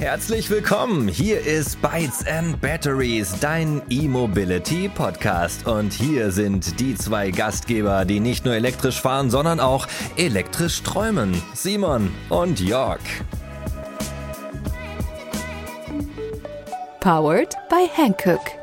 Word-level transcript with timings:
Herzlich 0.00 0.48
willkommen. 0.48 1.08
Hier 1.08 1.42
ist 1.42 1.82
Bytes 1.82 2.26
and 2.26 2.58
Batteries, 2.62 3.34
dein 3.38 3.82
E-Mobility 3.90 4.88
Podcast. 4.88 5.66
Und 5.66 5.92
hier 5.92 6.30
sind 6.30 6.80
die 6.80 6.94
zwei 6.94 7.30
Gastgeber, 7.30 8.06
die 8.06 8.18
nicht 8.18 8.46
nur 8.46 8.54
elektrisch 8.54 8.98
fahren, 8.98 9.28
sondern 9.28 9.60
auch 9.60 9.86
elektrisch 10.16 10.82
träumen. 10.82 11.42
Simon 11.52 12.10
und 12.30 12.60
Jörg. 12.60 13.00
Powered 17.00 17.54
by 17.68 17.86
Hankook. 17.94 18.59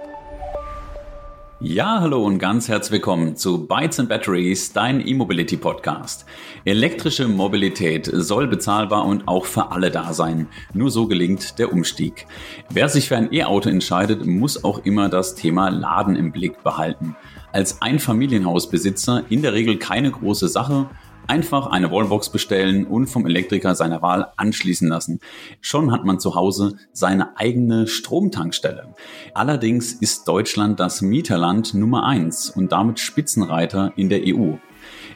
Ja, 1.60 2.02
hallo 2.02 2.24
und 2.24 2.38
ganz 2.38 2.68
herzlich 2.68 2.92
willkommen 2.92 3.36
zu 3.36 3.66
Bytes 3.66 4.00
and 4.00 4.10
Batteries, 4.10 4.74
dein 4.74 5.06
E-Mobility 5.06 5.57
Podcast. 5.57 6.28
Elektrische 6.66 7.28
Mobilität 7.28 8.07
soll 8.14 8.46
bezahlbar 8.46 9.06
und 9.06 9.28
auch 9.28 9.46
für 9.46 9.71
alle 9.71 9.89
da 9.89 10.14
sein. 10.14 10.50
Nur 10.75 10.92
so 10.92 11.07
gelingt 11.07 11.57
der 11.57 11.74
Umstieg. 11.74 12.28
Wer 12.70 12.89
sich 12.89 13.07
für 13.07 13.18
ein 13.18 13.34
E-Auto 13.34 13.70
entscheidet, 13.70 14.24
muss 14.24 14.64
auch 14.64 14.86
immer 14.86 15.10
das 15.10 15.34
Thema 15.34 15.70
Laden 15.70 16.15
im 16.15 16.32
Blick 16.32 16.64
behalten. 16.64 17.15
Als 17.51 17.82
Einfamilienhausbesitzer 17.82 19.24
in 19.29 19.42
der 19.42 19.54
Regel 19.54 19.79
keine 19.79 20.12
große 20.12 20.50
Sache, 20.50 20.87
Einfach 21.27 21.67
eine 21.67 21.91
Wallbox 21.91 22.31
bestellen 22.31 22.87
und 22.87 23.07
vom 23.07 23.25
Elektriker 23.25 23.75
seiner 23.75 24.01
Wahl 24.01 24.31
anschließen 24.37 24.87
lassen. 24.87 25.19
Schon 25.59 25.91
hat 25.91 26.05
man 26.05 26.21
zu 26.21 26.36
Hause 26.36 26.77
seine 26.93 27.37
eigene 27.37 27.87
Stromtankstelle. 27.87 28.95
Allerdings 29.33 29.91
ist 29.91 30.25
Deutschland 30.29 30.79
das 30.79 31.01
Mieterland 31.01 31.73
Nummer 31.73 32.05
eins 32.05 32.50
und 32.50 32.72
damit 32.72 33.00
Spitzenreiter 33.00 33.91
in 33.97 34.08
der 34.08 34.22
EU. 34.25 34.53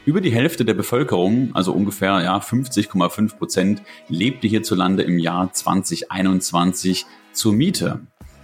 Über 0.05 0.19
die 0.19 0.33
Hälfte 0.33 0.65
der 0.65 0.73
Bevölkerung, 0.73 1.51
also 1.53 1.71
ungefähr 1.71 2.21
ja, 2.21 2.39
50,5 2.39 3.37
Prozent, 3.37 3.81
lebte 4.09 4.47
hierzulande 4.47 5.03
im 5.03 5.17
Jahr 5.17 5.53
2021 5.53 7.05
zur 7.31 7.53
Miete. 7.53 8.01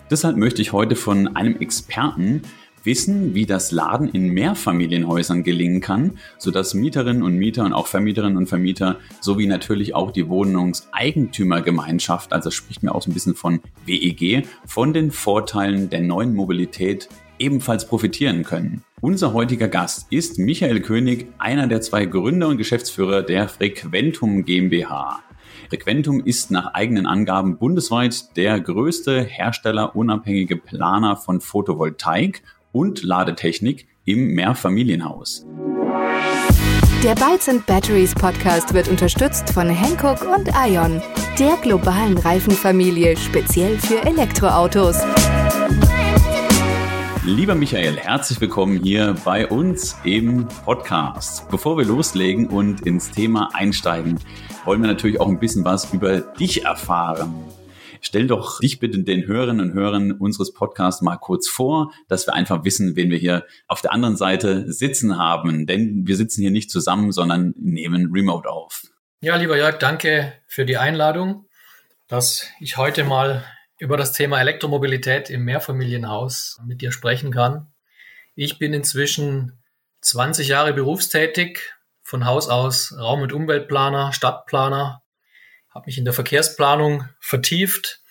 Deshalb 0.10 0.38
möchte 0.38 0.62
ich 0.62 0.72
heute 0.72 0.96
von 0.96 1.36
einem 1.36 1.58
Experten 1.60 2.44
wissen, 2.88 3.36
wie 3.36 3.46
das 3.46 3.72
Laden 3.72 4.10
in 4.10 4.34
Mehrfamilienhäusern 4.34 5.44
gelingen 5.44 5.82
kann, 5.82 6.18
sodass 6.40 6.74
Mieterinnen 6.74 7.22
und 7.22 7.36
Mieter 7.36 7.66
und 7.66 7.74
auch 7.74 7.86
Vermieterinnen 7.86 8.38
und 8.38 8.48
Vermieter 8.48 8.98
sowie 9.22 9.46
natürlich 9.46 9.94
auch 9.94 10.10
die 10.10 10.28
Wohnungseigentümergemeinschaft, 10.28 12.34
also 12.34 12.50
spricht 12.50 12.82
mir 12.82 12.96
auch 12.96 13.04
so 13.04 13.12
ein 13.12 13.14
bisschen 13.14 13.36
von 13.36 13.60
WEG, 13.86 14.48
von 14.66 14.94
den 14.94 15.12
Vorteilen 15.12 15.92
der 15.92 16.02
neuen 16.02 16.34
Mobilität 16.34 17.10
ebenfalls 17.38 17.88
profitieren 17.88 18.44
können. 18.44 18.84
Unser 19.02 19.34
heutiger 19.34 19.68
Gast 19.68 20.12
ist 20.12 20.40
Michael 20.40 20.80
König, 20.80 21.28
einer 21.38 21.68
der 21.68 21.82
zwei 21.82 22.06
Gründer 22.06 22.48
und 22.48 22.58
Geschäftsführer 22.58 23.22
der 23.22 23.48
Frequentum 23.48 24.44
GmbH. 24.44 25.20
Frequentum 25.70 26.24
ist 26.24 26.50
nach 26.50 26.74
eigenen 26.74 27.06
Angaben 27.06 27.58
bundesweit 27.58 28.36
der 28.38 28.60
größte 28.60 29.22
herstellerunabhängige 29.22 30.56
Planer 30.56 31.18
von 31.18 31.42
Photovoltaik 31.42 32.42
und 32.78 33.02
Ladetechnik 33.02 33.88
im 34.06 34.36
Mehrfamilienhaus. 34.36 35.48
Der 37.04 37.16
Bytes 37.16 37.50
and 37.50 37.66
Batteries 37.66 38.14
Podcast 38.14 38.72
wird 38.72 38.88
unterstützt 38.88 39.50
von 39.50 39.68
Hankook 39.68 40.22
und 40.22 40.48
Ion, 40.68 41.02
der 41.40 41.58
globalen 41.58 42.20
Reifenfamilie 42.20 43.18
speziell 43.18 43.80
für 43.80 44.06
Elektroautos. 44.06 44.98
Lieber 47.26 47.56
Michael, 47.56 47.98
herzlich 47.98 48.40
willkommen 48.40 48.82
hier 48.84 49.16
bei 49.26 49.48
uns 49.48 49.98
im 50.04 50.48
Podcast. 50.64 51.50
Bevor 51.50 51.80
wir 51.80 51.86
loslegen 51.86 52.46
und 52.46 52.82
ins 52.82 53.10
Thema 53.10 53.50
einsteigen, 53.54 54.20
wollen 54.66 54.82
wir 54.82 54.88
natürlich 54.88 55.20
auch 55.20 55.28
ein 55.28 55.40
bisschen 55.40 55.66
was 55.66 55.92
über 55.94 56.20
dich 56.20 56.64
erfahren. 56.64 57.34
Stell 58.02 58.28
doch 58.28 58.60
dich 58.60 58.80
bitte 58.80 59.00
den 59.00 59.26
Hörerinnen 59.28 59.70
und 59.70 59.74
Hörern 59.74 60.12
unseres 60.12 60.54
Podcasts 60.54 61.02
mal 61.02 61.18
kurz 61.18 61.48
vor, 61.48 61.92
dass 62.08 62.28
wir 62.28 62.34
einfach 62.34 62.64
wissen, 62.64 62.96
wen 62.96 63.10
wir 63.10 63.18
hier 63.18 63.46
auf 63.68 63.82
der 63.82 63.92
anderen 63.92 64.18
Seite 64.18 64.72
sitzen 64.72 65.18
haben. 65.18 65.68
Denn 65.68 66.08
wir 66.08 66.16
sitzen 66.16 66.42
hier 66.42 66.52
nicht 66.52 66.72
zusammen, 66.72 67.12
sondern 67.12 67.54
nehmen 67.58 68.12
remote 68.12 68.50
auf. 68.50 68.84
Ja, 69.22 69.36
lieber 69.36 69.58
Jörg, 69.58 69.80
danke 69.80 70.34
für 70.48 70.66
die 70.66 70.78
Einladung, 70.78 71.48
dass 72.08 72.48
ich 72.60 72.78
heute 72.78 73.04
mal 73.04 73.44
über 73.80 73.98
das 73.98 74.14
Thema 74.14 74.40
Elektromobilität 74.40 75.30
im 75.30 75.44
Mehrfamilienhaus 75.44 76.60
mit 76.66 76.82
dir 76.82 76.92
sprechen 76.92 77.32
kann. 77.32 77.68
Ich 78.36 78.60
bin 78.60 78.74
inzwischen 78.74 79.60
20 80.02 80.48
Jahre 80.48 80.74
berufstätig, 80.74 81.74
von 82.08 82.26
Haus 82.26 82.48
aus 82.48 82.96
Raum- 82.98 83.22
und 83.22 83.34
Umweltplaner, 83.34 84.14
Stadtplaner, 84.14 85.04
habe 85.78 85.86
mich 85.86 86.00
in 86.00 86.06
der 86.06 86.14
Verkehrsplanung 86.14 87.08
vertieft, 87.20 88.02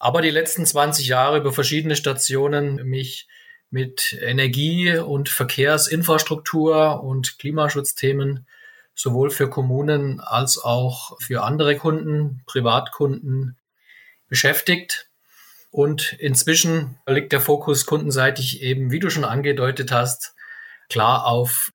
aber 0.00 0.22
die 0.22 0.30
letzten 0.30 0.66
20 0.66 1.06
Jahre 1.06 1.38
über 1.38 1.52
verschiedene 1.52 1.94
Stationen 1.94 2.84
mich 2.84 3.28
mit 3.70 4.18
Energie- 4.20 4.96
und 4.96 5.28
Verkehrsinfrastruktur 5.28 7.00
und 7.00 7.38
Klimaschutzthemen 7.38 8.48
sowohl 8.96 9.30
für 9.30 9.48
Kommunen 9.48 10.18
als 10.18 10.58
auch 10.58 11.16
für 11.20 11.44
andere 11.44 11.76
Kunden, 11.76 12.42
Privatkunden 12.46 13.56
beschäftigt. 14.28 15.08
Und 15.70 16.14
inzwischen 16.18 16.98
liegt 17.06 17.32
der 17.32 17.40
Fokus 17.40 17.86
kundenseitig 17.86 18.62
eben, 18.62 18.90
wie 18.90 18.98
du 18.98 19.10
schon 19.10 19.24
angedeutet 19.24 19.92
hast, 19.92 20.34
klar 20.88 21.24
auf 21.24 21.70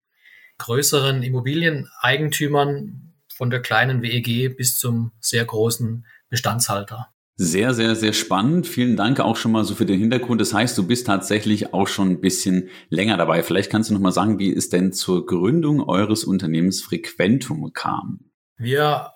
größeren 0.58 1.24
Immobilieneigentümern, 1.24 3.07
von 3.38 3.50
der 3.52 3.62
kleinen 3.62 4.02
WEG 4.02 4.58
bis 4.58 4.78
zum 4.78 5.12
sehr 5.20 5.46
großen 5.46 6.06
Bestandshalter. 6.30 7.10
Sehr, 7.36 7.76
sehr, 7.76 7.96
sehr 7.96 8.14
spannend. 8.14 8.66
Vielen 8.66 8.98
Dank 8.98 9.20
auch 9.20 9.36
schon 9.36 9.52
mal 9.52 9.64
so 9.64 9.76
für 9.76 9.86
den 9.86 10.00
Hintergrund. 10.00 10.42
Das 10.42 10.56
heißt, 10.56 10.76
du 10.76 10.88
bist 10.88 11.06
tatsächlich 11.06 11.72
auch 11.72 11.88
schon 11.88 12.10
ein 12.10 12.22
bisschen 12.22 12.70
länger 12.90 13.16
dabei. 13.16 13.44
Vielleicht 13.44 13.70
kannst 13.70 13.92
du 13.92 13.94
noch 13.94 14.02
mal 14.02 14.12
sagen, 14.12 14.40
wie 14.40 14.52
es 14.52 14.70
denn 14.70 14.92
zur 14.92 15.28
Gründung 15.28 15.88
eures 15.88 16.24
Unternehmens 16.24 16.82
Frequentum 16.82 17.72
kam. 17.74 18.32
Wir 18.58 19.12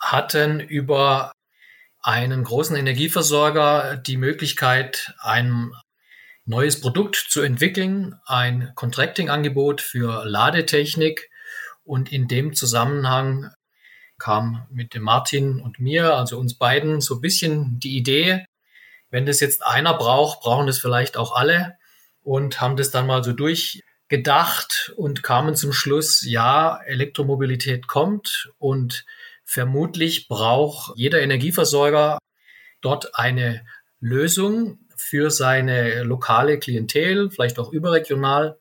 hatten 0.00 0.60
über 0.60 1.32
einen 2.00 2.44
großen 2.44 2.76
Energieversorger 2.76 3.98
die 3.98 4.16
Möglichkeit, 4.16 5.12
ein 5.18 5.70
neues 6.46 6.80
Produkt 6.80 7.26
zu 7.28 7.42
entwickeln, 7.42 8.14
ein 8.24 8.72
Contracting-Angebot 8.74 9.82
für 9.82 10.24
Ladetechnik 10.24 11.28
und 11.84 12.10
in 12.10 12.26
dem 12.26 12.54
Zusammenhang 12.54 13.50
kam 14.18 14.66
mit 14.70 14.94
dem 14.94 15.02
Martin 15.02 15.60
und 15.60 15.78
mir, 15.78 16.14
also 16.14 16.38
uns 16.38 16.54
beiden, 16.54 17.00
so 17.00 17.16
ein 17.16 17.20
bisschen 17.20 17.78
die 17.78 17.96
Idee, 17.96 18.44
wenn 19.10 19.26
das 19.26 19.40
jetzt 19.40 19.64
einer 19.64 19.94
braucht, 19.94 20.40
brauchen 20.40 20.66
das 20.66 20.78
vielleicht 20.78 21.16
auch 21.16 21.34
alle 21.34 21.76
und 22.22 22.60
haben 22.60 22.76
das 22.76 22.90
dann 22.90 23.06
mal 23.06 23.22
so 23.22 23.32
durchgedacht 23.32 24.92
und 24.96 25.22
kamen 25.22 25.54
zum 25.54 25.72
Schluss, 25.72 26.22
ja, 26.22 26.80
Elektromobilität 26.84 27.86
kommt 27.86 28.50
und 28.58 29.04
vermutlich 29.44 30.28
braucht 30.28 30.92
jeder 30.96 31.20
Energieversorger 31.20 32.18
dort 32.80 33.16
eine 33.18 33.64
Lösung 34.00 34.80
für 34.96 35.30
seine 35.30 36.02
lokale 36.02 36.58
Klientel, 36.58 37.30
vielleicht 37.30 37.58
auch 37.58 37.72
überregional. 37.72 38.58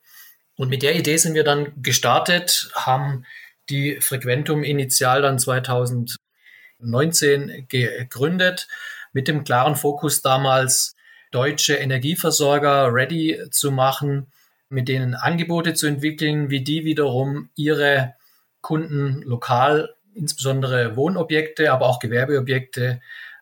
Und 0.58 0.70
mit 0.70 0.84
der 0.84 0.96
Idee 0.96 1.18
sind 1.18 1.34
wir 1.34 1.44
dann 1.44 1.82
gestartet, 1.82 2.70
haben 2.76 3.26
die 3.70 4.00
Frequentum 4.02 4.64
initial 4.64 5.22
dann 5.22 5.40
2019 5.40 7.68
gegründet 7.68 8.68
mit 9.14 9.28
dem 9.28 9.44
klaren 9.44 9.76
Fokus 9.76 10.22
damals 10.22 10.96
deutsche 11.32 11.76
Energieversorger 11.76 12.94
ready 12.94 13.42
zu 13.52 13.72
machen, 13.72 14.28
mit 14.70 14.88
denen 14.88 15.16
Angebote 15.16 15.74
zu 15.74 15.88
entwickeln, 15.88 16.50
wie 16.50 16.64
die 16.64 16.86
wiederum 16.86 17.50
ihre 17.56 18.16
Kunden 18.62 19.22
lokal, 19.24 19.96
insbesondere 20.14 20.96
Wohnobjekte, 20.96 21.72
aber 21.72 21.88
auch 21.88 22.00
Gewerbeobjekte 22.00 23.02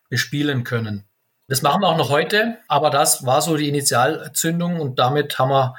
bespielen 0.10 0.64
können. 0.64 1.06
Das 1.48 1.62
machen 1.62 1.82
wir 1.82 1.88
auch 1.88 1.98
noch 1.98 2.10
heute, 2.10 2.58
aber 2.68 2.90
das 2.90 3.26
war 3.26 3.42
so 3.42 3.58
die 3.58 3.68
Initialzündung 3.68 4.80
und 4.80 5.00
damit 5.00 5.38
haben 5.40 5.50
wir 5.50 5.76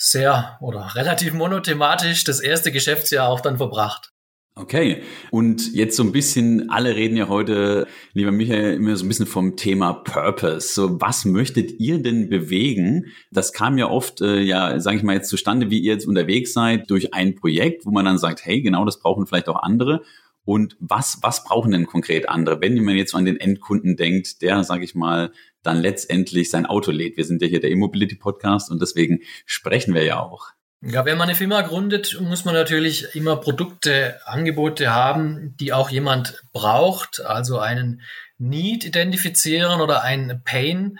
sehr 0.00 0.56
oder 0.62 0.94
relativ 0.94 1.34
monothematisch 1.34 2.24
das 2.24 2.40
erste 2.40 2.72
Geschäftsjahr 2.72 3.28
auch 3.28 3.40
dann 3.40 3.58
verbracht. 3.58 4.12
Okay, 4.56 5.02
und 5.30 5.74
jetzt 5.74 5.96
so 5.96 6.02
ein 6.02 6.10
bisschen, 6.10 6.70
alle 6.70 6.96
reden 6.96 7.16
ja 7.16 7.28
heute, 7.28 7.86
lieber 8.14 8.32
Michael, 8.32 8.74
immer 8.74 8.96
so 8.96 9.04
ein 9.04 9.08
bisschen 9.08 9.26
vom 9.26 9.56
Thema 9.56 9.92
Purpose. 9.92 10.74
So, 10.74 11.00
was 11.00 11.24
möchtet 11.24 11.78
ihr 11.78 12.02
denn 12.02 12.28
bewegen? 12.28 13.06
Das 13.30 13.52
kam 13.52 13.78
ja 13.78 13.88
oft, 13.88 14.20
äh, 14.22 14.40
ja, 14.40 14.80
sage 14.80 14.96
ich 14.96 15.02
mal 15.02 15.14
jetzt 15.14 15.28
zustande, 15.28 15.70
wie 15.70 15.78
ihr 15.78 15.92
jetzt 15.92 16.06
unterwegs 16.06 16.52
seid, 16.52 16.90
durch 16.90 17.14
ein 17.14 17.36
Projekt, 17.36 17.86
wo 17.86 17.90
man 17.90 18.04
dann 18.04 18.18
sagt, 18.18 18.44
hey, 18.44 18.60
genau 18.60 18.84
das 18.84 18.98
brauchen 19.00 19.26
vielleicht 19.26 19.48
auch 19.48 19.62
andere. 19.62 20.02
Und 20.50 20.76
was, 20.80 21.18
was 21.22 21.44
brauchen 21.44 21.70
denn 21.70 21.86
konkret 21.86 22.28
andere? 22.28 22.60
Wenn 22.60 22.82
man 22.82 22.96
jetzt 22.96 23.14
an 23.14 23.24
den 23.24 23.38
Endkunden 23.38 23.94
denkt, 23.94 24.42
der, 24.42 24.64
sage 24.64 24.82
ich 24.82 24.96
mal, 24.96 25.30
dann 25.62 25.80
letztendlich 25.80 26.50
sein 26.50 26.66
Auto 26.66 26.90
lädt. 26.90 27.16
Wir 27.16 27.24
sind 27.24 27.40
ja 27.40 27.46
hier 27.46 27.60
der 27.60 27.70
E-Mobility 27.70 28.16
Podcast 28.16 28.68
und 28.68 28.82
deswegen 28.82 29.20
sprechen 29.46 29.94
wir 29.94 30.02
ja 30.02 30.18
auch. 30.18 30.48
Ja, 30.82 31.04
wenn 31.04 31.18
man 31.18 31.28
eine 31.28 31.36
Firma 31.36 31.60
gründet, 31.60 32.20
muss 32.20 32.44
man 32.44 32.54
natürlich 32.54 33.14
immer 33.14 33.36
Produkte, 33.36 34.18
Angebote 34.26 34.92
haben, 34.92 35.54
die 35.60 35.72
auch 35.72 35.88
jemand 35.88 36.42
braucht. 36.52 37.24
Also 37.24 37.60
einen 37.60 38.02
Need 38.36 38.84
identifizieren 38.84 39.80
oder 39.80 40.02
ein 40.02 40.42
Pain. 40.44 40.98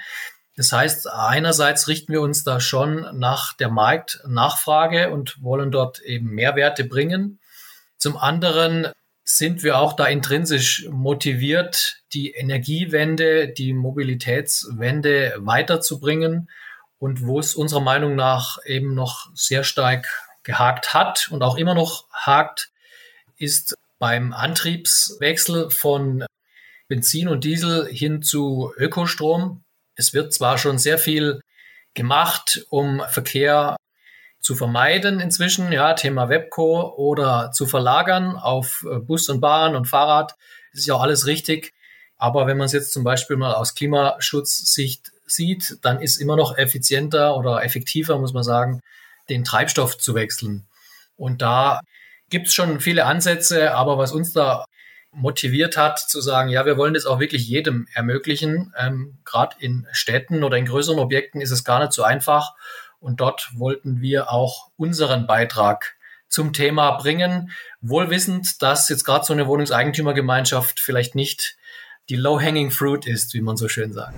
Das 0.55 0.71
heißt, 0.71 1.11
einerseits 1.11 1.89
richten 1.89 2.13
wir 2.13 2.21
uns 2.21 2.45
da 2.45 2.61
schon 2.61 3.19
nach 3.19 3.53
der 3.55 3.69
Marktnachfrage 3.69 5.11
und 5.11 5.43
wollen 5.43 5.73
dort 5.73 5.99
eben 6.03 6.29
Mehrwerte 6.37 6.85
bringen. 6.85 7.41
Zum 7.99 8.17
anderen 8.17 8.87
sind 9.25 9.63
wir 9.63 9.79
auch 9.79 9.95
da 9.95 10.07
intrinsisch 10.07 10.87
motiviert, 10.91 12.03
die 12.13 12.33
Energiewende, 12.33 13.49
die 13.49 13.73
Mobilitätswende 13.73 15.35
weiterzubringen. 15.39 16.51
Und 16.99 17.25
wo 17.25 17.39
es 17.39 17.55
unserer 17.55 17.81
Meinung 17.81 18.15
nach 18.15 18.59
eben 18.65 18.95
noch 18.95 19.31
sehr 19.35 19.65
stark 19.65 20.07
gehakt 20.43 20.93
hat 20.93 21.29
und 21.31 21.43
auch 21.43 21.57
immer 21.57 21.75
noch 21.75 22.11
hakt, 22.13 22.71
ist 23.37 23.77
beim 23.99 24.33
Antriebswechsel 24.33 25.71
von 25.71 26.25
Benzin 26.89 27.29
und 27.29 27.45
Diesel 27.45 27.87
hin 27.87 28.23
zu 28.23 28.73
Ökostrom. 28.77 29.63
Es 29.95 30.13
wird 30.13 30.33
zwar 30.35 30.59
schon 30.59 30.79
sehr 30.79 30.99
viel 30.99 31.41
gemacht, 31.95 32.67
um 32.69 33.03
Verkehr 33.09 33.77
zu 34.41 34.55
vermeiden 34.55 35.21
inzwischen, 35.21 35.71
ja, 35.71 35.95
Thema 35.95 36.29
Webco 36.29 36.95
oder 36.97 37.53
zu 37.53 37.67
verlagern 37.67 38.37
auf 38.37 38.87
äh, 38.91 38.99
Bus 38.99 39.29
und 39.29 39.41
Bahn 39.41 39.77
und 39.77 39.87
Fahrrad. 39.87 40.35
Ist 40.73 40.87
ja 40.87 40.97
alles 40.97 41.27
richtig. 41.27 41.73
Aber 42.17 42.47
wenn 42.47 42.59
man 42.59 42.67
es 42.67 42.73
jetzt 42.73 42.93
zum 42.93 43.05
Beispiel 43.05 43.37
mal 43.37 43.55
aus 43.55 43.75
Klimaschutzsicht 43.75 45.13
sieht, 45.27 45.79
dann 45.83 46.01
ist 46.01 46.17
immer 46.17 46.37
noch 46.37 46.57
effizienter 46.59 47.37
oder 47.37 47.63
effektiver, 47.65 48.19
muss 48.19 48.33
man 48.33 48.43
sagen, 48.43 48.81
den 49.29 49.45
Treibstoff 49.45 49.97
zu 49.97 50.15
wechseln. 50.15 50.67
Und 51.17 51.43
da 51.43 51.81
gibt 52.29 52.49
es 52.49 52.55
schon 52.55 52.81
viele 52.81 53.07
Ansätze, 53.07 53.75
aber 53.75 53.99
was 53.99 54.13
uns 54.13 54.33
da 54.33 54.65
motiviert 55.13 55.77
hat, 55.77 55.99
zu 55.99 56.21
sagen, 56.21 56.51
ja, 56.51 56.65
wir 56.67 56.77
wollen 56.77 56.95
das 56.95 57.07
auch 57.07 57.21
wirklich 57.21 57.49
jedem 57.49 57.89
ermöglichen. 57.95 58.73
Ähm, 58.79 59.19
Gerade 59.25 59.57
in 59.59 59.87
Städten 59.93 60.45
oder 60.45 60.57
in 60.57 60.67
größeren 60.67 60.99
Objekten 60.99 61.41
ist 61.41 61.51
es 61.51 61.65
gar 61.65 61.81
nicht 61.81 61.93
so 61.93 62.03
einfach. 62.03 62.55
Und 63.01 63.21
dort 63.21 63.51
wollten 63.55 64.01
wir 64.01 64.31
auch 64.31 64.71
unseren 64.77 65.27
Beitrag 65.27 65.97
zum 66.29 66.53
Thema 66.53 66.93
bringen, 66.93 67.51
wohl 67.81 68.09
wissend, 68.09 68.63
dass 68.63 68.89
jetzt 68.89 69.05
gerade 69.05 69.25
so 69.25 69.33
eine 69.33 69.49
Wohnungseigentümergemeinschaft 69.49 70.79
vielleicht 70.79 71.15
nicht 71.15 71.57
die 72.11 72.17
low-hanging 72.17 72.73
fruit 72.73 73.07
ist, 73.07 73.35
wie 73.35 73.41
man 73.41 73.57
so 73.57 73.69
schön 73.69 73.93
sagt. 73.93 74.15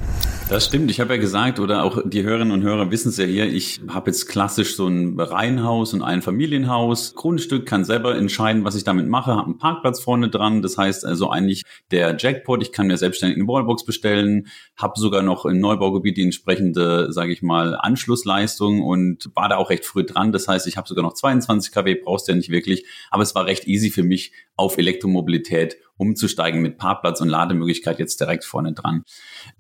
Das 0.49 0.67
stimmt. 0.67 0.91
Ich 0.91 0.99
habe 0.99 1.15
ja 1.15 1.21
gesagt, 1.21 1.61
oder 1.61 1.85
auch 1.85 2.03
die 2.05 2.23
Hörerinnen 2.23 2.53
und 2.53 2.63
Hörer 2.63 2.91
wissen 2.91 3.11
es 3.11 3.19
ja 3.19 3.25
hier, 3.25 3.47
ich 3.47 3.83
habe 3.89 4.11
jetzt 4.11 4.29
klassisch 4.29 4.77
so 4.77 4.87
ein 4.87 5.21
Reihenhaus 5.21 5.93
und 5.93 6.03
ein 6.03 6.23
Familienhaus. 6.23 7.15
Grundstück 7.15 7.67
kann 7.67 7.85
selber 7.85 8.17
entscheiden, 8.17 8.65
was 8.65 8.75
ich 8.75 8.85
damit 8.85 9.09
mache, 9.09 9.33
habe 9.33 9.45
einen 9.45 9.59
Parkplatz 9.59 10.01
vorne 10.01 10.31
dran. 10.31 10.63
Das 10.63 10.79
heißt 10.79 11.05
also 11.05 11.31
eigentlich 11.31 11.65
der 11.91 12.17
Jackpot, 12.19 12.63
ich 12.63 12.73
kann 12.73 12.87
mir 12.87 12.97
selbstständig 12.97 13.39
eine 13.39 13.47
Wallbox 13.47 13.85
bestellen, 13.85 14.49
habe 14.77 14.99
sogar 14.99 15.23
noch 15.23 15.45
im 15.45 15.61
Neubaugebiet 15.61 16.17
die 16.17 16.23
entsprechende, 16.23 17.13
sage 17.13 17.33
ich 17.33 17.43
mal, 17.43 17.77
Anschlussleistung 17.77 18.83
und 18.83 19.31
war 19.35 19.51
da 19.51 19.59
auch 19.59 19.69
recht 19.69 19.85
früh 19.85 20.05
dran. 20.05 20.33
Das 20.33 20.49
heißt, 20.49 20.67
ich 20.67 20.79
habe 20.79 20.89
sogar 20.89 21.05
noch 21.05 21.13
22 21.13 21.73
kW, 21.73 21.95
brauchst 22.03 22.27
ja 22.29 22.35
nicht 22.35 22.51
wirklich. 22.51 22.87
Aber 23.11 23.23
es 23.23 23.35
war 23.35 23.45
recht 23.45 23.67
easy 23.67 23.91
für 23.91 24.03
mich, 24.03 24.33
auf 24.57 24.79
Elektromobilität 24.79 25.77
umzusteigen 26.03 26.61
mit 26.61 26.77
Parkplatz 26.77 27.21
und 27.21 27.29
Lademöglichkeit 27.29 27.99
jetzt 27.99 28.21
direkt 28.21 28.45
vorne 28.45 28.73
dran. 28.73 29.05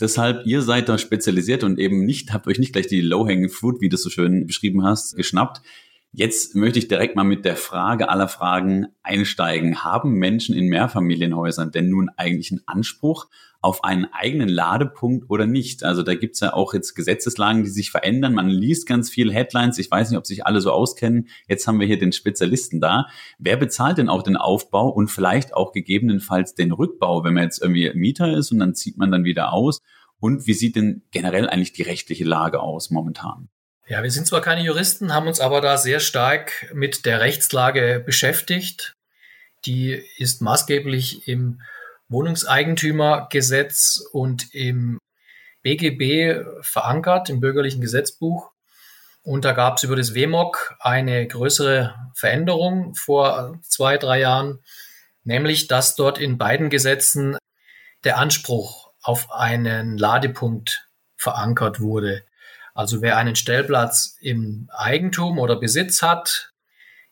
Deshalb, 0.01 0.45
ihr 0.45 0.61
seid 0.63 0.89
da 0.89 0.99
spezialisiert 0.99 1.65
und 1.65 1.79
eben 1.79 2.05
nicht, 2.05 2.33
habt 2.33 2.49
euch 2.49 2.59
nicht 2.59 2.73
gleich 2.73 2.89
die 2.89 3.01
Low-Hanging 3.01 3.49
Fruit, 3.49 3.81
wie 3.81 3.89
du 3.89 3.95
es 3.95 4.03
so 4.03 4.11
schön 4.11 4.47
beschrieben 4.47 4.85
hast, 4.85 5.17
geschnappt. 5.17 5.63
Jetzt 6.15 6.55
möchte 6.55 6.79
ich 6.79 6.89
direkt 6.89 7.17
mal 7.17 7.25
mit 7.25 7.47
der 7.47 7.57
Frage 7.57 8.11
aller 8.11 8.29
Fragen 8.29 8.89
einsteigen. 9.03 9.83
Haben 9.83 10.13
Menschen 10.13 10.55
in 10.55 10.67
Mehrfamilienhäusern 10.67 11.71
denn 11.71 11.89
nun 11.89 12.11
eigentlich 12.19 12.51
einen 12.51 12.61
Anspruch 12.67 13.29
auf 13.63 13.83
einen 13.83 14.05
eigenen 14.13 14.51
Ladepunkt 14.51 15.31
oder 15.31 15.47
nicht? 15.47 15.85
Also 15.85 16.03
da 16.03 16.15
gibt's 16.15 16.41
ja 16.41 16.53
auch 16.53 16.75
jetzt 16.75 16.95
Gesetzeslagen, 16.95 17.65
die 17.65 17.71
sich 17.71 17.91
verändern. 17.91 18.35
Man 18.35 18.51
liest 18.51 18.87
ganz 18.87 19.09
viele 19.09 19.33
Headlines. 19.33 19.79
Ich 19.79 19.91
weiß 19.91 20.11
nicht, 20.11 20.19
ob 20.19 20.27
sich 20.27 20.45
alle 20.45 20.61
so 20.61 20.71
auskennen. 20.71 21.29
Jetzt 21.49 21.67
haben 21.67 21.81
wir 21.81 21.87
hier 21.87 21.99
den 21.99 22.13
Spezialisten 22.13 22.79
da. 22.79 23.07
Wer 23.39 23.57
bezahlt 23.57 23.97
denn 23.97 24.11
auch 24.11 24.23
den 24.23 24.37
Aufbau 24.37 24.91
und 24.91 25.09
vielleicht 25.09 25.55
auch 25.55 25.73
gegebenenfalls 25.73 26.55
den 26.55 26.73
Rückbau, 26.73 27.25
wenn 27.25 27.33
man 27.33 27.45
jetzt 27.45 27.63
irgendwie 27.63 27.91
Mieter 27.95 28.37
ist 28.37 28.53
und 28.53 28.59
dann 28.59 28.75
zieht 28.75 28.99
man 28.99 29.11
dann 29.11 29.25
wieder 29.25 29.55
aus? 29.55 29.81
Und 30.21 30.47
wie 30.47 30.53
sieht 30.53 30.77
denn 30.77 31.05
generell 31.11 31.49
eigentlich 31.49 31.73
die 31.73 31.83
rechtliche 31.83 32.25
Lage 32.25 32.61
aus 32.61 32.91
momentan? 32.91 33.49
Ja, 33.89 34.03
wir 34.03 34.11
sind 34.11 34.29
zwar 34.29 34.41
keine 34.41 34.63
Juristen, 34.63 35.13
haben 35.13 35.27
uns 35.27 35.41
aber 35.41 35.61
da 35.61 35.77
sehr 35.77 35.99
stark 35.99 36.73
mit 36.73 37.05
der 37.05 37.21
Rechtslage 37.21 38.01
beschäftigt. 38.05 38.95
Die 39.65 40.03
ist 40.19 40.41
maßgeblich 40.41 41.27
im 41.27 41.61
Wohnungseigentümergesetz 42.09 44.01
und 44.13 44.55
im 44.55 44.99
BGB 45.63 46.45
verankert, 46.61 47.29
im 47.29 47.41
bürgerlichen 47.41 47.81
Gesetzbuch. 47.81 48.53
Und 49.25 49.45
da 49.45 49.53
gab 49.53 49.77
es 49.77 49.83
über 49.83 49.97
das 49.97 50.15
WMOG 50.15 50.77
eine 50.79 51.27
größere 51.27 51.95
Veränderung 52.15 52.95
vor 52.95 53.59
zwei, 53.63 53.99
drei 53.99 54.21
Jahren, 54.21 54.61
nämlich 55.25 55.67
dass 55.67 55.97
dort 55.97 56.19
in 56.19 56.39
beiden 56.39 56.71
Gesetzen 56.71 57.37
der 58.05 58.19
Anspruch 58.19 58.93
auf 59.01 59.33
einen 59.33 59.99
Ladepunkt 59.99 60.89
verankert 61.17 61.81
wurde. 61.81 62.25
Also 62.75 63.03
wer 63.03 63.17
einen 63.17 63.37
Stellplatz 63.37 64.17
im 64.21 64.69
Eigentum 64.73 65.39
oder 65.39 65.57
Besitz 65.57 66.03
hat, 66.03 66.53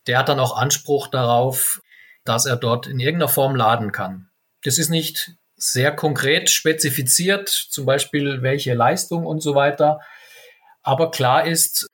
der 0.07 0.19
hat 0.19 0.29
dann 0.29 0.41
auch 0.41 0.57
Anspruch 0.57 1.09
darauf, 1.09 1.83
dass 2.25 2.47
er 2.47 2.57
dort 2.57 2.87
in 2.87 3.01
irgendeiner 3.01 3.29
Form 3.29 3.55
laden 3.55 3.93
kann. 3.93 4.31
Das 4.63 4.79
ist 4.79 4.89
nicht 4.89 5.33
sehr 5.57 5.95
konkret 5.95 6.49
spezifiziert, 6.49 7.49
zum 7.49 7.85
Beispiel 7.85 8.43
welche 8.43 8.75
Leistung 8.75 9.27
und 9.27 9.43
so 9.43 9.55
weiter. 9.55 10.01
Aber 10.83 11.11
klar 11.11 11.47
ist, 11.47 11.87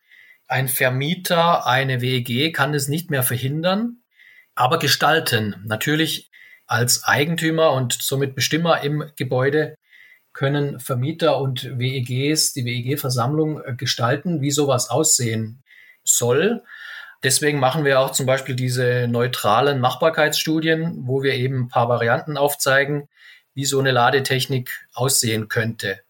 ein 0.49 0.69
Vermieter, 0.69 1.67
eine 1.67 2.01
WEG 2.01 2.55
kann 2.55 2.73
es 2.75 2.87
nicht 2.87 3.11
mehr 3.11 3.25
verhindern, 3.25 4.03
aber 4.55 4.79
gestalten. 4.79 5.57
Natürlich 5.67 6.31
als 6.67 7.05
Eigentümer 7.05 7.73
und 7.73 7.93
somit 7.93 8.37
Bestimmer 8.37 8.83
im 8.83 9.11
Gebäude 9.17 9.77
können 10.37 10.81
Vermieter 10.81 11.41
und 11.41 11.79
WEGs, 11.79 12.53
die 12.53 12.67
WEG-Versammlung 12.67 13.63
äh, 13.65 13.75
gestalten, 13.75 14.43
wie 14.43 14.51
sowas 14.51 14.91
aussehen 14.91 15.63
soll. 16.05 16.63
Deswegen 17.25 17.59
machen 17.59 17.87
wir 17.87 18.01
auch 18.01 18.13
zum 18.13 18.27
Beispiel 18.27 18.55
diese 18.55 19.09
neutralen 19.09 19.81
Machbarkeitsstudien, 19.81 21.07
wo 21.07 21.23
wir 21.23 21.33
eben 21.33 21.63
ein 21.63 21.69
paar 21.69 21.89
Varianten 21.89 22.37
aufzeigen, 22.37 23.09
wie 23.55 23.65
so 23.65 23.81
eine 23.81 23.93
Ladetechnik 23.93 24.87
aussehen 24.93 25.49
könnte. 25.49 26.01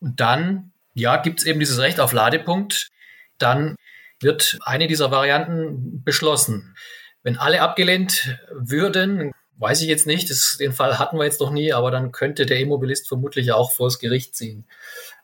Und 0.00 0.18
dann, 0.18 0.72
ja, 0.94 1.16
gibt 1.16 1.38
es 1.38 1.46
eben 1.46 1.60
dieses 1.60 1.78
Recht 1.78 2.00
auf 2.00 2.12
Ladepunkt. 2.12 2.90
Dann 3.38 3.76
wird 4.18 4.58
eine 4.62 4.88
dieser 4.88 5.12
Varianten 5.12 6.02
beschlossen. 6.02 6.74
Wenn 7.22 7.38
alle 7.38 7.62
abgelehnt 7.62 8.36
würden, 8.50 9.30
weiß 9.58 9.82
ich 9.82 9.88
jetzt 9.88 10.06
nicht, 10.06 10.30
das, 10.30 10.56
den 10.58 10.72
Fall 10.72 10.98
hatten 10.98 11.18
wir 11.18 11.24
jetzt 11.24 11.40
noch 11.40 11.50
nie, 11.50 11.72
aber 11.72 11.90
dann 11.90 12.12
könnte 12.12 12.46
der 12.46 12.60
Immobilist 12.60 13.08
vermutlich 13.08 13.52
auch 13.52 13.72
vors 13.72 13.98
Gericht 13.98 14.34
ziehen. 14.34 14.66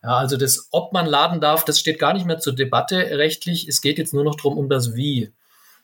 Ja, 0.02 0.16
also 0.16 0.36
das, 0.36 0.68
ob 0.70 0.92
man 0.92 1.06
laden 1.06 1.40
darf, 1.40 1.64
das 1.64 1.78
steht 1.78 1.98
gar 1.98 2.12
nicht 2.12 2.26
mehr 2.26 2.38
zur 2.38 2.54
Debatte 2.54 2.96
rechtlich. 2.96 3.68
Es 3.68 3.80
geht 3.80 3.98
jetzt 3.98 4.12
nur 4.12 4.24
noch 4.24 4.34
darum, 4.34 4.58
um 4.58 4.68
das 4.68 4.94
Wie. 4.94 5.32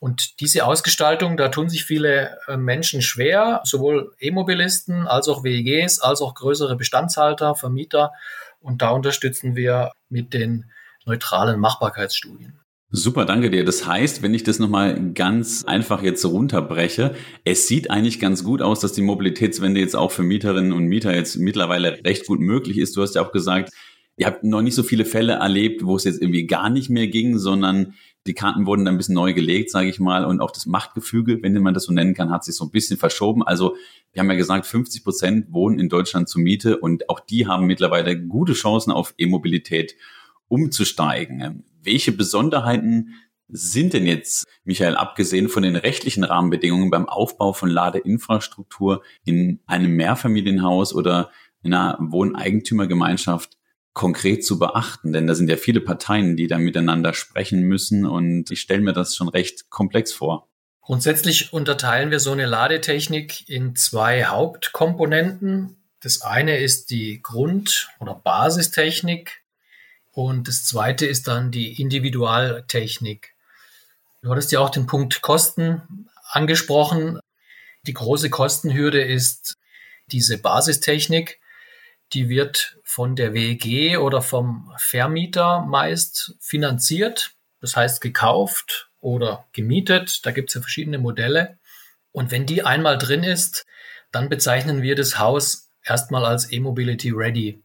Und 0.01 0.41
diese 0.41 0.65
Ausgestaltung, 0.65 1.37
da 1.37 1.49
tun 1.49 1.69
sich 1.69 1.85
viele 1.85 2.39
äh, 2.49 2.57
Menschen 2.57 3.03
schwer, 3.03 3.61
sowohl 3.65 4.15
E-Mobilisten 4.19 5.07
als 5.07 5.29
auch 5.29 5.45
WEGs, 5.45 6.01
als 6.01 6.23
auch 6.23 6.35
größere 6.35 6.77
Bestandshalter, 6.77 7.55
Vermieter. 7.55 8.13
Und 8.61 8.83
da 8.83 8.91
unterstützen 8.91 9.57
wir 9.57 9.93
mit 10.09 10.33
den 10.33 10.71
neutralen 11.05 11.61
Machbarkeitsstudien. 11.61 12.60
Super, 12.93 13.25
danke 13.25 13.51
dir. 13.51 13.65
Das 13.65 13.87
heißt, 13.87 14.21
wenn 14.21 14.35
ich 14.35 14.43
das 14.43 14.59
nochmal 14.59 15.13
ganz 15.15 15.65
einfach 15.65 16.03
jetzt 16.03 16.25
runterbreche, 16.25 17.15
es 17.45 17.69
sieht 17.69 17.89
eigentlich 17.89 18.19
ganz 18.19 18.43
gut 18.43 18.63
aus, 18.63 18.81
dass 18.81 18.93
die 18.93 19.03
Mobilitätswende 19.03 19.79
jetzt 19.79 19.95
auch 19.95 20.11
für 20.11 20.25
Mieterinnen 20.25 20.73
und 20.73 20.87
Mieter 20.87 21.15
jetzt 21.15 21.37
mittlerweile 21.37 22.05
recht 22.05 22.27
gut 22.27 22.41
möglich 22.41 22.79
ist. 22.79 22.97
Du 22.97 23.03
hast 23.03 23.15
ja 23.15 23.23
auch 23.23 23.31
gesagt, 23.31 23.73
ihr 24.17 24.27
habt 24.27 24.43
noch 24.43 24.61
nicht 24.61 24.75
so 24.75 24.83
viele 24.83 25.05
Fälle 25.05 25.35
erlebt, 25.35 25.85
wo 25.85 25.95
es 25.95 26.03
jetzt 26.03 26.21
irgendwie 26.21 26.49
gar 26.49 26.69
nicht 26.69 26.91
mehr 26.91 27.07
ging, 27.07 27.39
sondern 27.39 27.95
die 28.27 28.35
Karten 28.35 28.67
wurden 28.67 28.85
dann 28.85 28.97
ein 28.97 28.99
bisschen 28.99 29.15
neu 29.15 29.35
gelegt, 29.35 29.71
sage 29.71 29.89
ich 29.89 30.01
mal, 30.01 30.25
und 30.25 30.41
auch 30.41 30.51
das 30.51 30.67
Machtgefüge, 30.67 31.45
wenn 31.45 31.55
man 31.63 31.75
das 31.75 31.85
so 31.85 31.93
nennen 31.93 32.15
kann, 32.15 32.31
hat 32.31 32.43
sich 32.43 32.57
so 32.57 32.65
ein 32.65 32.71
bisschen 32.73 32.99
verschoben. 32.99 33.45
Also 33.45 33.77
wir 34.13 34.21
haben 34.21 34.31
ja 34.31 34.37
gesagt, 34.37 34.67
50 34.67 35.05
Prozent 35.05 35.53
wohnen 35.53 35.79
in 35.79 35.89
Deutschland 35.89 36.29
zur 36.29 36.43
Miete 36.43 36.79
und 36.79 37.09
auch 37.09 37.21
die 37.21 37.47
haben 37.47 37.67
mittlerweile 37.67 38.21
gute 38.21 38.55
Chancen 38.55 38.91
auf 38.91 39.15
E-Mobilität 39.17 39.95
umzusteigen. 40.49 41.63
Welche 41.83 42.13
Besonderheiten 42.13 43.15
sind 43.53 43.93
denn 43.93 44.07
jetzt, 44.07 44.47
Michael, 44.65 44.97
abgesehen 44.97 45.49
von 45.49 45.63
den 45.63 45.77
rechtlichen 45.77 46.25
Rahmenbedingungen 46.25 46.91
beim 46.91 47.09
Aufbau 47.09 47.53
von 47.53 47.69
Ladeinfrastruktur 47.69 49.03
in 49.25 49.61
einem 49.67 49.97
Mehrfamilienhaus 49.97 50.95
oder 50.95 51.31
in 51.63 51.75
einer 51.75 51.99
Wohneigentümergemeinschaft 52.01 53.57
konkret 53.93 54.45
zu 54.45 54.59
beachten? 54.59 55.13
Denn 55.13 55.27
da 55.27 55.35
sind 55.35 55.51
ja 55.51 55.57
viele 55.57 55.81
Parteien, 55.81 56.37
die 56.37 56.47
da 56.47 56.59
miteinander 56.59 57.13
sprechen 57.13 57.63
müssen 57.63 58.07
und 58.07 58.51
ich 58.51 58.61
stelle 58.61 58.83
mir 58.83 58.93
das 58.93 59.17
schon 59.17 59.29
recht 59.29 59.69
komplex 59.71 60.13
vor. 60.13 60.49
Grundsätzlich 60.83 61.53
unterteilen 61.53 62.11
wir 62.11 62.21
so 62.21 62.33
eine 62.33 62.47
Ladetechnik 62.47 63.49
in 63.49 63.77
zwei 63.77 64.25
Hauptkomponenten. 64.25 65.77
Das 66.01 66.23
eine 66.23 66.59
ist 66.59 66.91
die 66.91 67.21
Grund- 67.23 67.91
oder 68.01 68.15
Basistechnik 68.15 69.40
und 70.13 70.49
das 70.49 70.65
zweite 70.65 71.07
ist 71.07 71.29
dann 71.29 71.51
die 71.51 71.81
Individualtechnik. 71.81 73.35
Du 74.23 74.31
hattest 74.31 74.53
ja 74.53 74.61
auch 74.61 74.71
den 74.71 74.87
Punkt 74.87 75.23
Kosten 75.23 76.09
angesprochen. 76.25 77.21
Die 77.87 77.95
große 77.95 78.29
Kostenhürde 78.31 79.03
ist 79.03 79.57
diese 80.09 80.39
Basistechnik. 80.39 81.41
Die 82.13 82.29
wird 82.29 82.79
von 82.83 83.15
der 83.15 83.33
WEG 83.35 83.99
oder 83.99 84.21
vom 84.21 84.73
Vermieter 84.77 85.61
meist 85.61 86.35
finanziert, 86.41 87.33
das 87.61 87.77
heißt 87.77 88.01
gekauft 88.01 88.91
oder 88.99 89.47
gemietet. 89.53 90.27
Da 90.27 90.33
gibt 90.33 90.51
es 90.51 90.55
ja 90.55 90.61
verschiedene 90.61 90.99
Modelle. 90.99 91.59
Und 92.13 92.33
wenn 92.33 92.47
die 92.47 92.65
einmal 92.65 92.99
drin 92.99 93.23
ist, 93.23 93.65
dann 94.11 94.29
bezeichnen 94.29 94.83
wir 94.83 94.97
das 94.97 95.19
Haus 95.19 95.71
erstmal 95.85 96.25
als 96.25 96.51
E-Mobility 96.51 97.11
Ready. 97.11 97.63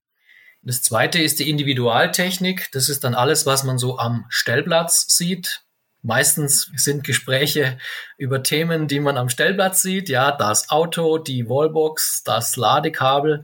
Das 0.65 0.81
zweite 0.81 1.21
ist 1.21 1.39
die 1.39 1.49
Individualtechnik. 1.49 2.71
Das 2.71 2.89
ist 2.89 3.03
dann 3.03 3.13
alles, 3.13 3.45
was 3.45 3.63
man 3.63 3.77
so 3.77 3.99
am 3.99 4.25
Stellplatz 4.29 5.05
sieht. 5.15 5.61
Meistens 6.01 6.71
sind 6.75 7.03
Gespräche 7.03 7.77
über 8.17 8.41
Themen, 8.41 8.87
die 8.87 8.99
man 8.99 9.17
am 9.17 9.29
Stellplatz 9.29 9.83
sieht. 9.83 10.09
Ja, 10.09 10.31
das 10.31 10.71
Auto, 10.71 11.19
die 11.19 11.47
Wallbox, 11.47 12.23
das 12.23 12.55
Ladekabel. 12.55 13.43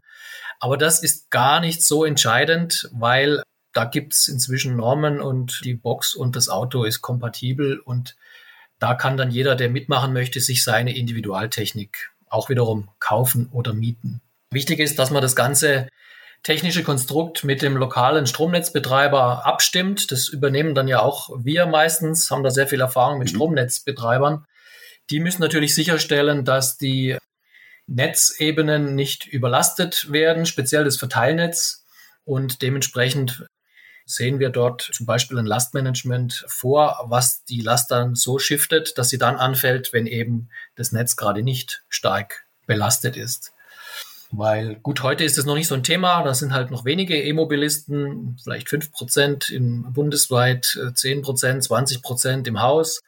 Aber 0.59 0.77
das 0.77 1.03
ist 1.03 1.29
gar 1.29 1.59
nicht 1.59 1.83
so 1.83 2.05
entscheidend, 2.05 2.89
weil 2.91 3.43
da 3.71 3.85
gibt's 3.85 4.27
inzwischen 4.27 4.75
Normen 4.75 5.21
und 5.21 5.61
die 5.63 5.75
Box 5.75 6.15
und 6.15 6.35
das 6.35 6.49
Auto 6.49 6.83
ist 6.83 7.01
kompatibel 7.01 7.79
und 7.79 8.15
da 8.79 8.95
kann 8.95 9.15
dann 9.15 9.29
jeder, 9.29 9.55
der 9.55 9.69
mitmachen 9.69 10.11
möchte, 10.11 10.39
sich 10.39 10.63
seine 10.63 10.95
Individualtechnik 10.95 12.11
auch 12.27 12.49
wiederum 12.49 12.89
kaufen 12.99 13.47
oder 13.51 13.73
mieten. 13.73 14.21
Wichtig 14.49 14.79
ist, 14.79 14.97
dass 14.97 15.11
man 15.11 15.21
das 15.21 15.35
ganze 15.35 15.87
technische 16.43 16.83
Konstrukt 16.83 17.43
mit 17.43 17.61
dem 17.61 17.77
lokalen 17.77 18.25
Stromnetzbetreiber 18.25 19.45
abstimmt. 19.45 20.11
Das 20.11 20.27
übernehmen 20.27 20.75
dann 20.75 20.87
ja 20.87 21.01
auch 21.01 21.29
wir 21.43 21.65
meistens, 21.65 22.31
haben 22.31 22.43
da 22.43 22.49
sehr 22.49 22.67
viel 22.67 22.81
Erfahrung 22.81 23.19
mit 23.19 23.31
mhm. 23.31 23.35
Stromnetzbetreibern. 23.35 24.45
Die 25.09 25.19
müssen 25.19 25.41
natürlich 25.41 25.75
sicherstellen, 25.75 26.45
dass 26.45 26.77
die 26.77 27.17
Netzebenen 27.87 28.95
nicht 28.95 29.25
überlastet 29.27 30.11
werden, 30.11 30.45
speziell 30.45 30.83
das 30.83 30.97
Verteilnetz. 30.97 31.85
Und 32.23 32.61
dementsprechend 32.61 33.45
sehen 34.05 34.39
wir 34.39 34.49
dort 34.49 34.89
zum 34.93 35.05
Beispiel 35.05 35.37
ein 35.37 35.45
Lastmanagement 35.45 36.45
vor, 36.47 37.05
was 37.07 37.43
die 37.45 37.61
Last 37.61 37.91
dann 37.91 38.15
so 38.15 38.39
shiftet, 38.39 38.97
dass 38.97 39.09
sie 39.09 39.17
dann 39.17 39.35
anfällt, 39.37 39.93
wenn 39.93 40.07
eben 40.07 40.49
das 40.75 40.91
Netz 40.91 41.15
gerade 41.15 41.43
nicht 41.43 41.83
stark 41.89 42.45
belastet 42.65 43.17
ist. 43.17 43.53
Weil 44.31 44.75
gut, 44.75 45.03
heute 45.03 45.25
ist 45.25 45.37
es 45.37 45.45
noch 45.45 45.55
nicht 45.55 45.67
so 45.67 45.75
ein 45.75 45.83
Thema. 45.83 46.23
Da 46.23 46.33
sind 46.33 46.53
halt 46.53 46.71
noch 46.71 46.85
wenige 46.85 47.21
E-Mobilisten, 47.21 48.37
vielleicht 48.41 48.69
fünf 48.69 48.91
Prozent 48.91 49.49
im 49.49 49.91
bundesweit, 49.91 50.77
äh, 50.81 50.93
zehn 50.93 51.21
Prozent, 51.21 51.63
20 51.63 52.01
Prozent 52.01 52.47
im 52.47 52.61
Haus. 52.61 53.01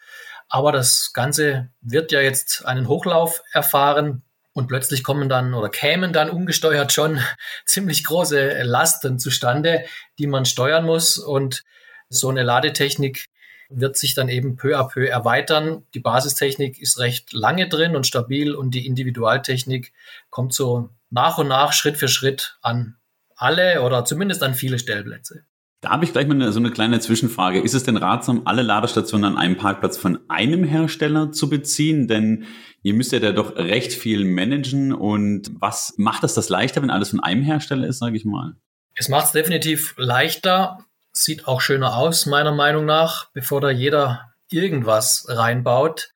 Aber 0.50 0.74
das 0.74 1.14
Ganze 1.14 1.70
wird 1.82 2.12
ja 2.12 2.20
jetzt 2.20 2.66
einen 2.66 2.88
Hochlauf 2.88 3.42
erfahren. 3.54 4.24
Und 4.56 4.68
plötzlich 4.68 5.04
kommen 5.04 5.30
dann 5.30 5.56
oder 5.56 5.70
kämen 5.70 6.14
dann 6.14 6.30
ungesteuert 6.30 6.92
schon 6.92 7.20
ziemlich 7.66 8.04
große 8.04 8.62
Lasten 8.64 9.18
zustande, 9.18 9.86
die 10.20 10.28
man 10.28 10.46
steuern 10.46 10.86
muss. 10.86 11.18
Und 11.18 11.64
so 12.10 12.30
eine 12.30 12.44
Ladetechnik 12.44 13.30
wird 13.70 13.98
sich 13.98 14.14
dann 14.14 14.30
eben 14.30 14.58
peu 14.58 14.78
à 14.78 14.88
peu 14.88 15.08
erweitern. 15.08 15.86
Die 15.94 16.00
Basistechnik 16.00 16.80
ist 16.80 17.00
recht 17.00 17.34
lange 17.34 17.68
drin 17.68 17.96
und 17.96 18.06
stabil 18.06 18.54
und 18.54 18.72
die 18.72 18.86
Individualtechnik 18.86 19.94
kommt 20.30 20.54
so 20.54 20.90
nach 21.14 21.38
und 21.38 21.48
nach, 21.48 21.74
Schritt 21.74 21.98
für 21.98 22.08
Schritt 22.08 22.58
an 22.62 22.96
alle 23.36 23.82
oder 23.84 24.04
zumindest 24.06 24.44
an 24.44 24.54
viele 24.54 24.80
Stellplätze. 24.80 25.46
Da 25.82 25.90
habe 25.90 26.06
ich 26.06 26.14
gleich 26.14 26.28
mal 26.28 26.52
so 26.52 26.60
eine 26.60 26.72
kleine 26.72 27.02
Zwischenfrage. 27.02 27.60
Ist 27.60 27.74
es 27.74 27.84
denn 27.84 27.98
ratsam, 27.98 28.44
alle 28.46 28.62
Ladestationen 28.62 29.34
an 29.34 29.38
einem 29.38 29.58
Parkplatz 29.58 29.98
von 29.98 30.20
einem 30.30 30.64
Hersteller 30.64 31.34
zu 31.34 31.50
beziehen? 31.50 32.08
Denn 32.08 32.46
ihr 32.84 32.94
müsst 32.94 33.12
ja 33.12 33.20
da 33.20 33.34
doch 33.34 33.58
recht 33.58 33.92
viel 33.92 34.24
managen. 34.24 34.94
Und 34.94 35.52
was 35.60 35.96
macht 35.98 36.24
das 36.24 36.36
das 36.36 36.48
leichter, 36.48 36.82
wenn 36.82 36.90
alles 36.90 37.10
von 37.10 37.20
einem 37.20 37.44
Hersteller 37.44 37.86
ist, 37.86 38.00
sage 38.00 38.16
ich 38.16 38.24
mal? 38.24 38.54
Es 38.96 39.10
macht 39.10 39.26
es 39.26 39.32
definitiv 39.34 39.94
leichter. 39.98 40.80
Sieht 41.12 41.48
auch 41.48 41.60
schöner 41.60 41.98
aus, 41.98 42.28
meiner 42.28 42.54
Meinung 42.54 42.86
nach, 42.86 43.30
bevor 43.34 43.60
da 43.60 43.70
jeder 43.70 44.32
irgendwas 44.50 45.26
reinbaut. 45.28 46.12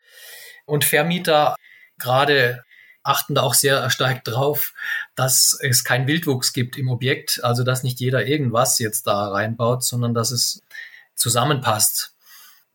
Und 0.65 0.85
Vermieter, 0.85 1.55
gerade 1.99 2.63
achten 3.07 3.35
da 3.35 3.41
auch 3.41 3.53
sehr 3.53 3.89
stark 3.89 4.23
drauf, 4.23 4.73
dass 5.15 5.57
es 5.61 5.83
keinen 5.83 6.07
Wildwuchs 6.07 6.53
gibt 6.53 6.77
im 6.77 6.89
Objekt, 6.89 7.43
also 7.43 7.63
dass 7.63 7.83
nicht 7.83 7.99
jeder 7.99 8.25
irgendwas 8.25 8.79
jetzt 8.79 9.07
da 9.07 9.29
reinbaut, 9.29 9.83
sondern 9.83 10.13
dass 10.13 10.31
es 10.31 10.61
zusammenpasst. 11.15 12.13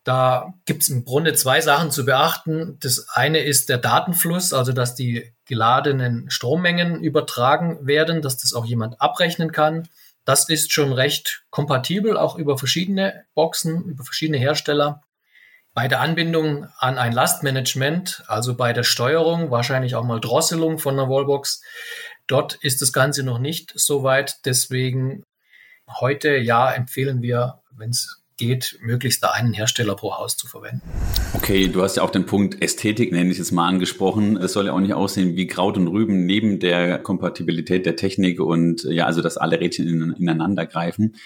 Da 0.04 0.54
gibt 0.64 0.82
es 0.82 0.88
im 0.88 1.04
Grunde 1.04 1.34
zwei 1.34 1.60
Sachen 1.60 1.92
zu 1.92 2.04
beachten. 2.04 2.76
Das 2.80 3.06
eine 3.10 3.38
ist 3.38 3.68
der 3.68 3.78
Datenfluss, 3.78 4.52
also 4.52 4.72
dass 4.72 4.96
die 4.96 5.32
geladenen 5.44 6.28
Strommengen 6.28 7.04
übertragen 7.04 7.86
werden, 7.86 8.20
dass 8.20 8.38
das 8.38 8.52
auch 8.52 8.64
jemand 8.64 9.00
abrechnen 9.00 9.52
kann. 9.52 9.88
Das 10.24 10.48
ist 10.48 10.72
schon 10.72 10.92
recht 10.92 11.44
kompatibel, 11.50 12.16
auch 12.16 12.36
über 12.36 12.58
verschiedene 12.58 13.24
Boxen, 13.34 13.84
über 13.84 14.04
verschiedene 14.04 14.38
Hersteller. 14.38 15.02
Bei 15.74 15.88
der 15.88 16.00
Anbindung 16.00 16.66
an 16.76 16.98
ein 16.98 17.12
Lastmanagement, 17.12 18.24
also 18.26 18.54
bei 18.54 18.74
der 18.74 18.82
Steuerung, 18.82 19.50
wahrscheinlich 19.50 19.94
auch 19.94 20.04
mal 20.04 20.20
Drosselung 20.20 20.78
von 20.78 20.98
einer 20.98 21.08
Wallbox, 21.08 21.62
dort 22.26 22.56
ist 22.56 22.82
das 22.82 22.92
Ganze 22.92 23.22
noch 23.22 23.38
nicht 23.38 23.72
so 23.74 24.02
weit. 24.02 24.36
Deswegen 24.44 25.24
heute 25.88 26.36
ja 26.36 26.70
empfehlen 26.70 27.22
wir, 27.22 27.62
wenn 27.74 27.88
es 27.88 28.22
geht, 28.36 28.78
möglichst 28.82 29.22
da 29.22 29.30
einen 29.30 29.54
Hersteller 29.54 29.96
pro 29.96 30.14
Haus 30.14 30.36
zu 30.36 30.46
verwenden. 30.46 30.82
Okay, 31.32 31.68
du 31.68 31.82
hast 31.82 31.96
ja 31.96 32.02
auch 32.02 32.10
den 32.10 32.26
Punkt 32.26 32.60
Ästhetik, 32.60 33.10
nenne 33.10 33.30
ich 33.30 33.38
es 33.38 33.50
mal, 33.50 33.66
angesprochen. 33.66 34.36
Es 34.36 34.52
soll 34.52 34.66
ja 34.66 34.72
auch 34.74 34.80
nicht 34.80 34.92
aussehen 34.92 35.36
wie 35.36 35.46
Kraut 35.46 35.78
und 35.78 35.88
Rüben 35.88 36.26
neben 36.26 36.60
der 36.60 36.98
Kompatibilität 36.98 37.86
der 37.86 37.96
Technik 37.96 38.40
und 38.40 38.84
ja, 38.84 39.06
also 39.06 39.22
dass 39.22 39.38
alle 39.38 39.58
Rädchen 39.58 40.12
ineinander 40.12 40.66
greifen. 40.66 41.16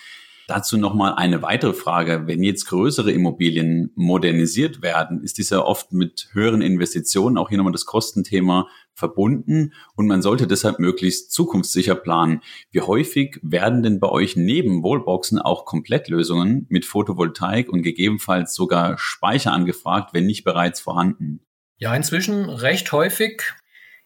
Dazu 0.48 0.76
nochmal 0.76 1.14
eine 1.14 1.42
weitere 1.42 1.72
Frage. 1.72 2.22
Wenn 2.26 2.44
jetzt 2.44 2.66
größere 2.66 3.10
Immobilien 3.10 3.90
modernisiert 3.96 4.80
werden, 4.80 5.22
ist 5.24 5.38
dies 5.38 5.50
ja 5.50 5.58
oft 5.58 5.92
mit 5.92 6.28
höheren 6.32 6.62
Investitionen, 6.62 7.36
auch 7.36 7.48
hier 7.48 7.58
nochmal 7.58 7.72
das 7.72 7.84
Kostenthema, 7.84 8.68
verbunden 8.94 9.74
und 9.94 10.06
man 10.06 10.22
sollte 10.22 10.46
deshalb 10.46 10.78
möglichst 10.78 11.32
zukunftssicher 11.32 11.96
planen. 11.96 12.42
Wie 12.70 12.80
häufig 12.80 13.38
werden 13.42 13.82
denn 13.82 14.00
bei 14.00 14.08
euch 14.08 14.36
neben 14.36 14.82
Wallboxen 14.82 15.38
auch 15.40 15.64
Komplettlösungen 15.64 16.66
mit 16.70 16.84
Photovoltaik 16.84 17.68
und 17.68 17.82
gegebenenfalls 17.82 18.54
sogar 18.54 18.98
Speicher 18.98 19.52
angefragt, 19.52 20.14
wenn 20.14 20.26
nicht 20.26 20.44
bereits 20.44 20.80
vorhanden? 20.80 21.40
Ja, 21.76 21.94
inzwischen 21.94 22.48
recht 22.48 22.90
häufig. 22.92 23.52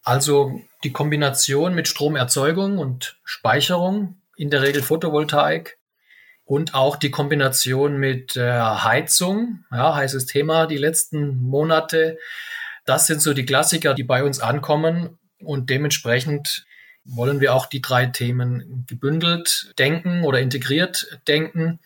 Also 0.02 0.60
die 0.82 0.92
Kombination 0.92 1.74
mit 1.74 1.86
Stromerzeugung 1.86 2.78
und 2.78 3.20
Speicherung, 3.24 4.22
in 4.36 4.48
der 4.48 4.62
Regel 4.62 4.82
Photovoltaik, 4.82 5.78
und 6.50 6.74
auch 6.74 6.96
die 6.96 7.12
Kombination 7.12 7.96
mit 7.96 8.36
äh, 8.36 8.50
Heizung, 8.50 9.64
ja, 9.70 9.94
heißes 9.94 10.26
Thema 10.26 10.66
die 10.66 10.78
letzten 10.78 11.40
Monate. 11.40 12.18
Das 12.84 13.06
sind 13.06 13.22
so 13.22 13.34
die 13.34 13.46
Klassiker, 13.46 13.94
die 13.94 14.02
bei 14.02 14.24
uns 14.24 14.40
ankommen 14.40 15.16
und 15.38 15.70
dementsprechend 15.70 16.66
wollen 17.04 17.38
wir 17.38 17.54
auch 17.54 17.66
die 17.66 17.80
drei 17.80 18.06
Themen 18.06 18.84
gebündelt 18.88 19.72
denken 19.78 20.24
oder 20.24 20.40
integriert 20.40 21.20
denken. 21.28 21.78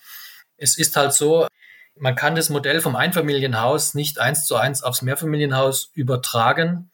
Es 0.56 0.78
ist 0.78 0.96
halt 0.96 1.12
so, 1.12 1.46
man 1.94 2.14
kann 2.14 2.34
das 2.34 2.48
Modell 2.48 2.80
vom 2.80 2.96
Einfamilienhaus 2.96 3.92
nicht 3.92 4.18
eins 4.18 4.46
zu 4.46 4.56
eins 4.56 4.82
aufs 4.82 5.02
Mehrfamilienhaus 5.02 5.90
übertragen, 5.92 6.90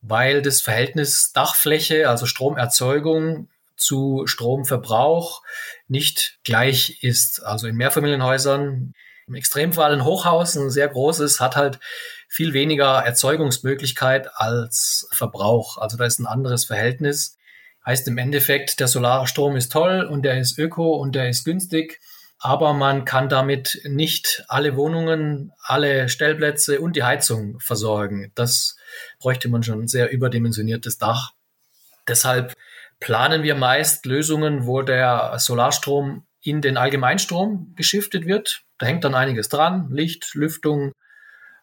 weil 0.00 0.42
das 0.42 0.60
Verhältnis 0.60 1.30
Dachfläche, 1.32 2.08
also 2.08 2.26
Stromerzeugung 2.26 3.50
zu 3.76 4.22
Stromverbrauch 4.26 5.42
nicht 5.88 6.38
gleich 6.44 7.02
ist. 7.02 7.42
Also 7.44 7.66
in 7.66 7.76
Mehrfamilienhäusern, 7.76 8.94
im 9.26 9.34
Extremfall 9.34 9.92
ein 9.92 10.04
Hochhaus, 10.04 10.56
ein 10.56 10.70
sehr 10.70 10.88
großes, 10.88 11.40
hat 11.40 11.56
halt 11.56 11.78
viel 12.28 12.52
weniger 12.52 12.98
Erzeugungsmöglichkeit 13.04 14.28
als 14.34 15.08
Verbrauch. 15.12 15.78
Also 15.78 15.96
da 15.96 16.04
ist 16.04 16.18
ein 16.18 16.26
anderes 16.26 16.64
Verhältnis. 16.64 17.36
Heißt 17.86 18.08
im 18.08 18.18
Endeffekt, 18.18 18.80
der 18.80 18.88
Solarstrom 18.88 19.56
ist 19.56 19.70
toll 19.72 20.04
und 20.04 20.22
der 20.22 20.38
ist 20.38 20.58
öko 20.58 20.96
und 20.96 21.14
der 21.14 21.28
ist 21.28 21.44
günstig, 21.44 22.00
aber 22.38 22.72
man 22.72 23.04
kann 23.04 23.28
damit 23.28 23.80
nicht 23.84 24.44
alle 24.48 24.76
Wohnungen, 24.76 25.52
alle 25.62 26.08
Stellplätze 26.08 26.80
und 26.80 26.96
die 26.96 27.02
Heizung 27.02 27.60
versorgen. 27.60 28.32
Das 28.34 28.76
bräuchte 29.18 29.48
man 29.48 29.62
schon 29.62 29.82
ein 29.82 29.88
sehr 29.88 30.10
überdimensioniertes 30.10 30.98
Dach. 30.98 31.32
Deshalb 32.08 32.54
planen 33.04 33.42
wir 33.42 33.54
meist 33.54 34.06
Lösungen, 34.06 34.64
wo 34.64 34.80
der 34.80 35.34
Solarstrom 35.38 36.26
in 36.40 36.62
den 36.62 36.78
Allgemeinstrom 36.78 37.74
geschiftet 37.76 38.24
wird. 38.24 38.62
Da 38.78 38.86
hängt 38.86 39.04
dann 39.04 39.14
einiges 39.14 39.50
dran. 39.50 39.90
Licht, 39.90 40.34
Lüftung, 40.34 40.92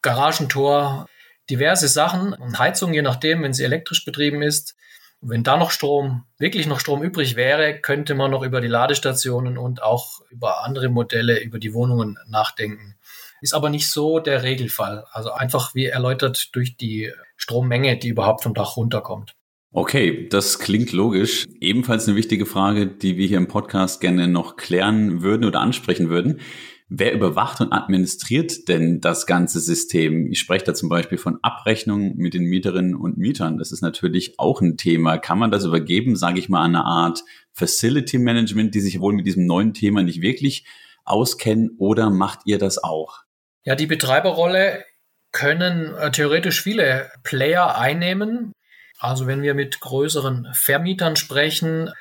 Garagentor, 0.04 1.08
diverse 1.50 1.88
Sachen 1.88 2.34
und 2.34 2.60
Heizung, 2.60 2.94
je 2.94 3.02
nachdem, 3.02 3.42
wenn 3.42 3.54
sie 3.54 3.64
elektrisch 3.64 4.06
betrieben 4.06 4.44
ist. 4.44 4.76
Wenn 5.20 5.44
da 5.44 5.58
noch 5.58 5.72
Strom, 5.72 6.26
wirklich 6.38 6.68
noch 6.68 6.80
Strom 6.80 7.02
übrig 7.02 7.36
wäre, 7.36 7.82
könnte 7.82 8.14
man 8.14 8.30
noch 8.30 8.44
über 8.44 8.62
die 8.62 8.68
Ladestationen 8.68 9.58
und 9.58 9.82
auch 9.82 10.22
über 10.30 10.64
andere 10.64 10.90
Modelle, 10.90 11.40
über 11.40 11.58
die 11.58 11.74
Wohnungen 11.74 12.20
nachdenken. 12.28 13.00
Ist 13.42 13.56
aber 13.56 13.72
nicht 13.72 13.90
so 13.90 14.20
der 14.20 14.44
Regelfall. 14.44 15.06
Also 15.10 15.32
einfach 15.32 15.74
wie 15.74 15.88
erläutert 15.88 16.50
durch 16.54 16.78
die 16.78 17.12
Strommenge, 17.36 17.98
die 17.98 18.10
überhaupt 18.10 18.44
vom 18.44 18.54
Dach 18.54 18.78
runterkommt. 18.78 19.34
Okay, 19.74 20.28
das 20.28 20.60
klingt 20.60 20.92
logisch. 20.92 21.48
Ebenfalls 21.62 22.06
eine 22.06 22.18
wichtige 22.18 22.46
Frage, 22.46 22.88
die 22.88 23.16
wir 23.16 23.26
hier 23.26 23.38
im 23.38 23.48
Podcast 23.48 24.02
gerne 24.02 24.28
noch 24.28 24.58
klären 24.58 25.22
würden 25.22 25.46
oder 25.46 25.62
ansprechen 25.62 26.10
würden. 26.10 26.42
Wer 26.90 27.14
überwacht 27.14 27.62
und 27.62 27.72
administriert 27.72 28.68
denn 28.68 29.00
das 29.00 29.26
ganze 29.26 29.62
System? 29.62 30.30
Ich 30.30 30.40
spreche 30.40 30.66
da 30.66 30.74
zum 30.74 30.90
Beispiel 30.90 31.18
von 31.18 31.40
Abrechnungen 31.42 32.18
mit 32.18 32.34
den 32.34 32.44
Mieterinnen 32.44 32.96
und 32.96 33.18
Mietern. 33.18 33.58
Das 33.58 33.72
ist 33.72 33.82
natürlich 33.82 34.38
auch 34.38 34.60
ein 34.60 34.76
Thema. 34.76 35.18
Kann 35.18 35.40
man 35.40 35.52
das 35.52 35.64
übergeben, 35.64 36.18
sage 36.18 36.40
ich 36.40 36.50
mal, 36.50 36.66
eine 36.66 36.84
Art 36.84 37.24
Facility 37.54 38.18
Management, 38.18 38.76
die 38.76 38.82
sich 38.82 39.00
wohl 39.00 39.14
mit 39.14 39.26
diesem 39.26 39.46
neuen 39.46 39.74
Thema 39.74 40.04
nicht 40.04 40.22
wirklich 40.22 40.66
auskennen 41.06 41.76
oder 41.78 42.10
macht 42.10 42.42
ihr 42.44 42.58
das 42.58 42.84
auch? 42.84 43.20
Ja, 43.64 43.76
die 43.76 43.88
Betreiberrolle 43.88 44.84
können 45.32 45.96
äh, 45.96 46.12
theoretisch 46.12 46.62
viele 46.62 47.10
Player 47.24 47.78
einnehmen. 47.78 48.52
Also 49.02 49.26
wenn 49.26 49.42
wir 49.42 49.56
mit 49.56 49.80
größeren 49.80 50.54
Vermietern 50.54 51.16
sprechen, 51.16 51.92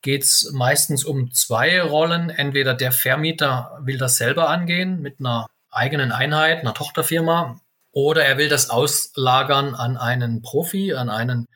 geht 0.00 0.24
es 0.24 0.50
meistens 0.54 1.04
um 1.04 1.30
zwei 1.30 1.82
Rollen. 1.82 2.30
Entweder 2.30 2.72
der 2.72 2.92
Vermieter 2.92 3.78
will 3.82 3.98
das 3.98 4.16
selber 4.16 4.48
angehen 4.48 5.02
mit 5.02 5.20
einer 5.20 5.48
eigenen 5.70 6.12
Einheit, 6.12 6.60
einer 6.60 6.72
Tochterfirma, 6.72 7.60
oder 7.92 8.24
er 8.24 8.38
will 8.38 8.48
das 8.48 8.70
auslagern 8.70 9.74
an 9.74 9.98
einen 9.98 10.40
Profi, 10.40 10.94
an 10.94 11.10
einen 11.10 11.46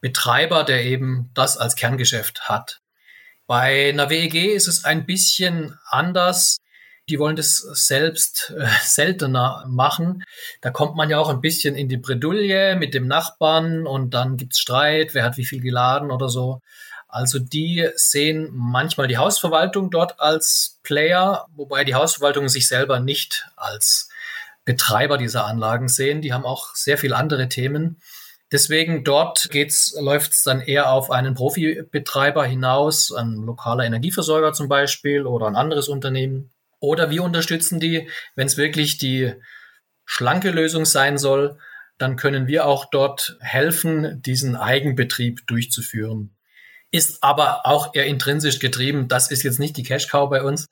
Betreiber, 0.00 0.64
der 0.64 0.84
eben 0.84 1.30
das 1.34 1.56
als 1.56 1.76
Kerngeschäft 1.76 2.48
hat. 2.48 2.80
Bei 3.46 3.90
einer 3.90 4.10
WEG 4.10 4.34
ist 4.56 4.66
es 4.66 4.84
ein 4.84 5.06
bisschen 5.06 5.78
anders. 5.86 6.56
Die 7.08 7.18
wollen 7.18 7.36
das 7.36 7.56
selbst 7.56 8.54
äh, 8.56 8.66
seltener 8.82 9.64
machen. 9.68 10.22
Da 10.60 10.70
kommt 10.70 10.96
man 10.96 11.10
ja 11.10 11.18
auch 11.18 11.28
ein 11.28 11.40
bisschen 11.40 11.74
in 11.74 11.88
die 11.88 11.96
Bredouille 11.96 12.76
mit 12.76 12.94
dem 12.94 13.06
Nachbarn 13.06 13.86
und 13.86 14.14
dann 14.14 14.36
gibt's 14.36 14.58
Streit, 14.58 15.14
wer 15.14 15.24
hat 15.24 15.36
wie 15.36 15.44
viel 15.44 15.60
geladen 15.60 16.10
oder 16.10 16.28
so. 16.28 16.60
Also 17.08 17.38
die 17.38 17.88
sehen 17.94 18.48
manchmal 18.52 19.06
die 19.06 19.18
Hausverwaltung 19.18 19.90
dort 19.90 20.18
als 20.18 20.78
Player, 20.82 21.46
wobei 21.54 21.84
die 21.84 21.94
Hausverwaltung 21.94 22.48
sich 22.48 22.66
selber 22.68 23.00
nicht 23.00 23.48
als 23.56 24.08
Betreiber 24.64 25.18
dieser 25.18 25.44
Anlagen 25.44 25.88
sehen. 25.88 26.22
Die 26.22 26.32
haben 26.32 26.46
auch 26.46 26.74
sehr 26.74 26.96
viele 26.96 27.16
andere 27.16 27.48
Themen. 27.48 28.00
Deswegen 28.50 29.02
dort 29.02 29.48
geht's, 29.50 29.94
läuft's 29.98 30.42
dann 30.42 30.60
eher 30.60 30.90
auf 30.90 31.10
einen 31.10 31.34
Profibetreiber 31.34 32.44
hinaus, 32.44 33.12
ein 33.12 33.34
lokaler 33.34 33.84
Energieversorger 33.84 34.52
zum 34.52 34.68
Beispiel 34.68 35.26
oder 35.26 35.46
ein 35.46 35.56
anderes 35.56 35.88
Unternehmen. 35.88 36.50
Oder 36.82 37.08
wir 37.08 37.22
unterstützen 37.22 37.80
die, 37.80 38.10
wenn 38.34 38.46
es 38.46 38.58
wirklich 38.58 38.98
die 38.98 39.32
schlanke 40.04 40.50
Lösung 40.50 40.84
sein 40.84 41.16
soll, 41.16 41.58
dann 41.96 42.16
können 42.16 42.46
wir 42.46 42.66
auch 42.66 42.84
dort 42.90 43.38
helfen, 43.40 44.20
diesen 44.20 44.56
Eigenbetrieb 44.56 45.46
durchzuführen 45.46 46.36
ist 46.92 47.22
aber 47.22 47.66
auch 47.66 47.94
eher 47.94 48.06
intrinsisch 48.06 48.58
getrieben. 48.58 49.08
Das 49.08 49.30
ist 49.30 49.42
jetzt 49.42 49.58
nicht 49.58 49.76
die 49.76 49.82
Cash 49.82 50.08
Cow 50.08 50.28
bei 50.28 50.42
uns. 50.42 50.68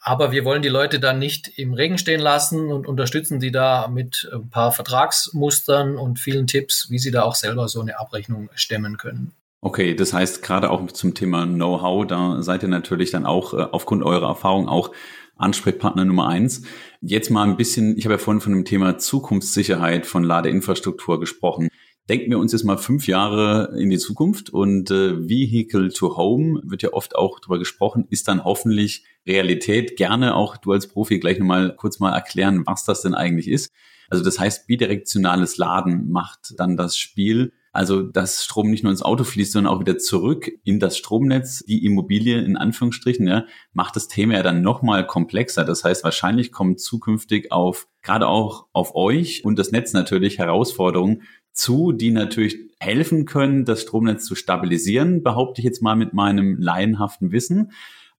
Aber 0.00 0.32
wir 0.32 0.44
wollen 0.44 0.62
die 0.62 0.68
Leute 0.68 1.00
dann 1.00 1.18
nicht 1.18 1.58
im 1.58 1.74
Regen 1.74 1.98
stehen 1.98 2.20
lassen 2.20 2.70
und 2.70 2.86
unterstützen 2.86 3.40
die 3.40 3.50
da 3.50 3.88
mit 3.88 4.28
ein 4.32 4.50
paar 4.50 4.70
Vertragsmustern 4.70 5.96
und 5.96 6.18
vielen 6.18 6.46
Tipps, 6.46 6.88
wie 6.90 6.98
sie 6.98 7.10
da 7.10 7.22
auch 7.22 7.34
selber 7.34 7.68
so 7.68 7.80
eine 7.80 7.98
Abrechnung 7.98 8.50
stemmen 8.54 8.98
können. 8.98 9.32
Okay, 9.62 9.94
das 9.94 10.12
heißt 10.12 10.42
gerade 10.42 10.70
auch 10.70 10.92
zum 10.92 11.14
Thema 11.14 11.46
Know-how, 11.46 12.06
da 12.06 12.42
seid 12.42 12.62
ihr 12.62 12.68
natürlich 12.68 13.10
dann 13.10 13.24
auch 13.24 13.54
äh, 13.54 13.66
aufgrund 13.72 14.02
eurer 14.02 14.28
Erfahrung 14.28 14.68
auch 14.68 14.92
Ansprechpartner 15.36 16.04
Nummer 16.04 16.28
eins. 16.28 16.62
Jetzt 17.00 17.30
mal 17.30 17.42
ein 17.42 17.56
bisschen, 17.56 17.96
ich 17.96 18.04
habe 18.04 18.14
ja 18.14 18.18
vorhin 18.18 18.40
von 18.40 18.52
dem 18.52 18.64
Thema 18.64 18.98
Zukunftssicherheit 18.98 20.06
von 20.06 20.24
Ladeinfrastruktur 20.24 21.20
gesprochen. 21.20 21.68
Denken 22.08 22.30
wir 22.30 22.38
uns 22.38 22.52
jetzt 22.52 22.64
mal 22.64 22.76
fünf 22.76 23.06
Jahre 23.06 23.74
in 23.78 23.88
die 23.88 23.98
Zukunft 23.98 24.50
und 24.50 24.90
äh, 24.90 25.26
Vehicle 25.26 25.90
to 25.90 26.16
Home 26.18 26.60
wird 26.64 26.82
ja 26.82 26.92
oft 26.92 27.16
auch 27.16 27.40
drüber 27.40 27.58
gesprochen, 27.58 28.06
ist 28.10 28.28
dann 28.28 28.44
hoffentlich 28.44 29.04
Realität. 29.26 29.96
Gerne 29.96 30.34
auch 30.34 30.58
du 30.58 30.72
als 30.72 30.86
Profi 30.86 31.18
gleich 31.18 31.38
nochmal 31.38 31.74
kurz 31.74 32.00
mal 32.00 32.12
erklären, 32.12 32.62
was 32.66 32.84
das 32.84 33.00
denn 33.00 33.14
eigentlich 33.14 33.48
ist. 33.48 33.72
Also 34.10 34.22
das 34.22 34.38
heißt, 34.38 34.66
bidirektionales 34.66 35.56
Laden 35.56 36.10
macht 36.10 36.54
dann 36.58 36.76
das 36.76 36.98
Spiel. 36.98 37.52
Also, 37.74 38.02
dass 38.02 38.44
Strom 38.44 38.70
nicht 38.70 38.84
nur 38.84 38.92
ins 38.92 39.02
Auto 39.02 39.24
fließt, 39.24 39.50
sondern 39.50 39.74
auch 39.74 39.80
wieder 39.80 39.98
zurück 39.98 40.48
in 40.62 40.78
das 40.78 40.96
Stromnetz, 40.96 41.64
die 41.66 41.84
Immobilie 41.84 42.40
in 42.40 42.56
Anführungsstrichen, 42.56 43.26
ja, 43.26 43.46
macht 43.72 43.96
das 43.96 44.06
Thema 44.06 44.34
ja 44.34 44.44
dann 44.44 44.62
nochmal 44.62 45.04
komplexer. 45.08 45.64
Das 45.64 45.82
heißt, 45.82 46.04
wahrscheinlich 46.04 46.52
kommen 46.52 46.78
zukünftig 46.78 47.50
auf, 47.50 47.88
gerade 48.00 48.28
auch 48.28 48.66
auf 48.72 48.94
euch 48.94 49.44
und 49.44 49.58
das 49.58 49.72
Netz 49.72 49.92
natürlich 49.92 50.38
Herausforderungen, 50.38 51.22
zu, 51.52 51.90
die 51.90 52.12
natürlich 52.12 52.58
helfen 52.78 53.24
können, 53.24 53.64
das 53.64 53.82
Stromnetz 53.82 54.24
zu 54.24 54.36
stabilisieren, 54.36 55.24
behaupte 55.24 55.60
ich 55.60 55.64
jetzt 55.64 55.82
mal 55.82 55.96
mit 55.96 56.12
meinem 56.12 56.56
laienhaften 56.60 57.32
Wissen. 57.32 57.72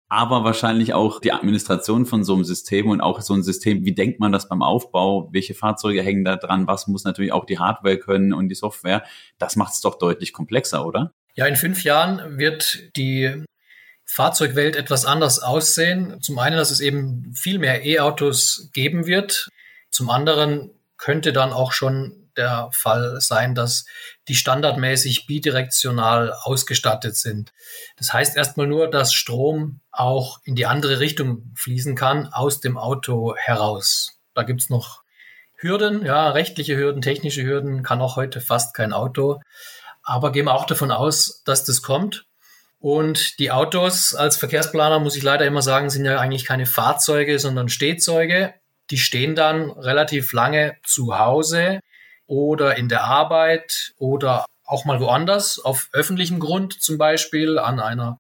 Aber 0.07 0.43
wahrscheinlich 0.43 0.93
auch 0.93 1.19
die 1.19 1.31
Administration 1.31 2.05
von 2.05 2.23
so 2.23 2.35
einem 2.35 2.43
System 2.43 2.89
und 2.89 3.01
auch 3.01 3.21
so 3.21 3.33
ein 3.33 3.41
System, 3.41 3.85
wie 3.85 3.95
denkt 3.95 4.19
man 4.19 4.31
das 4.31 4.47
beim 4.47 4.61
Aufbau, 4.61 5.29
welche 5.31 5.55
Fahrzeuge 5.55 6.03
hängen 6.03 6.23
da 6.23 6.35
dran, 6.35 6.67
was 6.67 6.87
muss 6.87 7.03
natürlich 7.03 7.31
auch 7.31 7.45
die 7.45 7.57
Hardware 7.57 7.97
können 7.97 8.31
und 8.33 8.49
die 8.49 8.55
Software, 8.55 9.03
das 9.39 9.55
macht 9.55 9.73
es 9.73 9.81
doch 9.81 9.97
deutlich 9.97 10.31
komplexer, 10.31 10.85
oder? 10.85 11.11
Ja, 11.33 11.47
in 11.47 11.55
fünf 11.55 11.83
Jahren 11.83 12.37
wird 12.37 12.95
die 12.95 13.43
Fahrzeugwelt 14.05 14.75
etwas 14.75 15.05
anders 15.05 15.39
aussehen. 15.39 16.21
Zum 16.21 16.37
einen, 16.37 16.55
dass 16.55 16.71
es 16.71 16.79
eben 16.79 17.33
viel 17.33 17.57
mehr 17.57 17.83
E-Autos 17.85 18.69
geben 18.73 19.07
wird. 19.07 19.49
Zum 19.89 20.09
anderen 20.09 20.69
könnte 20.97 21.33
dann 21.33 21.51
auch 21.51 21.71
schon 21.71 22.24
der 22.37 22.69
Fall 22.73 23.19
sein, 23.21 23.55
dass 23.55 23.85
die 24.27 24.35
standardmäßig 24.35 25.27
bidirektional 25.27 26.33
ausgestattet 26.33 27.15
sind. 27.15 27.53
Das 27.97 28.13
heißt 28.13 28.35
erstmal 28.35 28.67
nur, 28.67 28.89
dass 28.89 29.13
Strom 29.13 29.81
auch 29.91 30.39
in 30.43 30.55
die 30.55 30.65
andere 30.65 30.99
Richtung 30.99 31.53
fließen 31.55 31.95
kann, 31.95 32.27
aus 32.27 32.59
dem 32.59 32.77
Auto 32.77 33.35
heraus. 33.35 34.19
Da 34.33 34.43
gibt's 34.43 34.69
noch 34.69 35.03
Hürden, 35.57 36.05
ja, 36.05 36.29
rechtliche 36.29 36.75
Hürden, 36.75 37.01
technische 37.01 37.43
Hürden, 37.43 37.81
kann 37.81 38.01
auch 38.01 38.17
heute 38.17 38.41
fast 38.41 38.75
kein 38.75 38.93
Auto. 38.93 39.39
Aber 40.03 40.31
gehen 40.31 40.45
wir 40.45 40.53
auch 40.53 40.65
davon 40.65 40.91
aus, 40.91 41.41
dass 41.45 41.63
das 41.63 41.81
kommt. 41.81 42.25
Und 42.79 43.39
die 43.39 43.51
Autos 43.51 44.13
als 44.13 44.37
Verkehrsplaner, 44.37 44.99
muss 44.99 45.15
ich 45.15 45.23
leider 45.23 45.45
immer 45.45 45.63
sagen, 45.63 45.89
sind 45.89 46.05
ja 46.05 46.19
eigentlich 46.19 46.45
keine 46.45 46.67
Fahrzeuge, 46.67 47.39
sondern 47.39 47.69
Stehzeuge. 47.69 48.53
Die 48.91 48.99
stehen 48.99 49.33
dann 49.33 49.71
relativ 49.71 50.31
lange 50.33 50.77
zu 50.83 51.17
Hause 51.17 51.79
oder 52.27 52.77
in 52.77 52.89
der 52.89 53.03
Arbeit 53.03 53.93
oder 53.97 54.45
auch 54.65 54.85
mal 54.85 54.99
woanders, 54.99 55.59
auf 55.59 55.89
öffentlichem 55.93 56.39
Grund 56.39 56.81
zum 56.81 56.97
Beispiel, 56.97 57.59
an 57.59 57.79
einer 57.79 58.19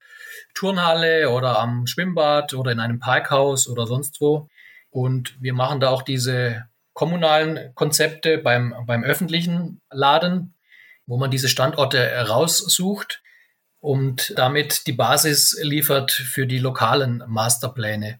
Turnhalle 0.53 1.31
oder 1.31 1.59
am 1.59 1.87
Schwimmbad 1.87 2.53
oder 2.53 2.71
in 2.71 2.79
einem 2.79 2.99
Parkhaus 2.99 3.67
oder 3.67 3.87
sonst 3.87 4.21
wo. 4.21 4.47
Und 4.89 5.35
wir 5.41 5.53
machen 5.53 5.79
da 5.79 5.89
auch 5.89 6.03
diese 6.03 6.65
kommunalen 6.93 7.73
Konzepte 7.75 8.37
beim, 8.37 8.73
beim 8.85 9.03
öffentlichen 9.03 9.81
Laden, 9.91 10.53
wo 11.07 11.17
man 11.17 11.31
diese 11.31 11.49
Standorte 11.49 11.99
raussucht 12.27 13.21
und 13.79 14.33
damit 14.37 14.87
die 14.87 14.93
Basis 14.93 15.59
liefert 15.61 16.11
für 16.11 16.47
die 16.47 16.59
lokalen 16.59 17.23
Masterpläne. 17.27 18.19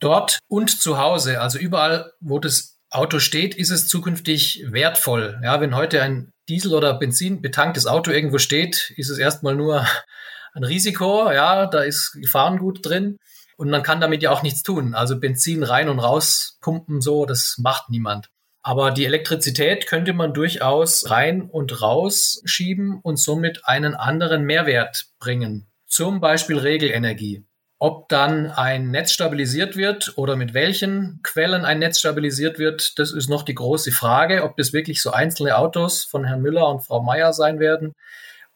Dort 0.00 0.38
und 0.48 0.80
zu 0.80 0.98
Hause, 0.98 1.40
also 1.40 1.58
überall, 1.58 2.12
wo 2.20 2.38
das 2.38 2.75
Auto 2.90 3.18
steht, 3.18 3.54
ist 3.54 3.70
es 3.70 3.88
zukünftig 3.88 4.64
wertvoll. 4.68 5.40
Ja, 5.42 5.60
wenn 5.60 5.74
heute 5.74 6.02
ein 6.02 6.32
Diesel- 6.48 6.74
oder 6.74 6.94
Benzin 6.94 7.42
betanktes 7.42 7.86
Auto 7.86 8.10
irgendwo 8.10 8.38
steht, 8.38 8.92
ist 8.96 9.10
es 9.10 9.18
erstmal 9.18 9.54
nur 9.54 9.86
ein 10.54 10.64
Risiko. 10.64 11.30
Ja, 11.30 11.66
da 11.66 11.82
ist 11.82 12.12
Gefahrengut 12.12 12.84
drin. 12.86 13.18
Und 13.56 13.70
man 13.70 13.82
kann 13.82 14.00
damit 14.00 14.22
ja 14.22 14.30
auch 14.30 14.42
nichts 14.42 14.62
tun. 14.62 14.94
Also 14.94 15.18
Benzin 15.18 15.62
rein 15.62 15.88
und 15.88 15.98
raus 15.98 16.58
pumpen 16.60 17.00
so, 17.00 17.24
das 17.24 17.56
macht 17.58 17.88
niemand. 17.88 18.28
Aber 18.62 18.90
die 18.90 19.06
Elektrizität 19.06 19.86
könnte 19.86 20.12
man 20.12 20.34
durchaus 20.34 21.08
rein 21.08 21.42
und 21.42 21.80
raus 21.80 22.42
schieben 22.44 23.00
und 23.02 23.16
somit 23.16 23.62
einen 23.64 23.94
anderen 23.94 24.42
Mehrwert 24.42 25.06
bringen. 25.18 25.68
Zum 25.86 26.20
Beispiel 26.20 26.58
Regelenergie. 26.58 27.45
Ob 27.78 28.08
dann 28.08 28.50
ein 28.50 28.90
Netz 28.90 29.12
stabilisiert 29.12 29.76
wird 29.76 30.16
oder 30.16 30.36
mit 30.36 30.54
welchen 30.54 31.20
Quellen 31.22 31.66
ein 31.66 31.78
Netz 31.78 31.98
stabilisiert 31.98 32.58
wird, 32.58 32.98
das 32.98 33.12
ist 33.12 33.28
noch 33.28 33.42
die 33.42 33.54
große 33.54 33.92
Frage. 33.92 34.44
Ob 34.44 34.56
das 34.56 34.72
wirklich 34.72 35.02
so 35.02 35.10
einzelne 35.10 35.58
Autos 35.58 36.04
von 36.04 36.24
Herrn 36.24 36.40
Müller 36.40 36.68
und 36.68 36.80
Frau 36.80 37.02
Meier 37.02 37.34
sein 37.34 37.60
werden 37.60 37.92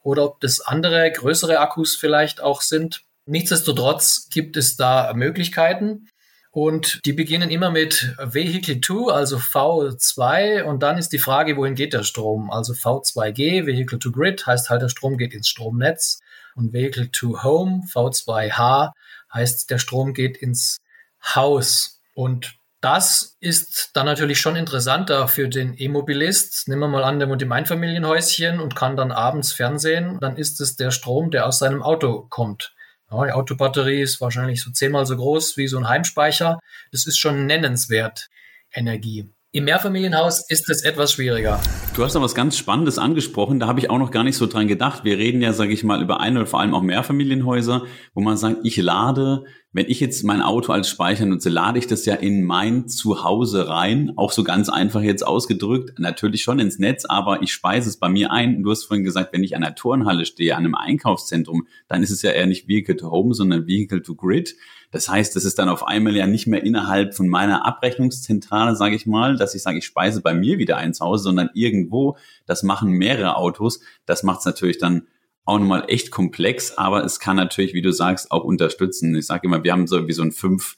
oder 0.03 0.25
ob 0.25 0.41
das 0.41 0.61
andere, 0.61 1.11
größere 1.13 1.59
Akkus 1.59 1.97
vielleicht 1.97 2.41
auch 2.41 2.63
sind. 2.63 3.03
Nichtsdestotrotz 3.27 4.29
gibt 4.31 4.57
es 4.57 4.77
da 4.77 5.13
Möglichkeiten. 5.15 6.09
Und 6.53 7.01
die 7.05 7.13
beginnen 7.13 7.49
immer 7.49 7.71
mit 7.71 8.17
Vehicle 8.19 8.81
2, 8.81 9.13
also 9.13 9.37
V2. 9.37 10.65
Und 10.65 10.83
dann 10.83 10.99
ist 10.99 11.11
die 11.11 11.19
Frage, 11.19 11.57
wohin 11.57 11.77
geht 11.77 11.93
der 11.93 12.03
Strom? 12.03 12.51
Also 12.51 12.73
V2G, 12.73 13.67
Vehicle 13.67 14.01
to 14.01 14.11
Grid, 14.11 14.45
heißt 14.47 14.69
halt, 14.69 14.83
der 14.83 14.89
Strom 14.89 15.17
geht 15.17 15.33
ins 15.33 15.49
Stromnetz. 15.49 16.19
Und 16.57 16.73
Vehicle 16.73 17.13
to 17.13 17.45
Home, 17.45 17.85
V2H, 17.87 18.91
heißt, 19.33 19.71
der 19.71 19.79
Strom 19.79 20.15
geht 20.15 20.37
ins 20.37 20.79
Haus. 21.23 22.01
Und 22.15 22.57
das 22.81 23.37
ist 23.41 23.91
dann 23.95 24.07
natürlich 24.07 24.41
schon 24.41 24.57
interessanter 24.57 25.29
für 25.29 25.49
den 25.49 25.75
E-Mobilist. 25.77 26.67
Nehmen 26.67 26.81
wir 26.81 26.89
mal 26.89 27.05
an, 27.05 27.19
der 27.19 27.29
wohnt 27.29 27.43
im 27.43 27.53
Einfamilienhäuschen 27.53 28.59
und 28.59 28.75
kann 28.75 28.97
dann 28.97 29.13
abends 29.13 29.53
Fernsehen. 29.53 30.19
Dann 30.21 30.37
ist 30.37 30.61
es 30.61 30.77
der 30.77 30.91
Strom, 30.91 31.31
der 31.31 31.47
aus 31.47 31.59
seinem 31.59 31.83
Auto 31.83 32.27
kommt. 32.31 32.75
Ja, 33.11 33.25
die 33.25 33.33
Autobatterie 33.33 34.01
ist 34.01 34.21
wahrscheinlich 34.21 34.63
so 34.63 34.71
zehnmal 34.71 35.05
so 35.05 35.17
groß 35.17 35.57
wie 35.57 35.67
so 35.67 35.77
ein 35.79 35.89
Heimspeicher. 35.89 36.59
Das 36.93 37.07
ist 37.07 37.19
schon 37.19 37.47
nennenswert 37.47 38.31
Energie. 38.73 39.29
Im 39.53 39.65
Mehrfamilienhaus 39.65 40.49
ist 40.49 40.71
es 40.71 40.85
etwas 40.85 41.13
schwieriger. 41.13 41.61
Du 41.97 42.05
hast 42.05 42.15
da 42.15 42.23
was 42.23 42.37
ganz 42.37 42.57
Spannendes 42.57 42.99
angesprochen, 42.99 43.59
da 43.59 43.67
habe 43.67 43.81
ich 43.81 43.91
auch 43.91 43.99
noch 43.99 44.13
gar 44.13 44.23
nicht 44.23 44.37
so 44.37 44.47
dran 44.47 44.69
gedacht. 44.69 45.03
Wir 45.03 45.19
reden 45.19 45.43
ja, 45.43 45.53
sage 45.53 45.73
ich 45.73 45.83
mal, 45.83 46.01
über 46.01 46.21
ein 46.21 46.37
oder 46.37 46.47
vor 46.47 46.61
allem 46.61 46.73
auch 46.73 46.83
Mehrfamilienhäuser, 46.83 47.83
wo 48.15 48.21
man 48.21 48.37
sagt, 48.37 48.59
ich 48.63 48.77
lade, 48.77 49.43
wenn 49.73 49.87
ich 49.89 49.99
jetzt 49.99 50.23
mein 50.23 50.41
Auto 50.41 50.73
als 50.73 50.89
Speicher 50.89 51.27
nutze, 51.27 51.49
lade 51.49 51.81
ich 51.81 51.89
das 51.89 52.07
ja 52.07 52.15
in 52.15 52.45
mein 52.45 52.87
Zuhause 52.87 53.67
rein, 53.69 54.13
auch 54.15 54.31
so 54.31 54.45
ganz 54.45 54.69
einfach 54.69 55.03
jetzt 55.03 55.27
ausgedrückt, 55.27 55.99
natürlich 55.99 56.45
schon 56.45 56.61
ins 56.61 56.79
Netz, 56.79 57.05
aber 57.05 57.43
ich 57.43 57.53
speise 57.53 57.89
es 57.89 57.97
bei 57.97 58.09
mir 58.09 58.31
ein. 58.31 58.63
Du 58.63 58.71
hast 58.71 58.85
vorhin 58.85 59.03
gesagt, 59.03 59.33
wenn 59.33 59.43
ich 59.43 59.57
an 59.57 59.63
der 59.63 59.75
Turnhalle 59.75 60.27
stehe, 60.27 60.55
an 60.55 60.65
einem 60.65 60.77
Einkaufszentrum, 60.77 61.67
dann 61.89 62.05
ist 62.05 62.11
es 62.11 62.23
ja 62.23 62.31
eher 62.31 62.47
nicht 62.47 62.69
Vehicle 62.69 62.97
to 62.97 63.11
Home, 63.11 63.35
sondern 63.35 63.67
Vehicle 63.67 64.03
to 64.03 64.15
Grid. 64.15 64.55
Das 64.91 65.09
heißt, 65.09 65.37
das 65.37 65.45
ist 65.45 65.59
dann 65.59 65.69
auf 65.69 65.87
einmal 65.87 66.17
ja 66.17 66.27
nicht 66.27 66.47
mehr 66.47 66.65
innerhalb 66.65 67.15
von 67.15 67.29
meiner 67.29 67.65
Abrechnungszentrale, 67.65 68.75
sage 68.75 68.97
ich 68.97 69.07
mal, 69.07 69.37
dass 69.37 69.55
ich 69.55 69.63
sage, 69.63 69.79
ich 69.79 69.87
speise 69.87 70.21
bei 70.21 70.35
mir 70.35 70.59
wieder 70.59 70.79
ein 70.79 70.95
Zuhause, 70.95 71.25
sondern 71.25 71.51
irgendwo, 71.55 72.17
das 72.47 72.63
machen 72.63 72.91
mehrere 72.91 73.37
Autos. 73.37 73.81
Das 74.07 74.23
macht 74.25 74.41
es 74.41 74.47
natürlich 74.47 74.79
dann 74.79 75.07
auch 75.45 75.59
nochmal 75.59 75.85
echt 75.89 76.11
komplex, 76.11 76.77
aber 76.77 77.05
es 77.05 77.21
kann 77.21 77.37
natürlich, 77.37 77.75
wie 77.75 77.83
du 77.83 77.93
sagst, 77.93 78.31
auch 78.31 78.45
unterstützen. 78.45 79.15
Ich 79.15 79.27
sage 79.27 79.47
immer, 79.47 79.65
wir 79.65 79.73
haben 79.73 79.87
so 79.87 80.07
wie 80.09 80.13
so 80.13 80.23
ein 80.23 80.33
5 80.33 80.77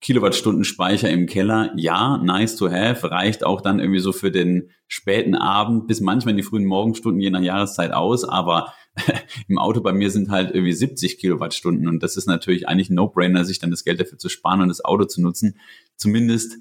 Kilowattstunden 0.00 0.64
Speicher 0.64 1.08
im 1.08 1.26
Keller. 1.26 1.72
Ja, 1.76 2.18
nice 2.18 2.56
to 2.56 2.70
have, 2.70 3.10
reicht 3.10 3.44
auch 3.44 3.62
dann 3.62 3.80
irgendwie 3.80 4.00
so 4.00 4.12
für 4.12 4.30
den 4.30 4.70
späten 4.86 5.34
Abend 5.34 5.86
bis 5.86 6.02
manchmal 6.02 6.32
in 6.32 6.36
die 6.36 6.42
frühen 6.42 6.66
Morgenstunden, 6.66 7.22
je 7.22 7.30
nach 7.30 7.40
Jahreszeit 7.40 7.92
aus, 7.92 8.24
aber 8.24 8.74
im 9.48 9.58
Auto 9.58 9.80
bei 9.80 9.92
mir 9.92 10.10
sind 10.10 10.30
halt 10.30 10.54
irgendwie 10.54 10.72
70 10.72 11.18
Kilowattstunden 11.18 11.88
und 11.88 12.02
das 12.02 12.16
ist 12.16 12.26
natürlich 12.26 12.68
eigentlich 12.68 12.90
ein 12.90 12.94
No-Brainer, 12.94 13.44
sich 13.44 13.58
dann 13.58 13.70
das 13.70 13.84
Geld 13.84 14.00
dafür 14.00 14.18
zu 14.18 14.28
sparen 14.28 14.60
und 14.60 14.68
das 14.68 14.84
Auto 14.84 15.04
zu 15.04 15.20
nutzen, 15.20 15.58
zumindest 15.96 16.56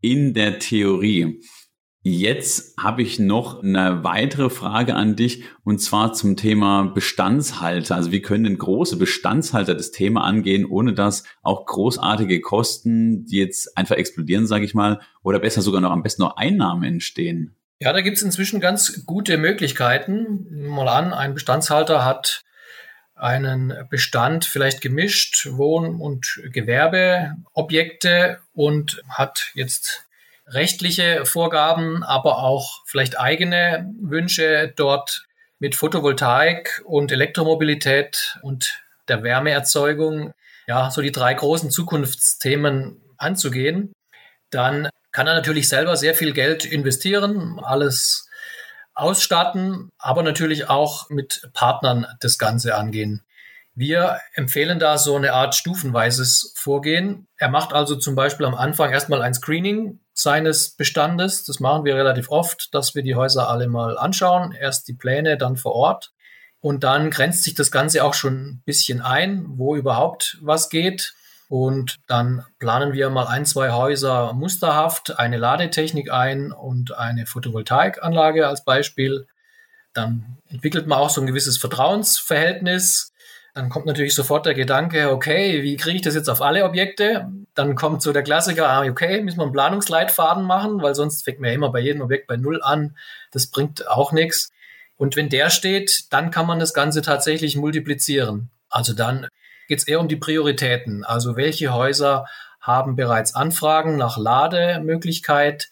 in 0.00 0.34
der 0.34 0.58
Theorie. 0.58 1.40
Jetzt 2.06 2.76
habe 2.78 3.00
ich 3.00 3.18
noch 3.18 3.62
eine 3.62 4.04
weitere 4.04 4.50
Frage 4.50 4.94
an 4.94 5.16
dich 5.16 5.44
und 5.64 5.80
zwar 5.80 6.12
zum 6.12 6.36
Thema 6.36 6.84
Bestandshalter. 6.84 7.96
Also 7.96 8.12
wie 8.12 8.20
können 8.20 8.44
denn 8.44 8.58
große 8.58 8.98
Bestandshalter 8.98 9.74
das 9.74 9.90
Thema 9.90 10.22
angehen, 10.24 10.66
ohne 10.66 10.92
dass 10.92 11.24
auch 11.42 11.64
großartige 11.64 12.42
Kosten, 12.42 13.24
die 13.24 13.38
jetzt 13.38 13.78
einfach 13.78 13.96
explodieren, 13.96 14.46
sage 14.46 14.66
ich 14.66 14.74
mal, 14.74 15.00
oder 15.22 15.38
besser 15.38 15.62
sogar 15.62 15.80
noch 15.80 15.92
am 15.92 16.02
besten 16.02 16.20
noch 16.20 16.36
Einnahmen 16.36 16.84
entstehen? 16.84 17.56
Ja, 17.84 17.92
da 17.92 18.00
gibt 18.00 18.16
es 18.16 18.22
inzwischen 18.22 18.60
ganz 18.60 19.04
gute 19.04 19.36
Möglichkeiten. 19.36 20.68
Mal 20.70 20.88
an, 20.88 21.12
ein 21.12 21.34
Bestandshalter 21.34 22.02
hat 22.02 22.40
einen 23.14 23.74
Bestand 23.90 24.46
vielleicht 24.46 24.80
gemischt, 24.80 25.48
Wohn- 25.50 26.00
und 26.00 26.40
Gewerbeobjekte 26.44 28.40
und 28.54 29.02
hat 29.10 29.50
jetzt 29.52 30.06
rechtliche 30.46 31.26
Vorgaben, 31.26 32.02
aber 32.02 32.38
auch 32.38 32.80
vielleicht 32.86 33.20
eigene 33.20 33.92
Wünsche 34.00 34.72
dort 34.74 35.26
mit 35.58 35.74
Photovoltaik 35.74 36.80
und 36.86 37.12
Elektromobilität 37.12 38.38
und 38.40 38.82
der 39.08 39.22
Wärmeerzeugung, 39.22 40.32
ja, 40.66 40.90
so 40.90 41.02
die 41.02 41.12
drei 41.12 41.34
großen 41.34 41.70
Zukunftsthemen 41.70 43.02
anzugehen, 43.18 43.92
dann 44.48 44.88
kann 45.14 45.28
er 45.28 45.34
natürlich 45.34 45.68
selber 45.68 45.96
sehr 45.96 46.14
viel 46.16 46.32
Geld 46.32 46.64
investieren, 46.64 47.60
alles 47.62 48.28
ausstatten, 48.94 49.90
aber 49.96 50.24
natürlich 50.24 50.68
auch 50.68 51.08
mit 51.08 51.48
Partnern 51.54 52.04
das 52.20 52.36
Ganze 52.36 52.74
angehen. 52.74 53.22
Wir 53.76 54.18
empfehlen 54.34 54.80
da 54.80 54.98
so 54.98 55.14
eine 55.14 55.32
Art 55.32 55.54
stufenweises 55.54 56.52
Vorgehen. 56.56 57.28
Er 57.36 57.48
macht 57.48 57.72
also 57.72 57.94
zum 57.94 58.16
Beispiel 58.16 58.44
am 58.44 58.56
Anfang 58.56 58.90
erstmal 58.90 59.22
ein 59.22 59.34
Screening 59.34 60.00
seines 60.12 60.70
Bestandes. 60.70 61.44
Das 61.44 61.60
machen 61.60 61.84
wir 61.84 61.94
relativ 61.94 62.28
oft, 62.28 62.74
dass 62.74 62.96
wir 62.96 63.04
die 63.04 63.14
Häuser 63.14 63.48
alle 63.48 63.68
mal 63.68 63.96
anschauen. 63.96 64.50
Erst 64.52 64.88
die 64.88 64.94
Pläne, 64.94 65.38
dann 65.38 65.56
vor 65.56 65.74
Ort. 65.76 66.12
Und 66.58 66.82
dann 66.82 67.10
grenzt 67.10 67.44
sich 67.44 67.54
das 67.54 67.70
Ganze 67.70 68.02
auch 68.02 68.14
schon 68.14 68.34
ein 68.34 68.62
bisschen 68.64 69.00
ein, 69.00 69.44
wo 69.46 69.76
überhaupt 69.76 70.38
was 70.40 70.70
geht. 70.70 71.14
Und 71.56 72.00
dann 72.08 72.44
planen 72.58 72.94
wir 72.94 73.10
mal 73.10 73.28
ein, 73.28 73.46
zwei 73.46 73.70
Häuser 73.70 74.32
musterhaft, 74.32 75.20
eine 75.20 75.36
Ladetechnik 75.36 76.10
ein 76.10 76.50
und 76.50 76.98
eine 76.98 77.26
Photovoltaikanlage 77.26 78.48
als 78.48 78.64
Beispiel. 78.64 79.28
Dann 79.92 80.38
entwickelt 80.48 80.88
man 80.88 80.98
auch 80.98 81.10
so 81.10 81.20
ein 81.20 81.28
gewisses 81.28 81.56
Vertrauensverhältnis. 81.58 83.12
Dann 83.54 83.68
kommt 83.68 83.86
natürlich 83.86 84.16
sofort 84.16 84.46
der 84.46 84.54
Gedanke, 84.54 85.12
okay, 85.12 85.62
wie 85.62 85.76
kriege 85.76 85.94
ich 85.94 86.02
das 86.02 86.16
jetzt 86.16 86.28
auf 86.28 86.42
alle 86.42 86.64
Objekte? 86.64 87.28
Dann 87.54 87.76
kommt 87.76 88.02
so 88.02 88.12
der 88.12 88.24
Klassiker, 88.24 88.68
ah, 88.68 88.82
okay, 88.82 89.22
müssen 89.22 89.38
wir 89.38 89.44
einen 89.44 89.52
Planungsleitfaden 89.52 90.42
machen, 90.42 90.82
weil 90.82 90.96
sonst 90.96 91.22
fängt 91.22 91.38
man 91.38 91.50
ja 91.50 91.54
immer 91.54 91.70
bei 91.70 91.78
jedem 91.78 92.02
Objekt 92.02 92.26
bei 92.26 92.36
Null 92.36 92.64
an. 92.64 92.96
Das 93.30 93.46
bringt 93.46 93.86
auch 93.86 94.10
nichts. 94.10 94.50
Und 94.96 95.14
wenn 95.14 95.28
der 95.28 95.50
steht, 95.50 96.06
dann 96.10 96.32
kann 96.32 96.48
man 96.48 96.58
das 96.58 96.74
Ganze 96.74 97.00
tatsächlich 97.00 97.54
multiplizieren. 97.54 98.50
Also 98.70 98.92
dann 98.92 99.28
geht 99.68 99.80
es 99.80 99.88
eher 99.88 100.00
um 100.00 100.08
die 100.08 100.16
Prioritäten. 100.16 101.04
Also 101.04 101.36
welche 101.36 101.72
Häuser 101.72 102.26
haben 102.60 102.96
bereits 102.96 103.34
Anfragen 103.34 103.96
nach 103.96 104.16
Lademöglichkeit? 104.16 105.70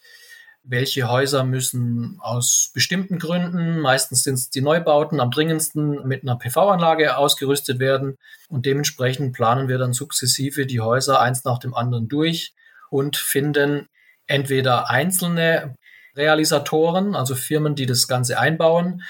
Welche 0.64 1.08
Häuser 1.08 1.42
müssen 1.42 2.18
aus 2.20 2.70
bestimmten 2.72 3.18
Gründen, 3.18 3.80
meistens 3.80 4.22
sind 4.22 4.34
es 4.34 4.50
die 4.50 4.60
Neubauten, 4.60 5.18
am 5.18 5.32
dringendsten 5.32 6.06
mit 6.06 6.22
einer 6.22 6.36
PV-Anlage 6.36 7.16
ausgerüstet 7.16 7.80
werden. 7.80 8.16
Und 8.48 8.64
dementsprechend 8.66 9.34
planen 9.34 9.68
wir 9.68 9.78
dann 9.78 9.92
sukzessive 9.92 10.66
die 10.66 10.80
Häuser 10.80 11.20
eins 11.20 11.44
nach 11.44 11.58
dem 11.58 11.74
anderen 11.74 12.08
durch 12.08 12.54
und 12.90 13.16
finden 13.16 13.88
entweder 14.26 14.88
einzelne 14.88 15.74
Realisatoren, 16.14 17.16
also 17.16 17.34
Firmen, 17.34 17.74
die 17.74 17.86
das 17.86 18.06
Ganze 18.06 18.38
einbauen, 18.38 19.02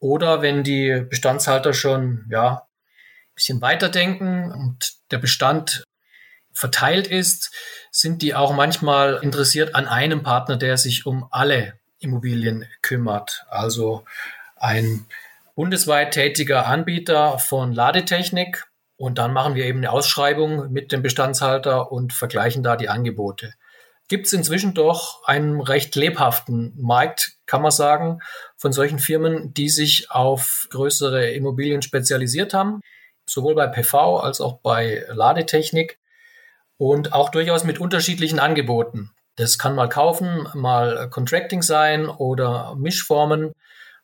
oder 0.00 0.42
wenn 0.42 0.62
die 0.62 1.04
Bestandshalter 1.08 1.72
schon 1.72 2.26
ja, 2.30 2.67
bisschen 3.38 3.62
weiterdenken 3.62 4.50
und 4.50 4.94
der 5.12 5.18
Bestand 5.18 5.84
verteilt 6.52 7.06
ist, 7.06 7.54
sind 7.92 8.20
die 8.20 8.34
auch 8.34 8.52
manchmal 8.52 9.20
interessiert 9.22 9.76
an 9.76 9.86
einem 9.86 10.24
Partner, 10.24 10.56
der 10.56 10.76
sich 10.76 11.06
um 11.06 11.28
alle 11.30 11.74
Immobilien 12.00 12.66
kümmert. 12.82 13.44
Also 13.48 14.04
ein 14.56 15.06
bundesweit 15.54 16.10
tätiger 16.10 16.66
Anbieter 16.66 17.38
von 17.38 17.72
Ladetechnik. 17.72 18.66
Und 18.96 19.18
dann 19.18 19.32
machen 19.32 19.54
wir 19.54 19.66
eben 19.66 19.78
eine 19.78 19.92
Ausschreibung 19.92 20.72
mit 20.72 20.90
dem 20.90 21.02
Bestandshalter 21.02 21.92
und 21.92 22.12
vergleichen 22.12 22.64
da 22.64 22.74
die 22.74 22.88
Angebote. 22.88 23.54
Gibt 24.08 24.26
es 24.26 24.32
inzwischen 24.32 24.74
doch 24.74 25.22
einen 25.26 25.60
recht 25.60 25.94
lebhaften 25.94 26.74
Markt, 26.76 27.34
kann 27.46 27.62
man 27.62 27.70
sagen, 27.70 28.18
von 28.56 28.72
solchen 28.72 28.98
Firmen, 28.98 29.54
die 29.54 29.68
sich 29.68 30.10
auf 30.10 30.66
größere 30.70 31.30
Immobilien 31.30 31.82
spezialisiert 31.82 32.52
haben 32.52 32.80
sowohl 33.28 33.54
bei 33.54 33.66
PV 33.66 34.18
als 34.18 34.40
auch 34.40 34.60
bei 34.60 35.04
Ladetechnik 35.08 35.98
und 36.76 37.12
auch 37.12 37.28
durchaus 37.28 37.64
mit 37.64 37.80
unterschiedlichen 37.80 38.38
Angeboten. 38.38 39.10
Das 39.36 39.58
kann 39.58 39.74
mal 39.74 39.88
kaufen, 39.88 40.48
mal 40.54 41.08
Contracting 41.10 41.62
sein 41.62 42.08
oder 42.08 42.74
Mischformen. 42.76 43.52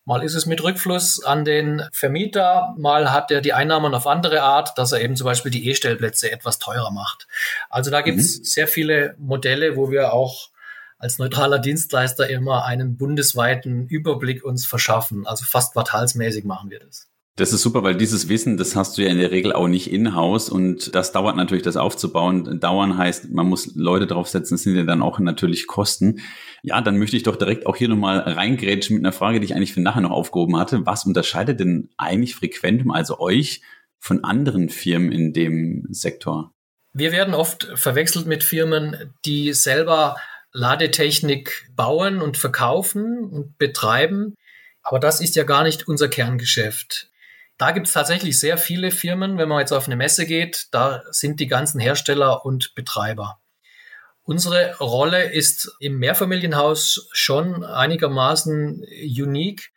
Mal 0.05 0.23
ist 0.23 0.35
es 0.35 0.45
mit 0.45 0.63
Rückfluss 0.63 1.25
an 1.25 1.45
den 1.45 1.83
Vermieter, 1.93 2.75
mal 2.77 3.11
hat 3.11 3.31
er 3.31 3.41
die 3.41 3.55
Einnahmen 3.55 3.95
auf 3.95 4.07
andere 4.07 4.43
Art, 4.43 4.77
dass 4.77 4.93
er 4.93 5.01
eben 5.01 5.17
zum 5.17 5.25
Beispiel 5.25 5.51
die 5.51 5.69
E-Stellplätze 5.71 6.31
etwas 6.31 6.59
teurer 6.59 6.91
macht. 6.91 7.27
Also 7.71 7.91
da 7.91 8.03
gibt 8.03 8.21
es 8.21 8.39
mhm. 8.39 8.45
sehr 8.45 8.69
viele 8.69 9.15
Modelle, 9.19 9.77
wo 9.77 9.91
wir 9.91 10.13
auch 10.13 10.51
als 10.99 11.19
neutraler 11.19 11.59
Dienstleister 11.59 12.29
immer 12.29 12.65
einen 12.65 12.97
bundesweiten 12.97 13.89
Überblick 13.89 14.45
uns 14.45 14.67
verschaffen. 14.67 15.27
Also 15.27 15.45
fast 15.47 15.73
quartalsmäßig 15.73 16.45
machen 16.45 16.71
wir 16.71 16.81
das. 16.81 17.09
Das 17.37 17.53
ist 17.53 17.63
super, 17.63 17.83
weil 17.83 17.97
dieses 17.97 18.29
Wissen, 18.29 18.57
das 18.57 18.77
hast 18.77 18.97
du 18.97 19.03
ja 19.03 19.09
in 19.09 19.19
der 19.19 19.33
Regel 19.33 19.53
auch 19.53 19.67
nicht 19.67 19.91
in-house 19.91 20.49
und 20.49 20.95
das 20.95 21.11
dauert 21.11 21.35
natürlich, 21.35 21.65
das 21.65 21.77
aufzubauen. 21.77 22.61
Dauern 22.61 22.97
heißt, 22.97 23.31
man 23.31 23.49
muss 23.49 23.75
Leute 23.75 24.07
draufsetzen, 24.07 24.55
das 24.55 24.63
sind 24.63 24.77
ja 24.77 24.85
dann 24.85 25.03
auch 25.03 25.19
natürlich 25.19 25.67
Kosten. 25.67 26.21
Ja, 26.63 26.81
dann 26.81 26.97
möchte 26.97 27.17
ich 27.17 27.25
doch 27.25 27.35
direkt 27.35 27.67
auch 27.67 27.75
hier 27.75 27.89
nochmal 27.89 28.21
reingrätschen 28.21 28.95
mit 28.95 29.05
einer 29.05 29.13
Frage, 29.13 29.41
die 29.41 29.47
ich 29.47 29.57
eigentlich 29.57 29.75
für 29.75 29.81
nachher 29.81 30.03
noch 30.03 30.13
aufgehoben 30.13 30.57
hatte. 30.57 30.87
Was 30.87 31.07
unterscheidet 31.07 31.59
denn 31.59 31.91
eigentlich 31.97 32.37
Frequentum, 32.37 32.93
also 32.93 33.19
euch, 33.19 33.63
von 33.99 34.23
anderen 34.23 34.69
Firmen 34.69 35.11
in 35.11 35.33
dem 35.33 35.89
Sektor? 35.91 36.53
Wir 36.93 37.11
werden 37.11 37.35
oft 37.35 37.69
verwechselt 37.75 38.27
mit 38.27 38.45
Firmen, 38.45 39.13
die 39.25 39.55
selber 39.55 40.17
Ladetechnik 40.53 41.69
bauen 41.75 42.23
und 42.23 42.37
verkaufen 42.37 43.25
und 43.25 43.59
betreiben. 43.59 44.35
Aber 44.85 45.01
das 45.01 45.21
ist 45.21 45.35
ja 45.35 45.43
gar 45.43 45.65
nicht 45.65 45.89
unser 45.89 46.07
Kerngeschäft. 46.07 47.11
Da 47.57 47.71
gibt 47.71 47.87
es 47.87 47.93
tatsächlich 47.93 48.39
sehr 48.39 48.59
viele 48.59 48.91
Firmen. 48.91 49.39
Wenn 49.39 49.49
man 49.49 49.61
jetzt 49.61 49.73
auf 49.73 49.87
eine 49.87 49.97
Messe 49.97 50.27
geht, 50.27 50.67
da 50.73 51.03
sind 51.11 51.39
die 51.41 51.47
ganzen 51.47 51.81
Hersteller 51.81 52.45
und 52.45 52.75
Betreiber. 52.75 53.39
Unsere 54.25 54.77
Rolle 54.79 55.33
ist 55.33 55.77
im 55.81 55.99
Mehrfamilienhaus 55.99 57.09
schon 57.13 57.63
einigermaßen 57.63 58.83
unique, 59.05 59.71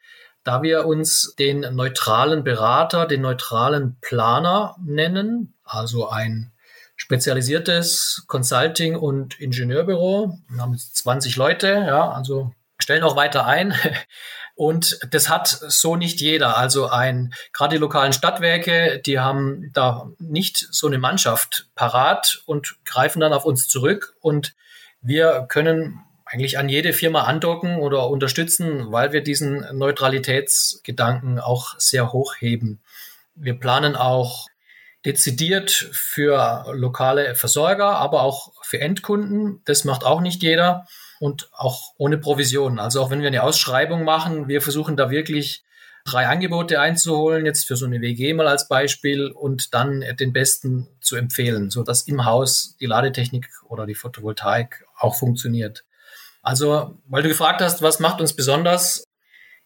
da 0.44 0.63
wir 0.63 0.86
uns 0.86 1.36
den 1.38 1.60
neutralen 1.76 2.46
Berater, 2.46 3.06
den 3.06 3.22
neutralen 3.22 3.98
Planer 4.00 4.78
nennen, 4.82 5.54
also 5.66 6.08
ein 6.08 6.54
spezialisiertes 6.96 8.24
Consulting- 8.28 8.96
und 8.96 9.40
Ingenieurbüro. 9.40 10.40
Wir 10.50 10.62
haben 10.62 10.74
jetzt 10.74 10.96
20 10.96 11.36
Leute, 11.36 11.68
ja, 11.68 12.10
also 12.10 12.54
stellen 12.80 13.04
auch 13.04 13.18
weiter 13.18 13.46
ein. 13.46 13.74
Und 14.58 15.00
das 15.12 15.30
hat 15.30 15.48
so 15.48 15.96
nicht 15.96 16.20
jeder. 16.20 16.58
Also 16.58 16.89
ein, 16.89 17.32
gerade 17.54 17.76
die 17.76 17.80
lokalen 17.80 18.12
Stadtwerke, 18.12 19.00
die 19.06 19.20
haben 19.20 19.70
da 19.74 20.10
nicht 20.17 20.67
so 20.72 20.88
eine 20.88 20.98
Mannschaft 20.98 21.67
parat 21.76 22.41
und 22.48 22.76
greifen 22.84 23.20
dann 23.20 23.34
auf 23.34 23.46
uns 23.46 23.67
zurück. 23.67 24.15
Und 24.20 24.56
wir 25.00 25.46
können 25.48 26.00
eigentlich 26.26 26.58
an 26.58 26.70
jede 26.70 26.93
Firma 26.93 27.26
andocken 27.26 27.78
oder 27.78 28.10
unterstützen, 28.10 28.91
weil 28.91 29.12
wir 29.12 29.22
diesen 29.22 29.63
Neutralitätsgedanken 29.78 31.39
auch 31.39 31.76
sehr 31.78 32.12
hoch 32.12 32.34
heben. 32.39 32.82
Wir 33.36 33.60
planen 33.60 33.96
auch 33.96 34.48
dezidiert 35.06 35.70
für 35.70 36.65
lokale 36.74 37.36
Versorger, 37.36 37.98
aber 37.98 38.24
auch 38.24 38.54
für 38.63 38.82
Endkunden. 38.82 39.62
Das 39.65 39.84
macht 39.84 40.04
auch 40.04 40.20
nicht 40.20 40.41
jeder 40.41 40.88
und 41.19 41.49
auch 41.53 41.93
ohne 41.97 42.17
Provision. 42.17 42.80
Also 42.80 43.01
auch 43.01 43.10
wenn 43.10 43.21
wir 43.21 43.27
eine 43.27 43.43
Ausschreibung 43.43 44.03
machen, 44.03 44.47
wir 44.47 44.62
versuchen 44.62 44.97
da 44.97 45.10
wirklich 45.10 45.63
drei 46.06 46.27
Angebote 46.27 46.80
einzuholen, 46.80 47.45
jetzt 47.45 47.67
für 47.67 47.75
so 47.75 47.86
eine 47.86 48.01
WG 48.01 48.34
mal 48.34 48.47
als 48.47 48.67
Beispiel 48.67 49.27
und 49.27 49.73
dann 49.73 50.06
den 50.19 50.32
besten 50.32 50.88
zu 51.01 51.17
empfehlen, 51.17 51.69
so 51.69 51.84
dass 51.84 52.03
im 52.03 52.25
Haus 52.25 52.77
die 52.80 52.86
Ladetechnik 52.86 53.49
oder 53.67 53.86
die 53.86 53.95
Photovoltaik 53.95 54.86
auch 54.97 55.15
funktioniert. 55.15 55.84
Also, 56.41 56.97
weil 57.08 57.23
du 57.23 57.30
gefragt 57.30 57.62
hast, 57.62 57.82
was 57.82 57.99
macht 57.99 58.21
uns 58.21 58.34
besonders? 58.34 59.03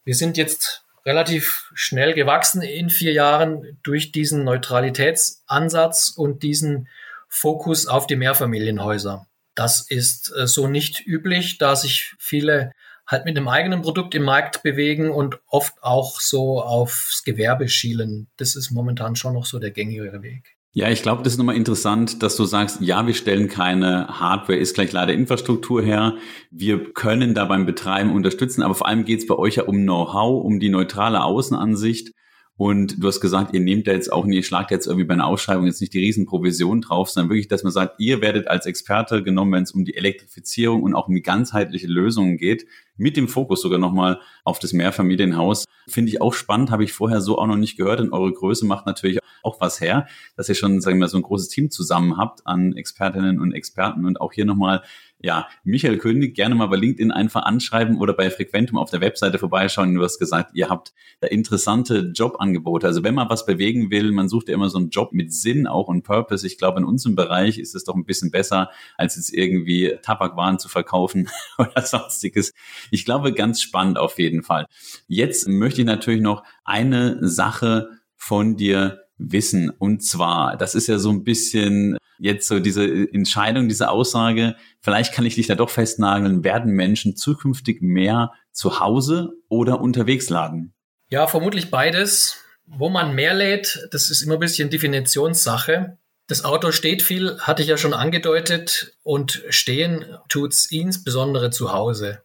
Wir 0.04 0.16
sind 0.16 0.36
jetzt 0.36 0.84
relativ 1.06 1.70
schnell 1.74 2.12
gewachsen 2.12 2.60
in 2.60 2.90
vier 2.90 3.12
Jahren 3.12 3.78
durch 3.84 4.10
diesen 4.10 4.42
Neutralitätsansatz 4.42 6.12
und 6.16 6.42
diesen 6.42 6.88
Fokus 7.28 7.86
auf 7.86 8.08
die 8.08 8.16
Mehrfamilienhäuser. 8.16 9.26
Das 9.54 9.88
ist 9.88 10.32
äh, 10.36 10.46
so 10.46 10.66
nicht 10.66 11.06
üblich, 11.06 11.58
da 11.58 11.76
sich 11.76 12.14
viele 12.18 12.72
halt 13.06 13.24
mit 13.24 13.36
einem 13.36 13.48
eigenen 13.48 13.82
Produkt 13.82 14.14
im 14.14 14.22
Markt 14.22 14.62
bewegen 14.62 15.10
und 15.10 15.40
oft 15.46 15.74
auch 15.82 16.20
so 16.20 16.62
aufs 16.62 17.22
Gewerbe 17.24 17.68
schielen. 17.68 18.28
Das 18.36 18.56
ist 18.56 18.70
momentan 18.70 19.16
schon 19.16 19.34
noch 19.34 19.46
so 19.46 19.58
der 19.58 19.70
gängigere 19.70 20.22
Weg. 20.22 20.56
Ja, 20.74 20.88
ich 20.88 21.02
glaube, 21.02 21.22
das 21.22 21.34
ist 21.34 21.38
nochmal 21.38 21.56
interessant, 21.56 22.22
dass 22.22 22.36
du 22.36 22.46
sagst, 22.46 22.80
ja, 22.80 23.06
wir 23.06 23.12
stellen 23.12 23.48
keine 23.48 24.08
Hardware 24.08 24.58
ist 24.58 24.74
gleich 24.74 24.90
Ladeinfrastruktur 24.90 25.82
her. 25.82 26.16
Wir 26.50 26.94
können 26.94 27.34
da 27.34 27.44
beim 27.44 27.66
Betreiben 27.66 28.10
unterstützen, 28.10 28.62
aber 28.62 28.74
vor 28.74 28.88
allem 28.88 29.04
geht 29.04 29.18
es 29.18 29.26
bei 29.26 29.34
euch 29.34 29.56
ja 29.56 29.64
um 29.64 29.82
Know-how, 29.82 30.42
um 30.42 30.60
die 30.60 30.70
neutrale 30.70 31.22
Außenansicht. 31.24 32.14
Und 32.56 33.02
du 33.02 33.08
hast 33.08 33.20
gesagt, 33.20 33.54
ihr 33.54 33.60
nehmt 33.60 33.86
da 33.86 33.92
jetzt 33.92 34.12
auch, 34.12 34.26
ihr 34.26 34.42
schlagt 34.42 34.70
jetzt 34.70 34.86
irgendwie 34.86 35.06
bei 35.06 35.14
einer 35.14 35.26
Ausschreibung 35.26 35.66
jetzt 35.66 35.80
nicht 35.80 35.94
die 35.94 36.00
Riesenprovision 36.00 36.82
drauf, 36.82 37.10
sondern 37.10 37.30
wirklich, 37.30 37.48
dass 37.48 37.62
man 37.62 37.72
sagt, 37.72 37.98
ihr 37.98 38.20
werdet 38.20 38.46
als 38.46 38.66
Experte 38.66 39.22
genommen, 39.22 39.52
wenn 39.52 39.62
es 39.62 39.72
um 39.72 39.84
die 39.84 39.96
Elektrifizierung 39.96 40.82
und 40.82 40.94
auch 40.94 41.08
um 41.08 41.14
die 41.14 41.22
ganzheitliche 41.22 41.86
Lösungen 41.86 42.36
geht, 42.36 42.66
mit 42.96 43.16
dem 43.16 43.26
Fokus 43.26 43.62
sogar 43.62 43.78
nochmal 43.78 44.20
auf 44.44 44.58
das 44.58 44.74
Mehrfamilienhaus. 44.74 45.64
Finde 45.88 46.10
ich 46.10 46.20
auch 46.20 46.34
spannend, 46.34 46.70
habe 46.70 46.84
ich 46.84 46.92
vorher 46.92 47.20
so 47.20 47.38
auch 47.38 47.46
noch 47.46 47.56
nicht 47.56 47.76
gehört. 47.78 48.00
Und 48.00 48.12
eure 48.12 48.32
Größe 48.32 48.66
macht 48.66 48.86
natürlich 48.86 49.18
auch 49.42 49.60
was 49.60 49.80
her, 49.80 50.06
dass 50.36 50.48
ihr 50.48 50.54
schon, 50.54 50.80
sagen 50.80 50.98
wir 50.98 51.00
mal, 51.00 51.08
so 51.08 51.16
ein 51.16 51.22
großes 51.22 51.48
Team 51.48 51.70
zusammen 51.70 52.16
habt 52.16 52.46
an 52.46 52.74
Expertinnen 52.76 53.40
und 53.40 53.52
Experten 53.52 54.04
und 54.04 54.20
auch 54.20 54.32
hier 54.32 54.44
nochmal 54.44 54.82
ja, 55.22 55.48
Michael 55.62 55.98
König 55.98 56.34
gerne 56.34 56.56
mal 56.56 56.66
bei 56.66 56.76
LinkedIn 56.76 57.12
einfach 57.12 57.44
anschreiben 57.44 57.96
oder 57.98 58.12
bei 58.12 58.28
Frequentum 58.28 58.76
auf 58.76 58.90
der 58.90 59.00
Webseite 59.00 59.38
vorbeischauen. 59.38 59.94
Du 59.94 60.02
hast 60.02 60.18
gesagt, 60.18 60.50
ihr 60.54 60.68
habt 60.68 60.92
da 61.20 61.28
interessante 61.28 62.10
Jobangebote. 62.12 62.88
Also 62.88 63.04
wenn 63.04 63.14
man 63.14 63.30
was 63.30 63.46
bewegen 63.46 63.90
will, 63.90 64.10
man 64.10 64.28
sucht 64.28 64.48
ja 64.48 64.54
immer 64.54 64.68
so 64.68 64.78
einen 64.78 64.90
Job 64.90 65.12
mit 65.12 65.32
Sinn 65.32 65.68
auch 65.68 65.86
und 65.86 66.02
Purpose. 66.02 66.44
Ich 66.44 66.58
glaube, 66.58 66.80
in 66.80 66.84
unserem 66.84 67.14
Bereich 67.14 67.58
ist 67.58 67.76
es 67.76 67.84
doch 67.84 67.94
ein 67.94 68.04
bisschen 68.04 68.32
besser, 68.32 68.70
als 68.96 69.14
jetzt 69.14 69.32
irgendwie 69.32 69.96
Tabakwaren 70.02 70.58
zu 70.58 70.68
verkaufen 70.68 71.28
oder 71.58 71.82
sonstiges. 71.82 72.52
Ich 72.90 73.04
glaube, 73.04 73.32
ganz 73.32 73.62
spannend 73.62 73.98
auf 73.98 74.18
jeden 74.18 74.42
Fall. 74.42 74.66
Jetzt 75.06 75.48
möchte 75.48 75.82
ich 75.82 75.86
natürlich 75.86 76.20
noch 76.20 76.42
eine 76.64 77.18
Sache 77.26 77.90
von 78.16 78.56
dir 78.56 79.01
wissen. 79.30 79.70
Und 79.70 80.02
zwar, 80.02 80.56
das 80.56 80.74
ist 80.74 80.88
ja 80.88 80.98
so 80.98 81.10
ein 81.10 81.24
bisschen 81.24 81.98
jetzt 82.18 82.46
so 82.46 82.60
diese 82.60 82.84
Entscheidung, 82.84 83.68
diese 83.68 83.90
Aussage, 83.90 84.54
vielleicht 84.80 85.12
kann 85.12 85.26
ich 85.26 85.34
dich 85.34 85.48
da 85.48 85.56
doch 85.56 85.70
festnageln, 85.70 86.44
werden 86.44 86.72
Menschen 86.72 87.16
zukünftig 87.16 87.82
mehr 87.82 88.32
zu 88.52 88.80
Hause 88.80 89.32
oder 89.48 89.80
unterwegs 89.80 90.30
laden? 90.30 90.72
Ja, 91.08 91.26
vermutlich 91.26 91.70
beides. 91.70 92.38
Wo 92.64 92.88
man 92.88 93.14
mehr 93.14 93.34
lädt, 93.34 93.88
das 93.90 94.08
ist 94.08 94.22
immer 94.22 94.34
ein 94.34 94.40
bisschen 94.40 94.70
Definitionssache. 94.70 95.98
Das 96.28 96.44
Auto 96.44 96.70
steht 96.70 97.02
viel, 97.02 97.38
hatte 97.40 97.62
ich 97.62 97.68
ja 97.68 97.76
schon 97.76 97.92
angedeutet, 97.92 98.94
und 99.02 99.42
stehen 99.48 100.04
tut's 100.28 100.66
insbesondere 100.70 101.50
zu 101.50 101.72
Hause. 101.72 102.22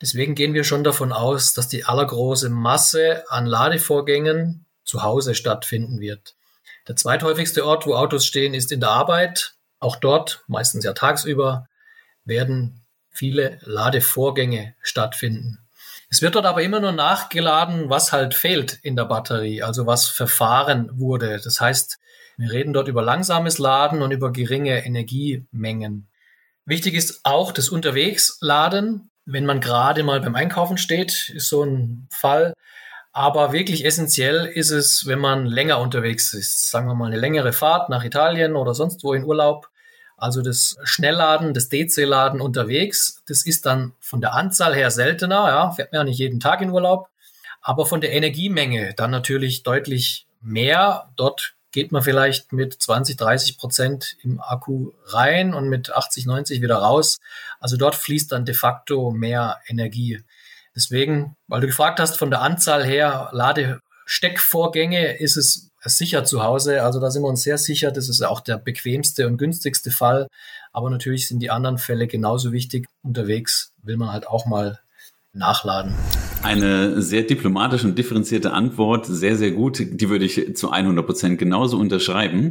Deswegen 0.00 0.34
gehen 0.34 0.54
wir 0.54 0.64
schon 0.64 0.84
davon 0.84 1.12
aus, 1.12 1.52
dass 1.52 1.68
die 1.68 1.84
allergroße 1.84 2.48
Masse 2.48 3.24
an 3.28 3.46
Ladevorgängen 3.46 4.64
zu 4.88 5.02
Hause 5.02 5.34
stattfinden 5.34 6.00
wird. 6.00 6.34
Der 6.88 6.96
zweithäufigste 6.96 7.66
Ort, 7.66 7.86
wo 7.86 7.94
Autos 7.94 8.24
stehen, 8.24 8.54
ist 8.54 8.72
in 8.72 8.80
der 8.80 8.90
Arbeit. 8.90 9.54
Auch 9.78 9.96
dort, 9.96 10.42
meistens 10.46 10.84
ja 10.84 10.94
tagsüber, 10.94 11.68
werden 12.24 12.86
viele 13.10 13.58
Ladevorgänge 13.62 14.74
stattfinden. 14.80 15.58
Es 16.10 16.22
wird 16.22 16.36
dort 16.36 16.46
aber 16.46 16.62
immer 16.62 16.80
nur 16.80 16.92
nachgeladen, 16.92 17.90
was 17.90 18.12
halt 18.12 18.34
fehlt 18.34 18.78
in 18.82 18.96
der 18.96 19.04
Batterie, 19.04 19.62
also 19.62 19.86
was 19.86 20.08
verfahren 20.08 20.88
wurde. 20.98 21.38
Das 21.44 21.60
heißt, 21.60 21.98
wir 22.38 22.50
reden 22.50 22.72
dort 22.72 22.88
über 22.88 23.02
langsames 23.02 23.58
Laden 23.58 24.00
und 24.00 24.10
über 24.10 24.32
geringe 24.32 24.86
Energiemengen. 24.86 26.08
Wichtig 26.64 26.94
ist 26.94 27.20
auch 27.24 27.52
das 27.52 27.68
Unterwegsladen. 27.68 29.10
Wenn 29.26 29.44
man 29.44 29.60
gerade 29.60 30.02
mal 30.02 30.20
beim 30.20 30.34
Einkaufen 30.34 30.78
steht, 30.78 31.28
ist 31.34 31.50
so 31.50 31.62
ein 31.62 32.08
Fall, 32.10 32.54
aber 33.18 33.52
wirklich 33.52 33.84
essentiell 33.84 34.46
ist 34.46 34.70
es, 34.70 35.04
wenn 35.08 35.18
man 35.18 35.44
länger 35.44 35.80
unterwegs 35.80 36.32
ist, 36.34 36.70
sagen 36.70 36.86
wir 36.86 36.94
mal 36.94 37.06
eine 37.06 37.18
längere 37.18 37.52
Fahrt 37.52 37.88
nach 37.88 38.04
Italien 38.04 38.54
oder 38.54 38.74
sonst 38.74 39.02
wo 39.02 39.12
in 39.12 39.24
Urlaub. 39.24 39.70
Also 40.16 40.40
das 40.40 40.76
Schnellladen, 40.84 41.52
das 41.52 41.68
DC-Laden 41.68 42.40
unterwegs, 42.40 43.24
das 43.26 43.44
ist 43.44 43.66
dann 43.66 43.92
von 43.98 44.20
der 44.20 44.34
Anzahl 44.34 44.72
her 44.72 44.92
seltener, 44.92 45.48
ja, 45.48 45.72
fährt 45.72 45.90
man 45.90 45.98
ja 45.98 46.04
nicht 46.04 46.18
jeden 46.18 46.38
Tag 46.38 46.60
in 46.60 46.70
Urlaub, 46.70 47.08
aber 47.60 47.86
von 47.86 48.00
der 48.00 48.12
Energiemenge 48.12 48.94
dann 48.94 49.10
natürlich 49.10 49.64
deutlich 49.64 50.28
mehr. 50.40 51.08
Dort 51.16 51.54
geht 51.72 51.90
man 51.90 52.02
vielleicht 52.02 52.52
mit 52.52 52.80
20, 52.80 53.16
30 53.16 53.58
Prozent 53.58 54.16
im 54.22 54.40
Akku 54.40 54.92
rein 55.06 55.54
und 55.54 55.68
mit 55.68 55.90
80, 55.90 56.26
90 56.26 56.62
wieder 56.62 56.76
raus. 56.76 57.18
Also 57.58 57.76
dort 57.76 57.96
fließt 57.96 58.30
dann 58.30 58.44
de 58.44 58.54
facto 58.54 59.10
mehr 59.10 59.58
Energie. 59.66 60.22
Deswegen, 60.78 61.34
weil 61.48 61.60
du 61.60 61.66
gefragt 61.66 61.98
hast, 61.98 62.16
von 62.16 62.30
der 62.30 62.40
Anzahl 62.40 62.84
her 62.84 63.30
Ladesteckvorgänge 63.32 65.18
ist 65.18 65.36
es 65.36 65.72
sicher 65.82 66.22
zu 66.22 66.44
Hause. 66.44 66.84
Also 66.84 67.00
da 67.00 67.10
sind 67.10 67.22
wir 67.22 67.28
uns 67.28 67.42
sehr 67.42 67.58
sicher. 67.58 67.90
Das 67.90 68.08
ist 68.08 68.22
auch 68.22 68.38
der 68.38 68.58
bequemste 68.58 69.26
und 69.26 69.38
günstigste 69.38 69.90
Fall. 69.90 70.28
Aber 70.72 70.88
natürlich 70.88 71.26
sind 71.26 71.40
die 71.40 71.50
anderen 71.50 71.78
Fälle 71.78 72.06
genauso 72.06 72.52
wichtig. 72.52 72.86
Unterwegs 73.02 73.72
will 73.82 73.96
man 73.96 74.12
halt 74.12 74.28
auch 74.28 74.46
mal 74.46 74.78
nachladen. 75.32 75.96
Eine 76.44 77.02
sehr 77.02 77.22
diplomatische 77.22 77.88
und 77.88 77.98
differenzierte 77.98 78.52
Antwort, 78.52 79.04
sehr, 79.06 79.34
sehr 79.34 79.50
gut. 79.50 79.80
Die 79.80 80.08
würde 80.08 80.26
ich 80.26 80.54
zu 80.54 80.70
100 80.70 81.04
Prozent 81.04 81.38
genauso 81.40 81.76
unterschreiben. 81.76 82.50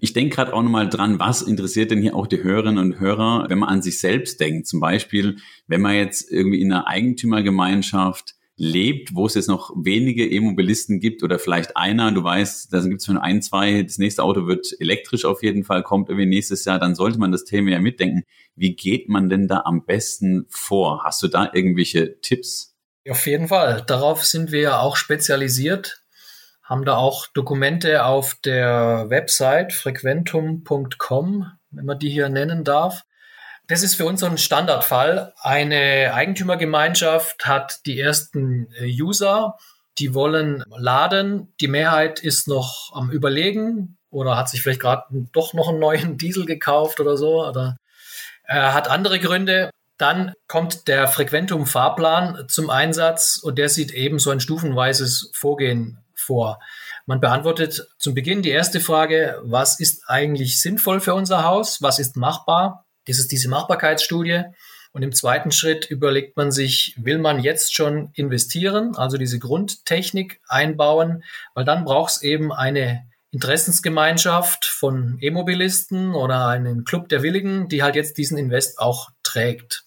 Ich 0.00 0.12
denke 0.12 0.36
gerade 0.36 0.52
auch 0.52 0.62
nochmal 0.62 0.88
dran, 0.88 1.18
was 1.18 1.42
interessiert 1.42 1.90
denn 1.90 2.02
hier 2.02 2.14
auch 2.14 2.26
die 2.26 2.42
Hörerinnen 2.42 2.78
und 2.78 3.00
Hörer, 3.00 3.46
wenn 3.48 3.58
man 3.58 3.68
an 3.68 3.82
sich 3.82 4.00
selbst 4.00 4.40
denkt. 4.40 4.66
Zum 4.66 4.80
Beispiel, 4.80 5.36
wenn 5.66 5.80
man 5.80 5.94
jetzt 5.94 6.30
irgendwie 6.30 6.60
in 6.60 6.72
einer 6.72 6.86
Eigentümergemeinschaft 6.86 8.36
lebt, 8.58 9.14
wo 9.14 9.26
es 9.26 9.34
jetzt 9.34 9.48
noch 9.48 9.70
wenige 9.76 10.26
E-Mobilisten 10.26 10.98
gibt 10.98 11.22
oder 11.22 11.38
vielleicht 11.38 11.76
einer, 11.76 12.10
du 12.12 12.24
weißt, 12.24 12.72
da 12.72 12.80
gibt 12.80 13.00
es 13.00 13.06
schon 13.06 13.18
ein, 13.18 13.42
zwei, 13.42 13.82
das 13.82 13.98
nächste 13.98 14.22
Auto 14.22 14.46
wird 14.46 14.74
elektrisch 14.80 15.26
auf 15.26 15.42
jeden 15.42 15.62
Fall, 15.62 15.82
kommt 15.82 16.08
irgendwie 16.08 16.26
nächstes 16.26 16.64
Jahr, 16.64 16.78
dann 16.78 16.94
sollte 16.94 17.18
man 17.18 17.32
das 17.32 17.44
Thema 17.44 17.70
ja 17.70 17.80
mitdenken. 17.80 18.24
Wie 18.54 18.74
geht 18.74 19.08
man 19.08 19.28
denn 19.28 19.46
da 19.46 19.62
am 19.66 19.84
besten 19.84 20.46
vor? 20.48 21.04
Hast 21.04 21.22
du 21.22 21.28
da 21.28 21.50
irgendwelche 21.52 22.18
Tipps? 22.20 22.74
Auf 23.08 23.26
jeden 23.26 23.48
Fall. 23.48 23.84
Darauf 23.86 24.24
sind 24.24 24.50
wir 24.52 24.60
ja 24.60 24.80
auch 24.80 24.96
spezialisiert 24.96 26.02
haben 26.66 26.84
da 26.84 26.96
auch 26.96 27.28
Dokumente 27.28 28.04
auf 28.04 28.34
der 28.44 29.06
Website 29.08 29.72
frequentum.com, 29.72 31.52
wenn 31.70 31.84
man 31.84 31.98
die 31.98 32.10
hier 32.10 32.28
nennen 32.28 32.64
darf. 32.64 33.04
Das 33.68 33.82
ist 33.82 33.94
für 33.94 34.04
uns 34.04 34.20
so 34.20 34.26
ein 34.26 34.38
Standardfall. 34.38 35.32
Eine 35.40 36.12
Eigentümergemeinschaft 36.12 37.46
hat 37.46 37.86
die 37.86 37.98
ersten 37.98 38.68
äh, 38.74 38.86
User, 38.86 39.56
die 39.98 40.12
wollen 40.12 40.64
laden. 40.76 41.54
Die 41.60 41.68
Mehrheit 41.68 42.20
ist 42.20 42.48
noch 42.48 42.90
am 42.94 43.10
Überlegen 43.10 43.96
oder 44.10 44.36
hat 44.36 44.48
sich 44.48 44.62
vielleicht 44.62 44.80
gerade 44.80 45.04
doch 45.32 45.54
noch 45.54 45.68
einen 45.68 45.78
neuen 45.78 46.18
Diesel 46.18 46.46
gekauft 46.46 46.98
oder 46.98 47.16
so 47.16 47.46
oder 47.46 47.76
äh, 48.44 48.54
hat 48.54 48.90
andere 48.90 49.20
Gründe. 49.20 49.70
Dann 49.98 50.34
kommt 50.48 50.88
der 50.88 51.06
Frequentum-Fahrplan 51.06 52.46
zum 52.48 52.70
Einsatz 52.70 53.38
und 53.40 53.56
der 53.56 53.68
sieht 53.68 53.92
eben 53.92 54.18
so 54.18 54.30
ein 54.30 54.40
stufenweises 54.40 55.30
Vorgehen 55.32 55.98
vor. 56.26 56.60
Man 57.06 57.20
beantwortet 57.20 57.88
zum 57.98 58.14
Beginn 58.14 58.42
die 58.42 58.50
erste 58.50 58.80
Frage, 58.80 59.40
was 59.42 59.80
ist 59.80 60.02
eigentlich 60.08 60.60
sinnvoll 60.60 61.00
für 61.00 61.14
unser 61.14 61.44
Haus? 61.44 61.80
Was 61.80 61.98
ist 61.98 62.16
machbar? 62.16 62.84
Das 63.06 63.18
ist 63.18 63.30
diese 63.30 63.48
Machbarkeitsstudie. 63.48 64.42
Und 64.92 65.02
im 65.02 65.12
zweiten 65.12 65.52
Schritt 65.52 65.90
überlegt 65.90 66.36
man 66.36 66.50
sich, 66.50 66.94
will 66.96 67.18
man 67.18 67.40
jetzt 67.40 67.74
schon 67.74 68.10
investieren, 68.14 68.96
also 68.96 69.18
diese 69.18 69.38
Grundtechnik 69.38 70.40
einbauen, 70.48 71.22
weil 71.54 71.64
dann 71.64 71.84
braucht 71.84 72.12
es 72.12 72.22
eben 72.22 72.52
eine 72.52 73.06
Interessensgemeinschaft 73.30 74.64
von 74.64 75.18
E-Mobilisten 75.20 76.14
oder 76.14 76.46
einen 76.46 76.84
Club 76.84 77.10
der 77.10 77.22
Willigen, 77.22 77.68
die 77.68 77.82
halt 77.82 77.94
jetzt 77.94 78.16
diesen 78.16 78.38
Invest 78.38 78.78
auch 78.78 79.10
trägt. 79.22 79.84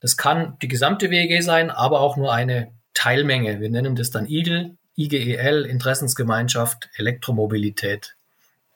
Das 0.00 0.16
kann 0.16 0.56
die 0.62 0.68
gesamte 0.68 1.10
WEG 1.10 1.42
sein, 1.42 1.70
aber 1.70 2.00
auch 2.00 2.16
nur 2.16 2.32
eine 2.32 2.72
Teilmenge. 2.94 3.60
Wir 3.60 3.70
nennen 3.70 3.96
das 3.96 4.10
dann 4.10 4.26
IGEL, 4.26 4.76
IGEL, 4.96 5.64
Interessensgemeinschaft 5.64 6.90
Elektromobilität. 6.96 8.16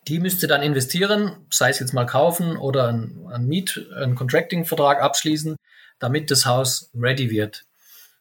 Die 0.09 0.21
müsste 0.21 0.47
dann 0.47 0.63
investieren, 0.63 1.47
sei 1.51 1.71
es 1.71 1.81
jetzt 1.81 1.93
mal 1.93 2.07
kaufen 2.07 2.57
oder 2.57 2.89
einen, 2.89 3.47
Miet-, 3.47 3.91
einen 3.97 4.15
Contracting-Vertrag 4.15 5.03
abschließen, 5.03 5.57
damit 5.99 6.31
das 6.31 6.47
Haus 6.47 6.91
ready 6.95 7.31
wird. 7.31 7.65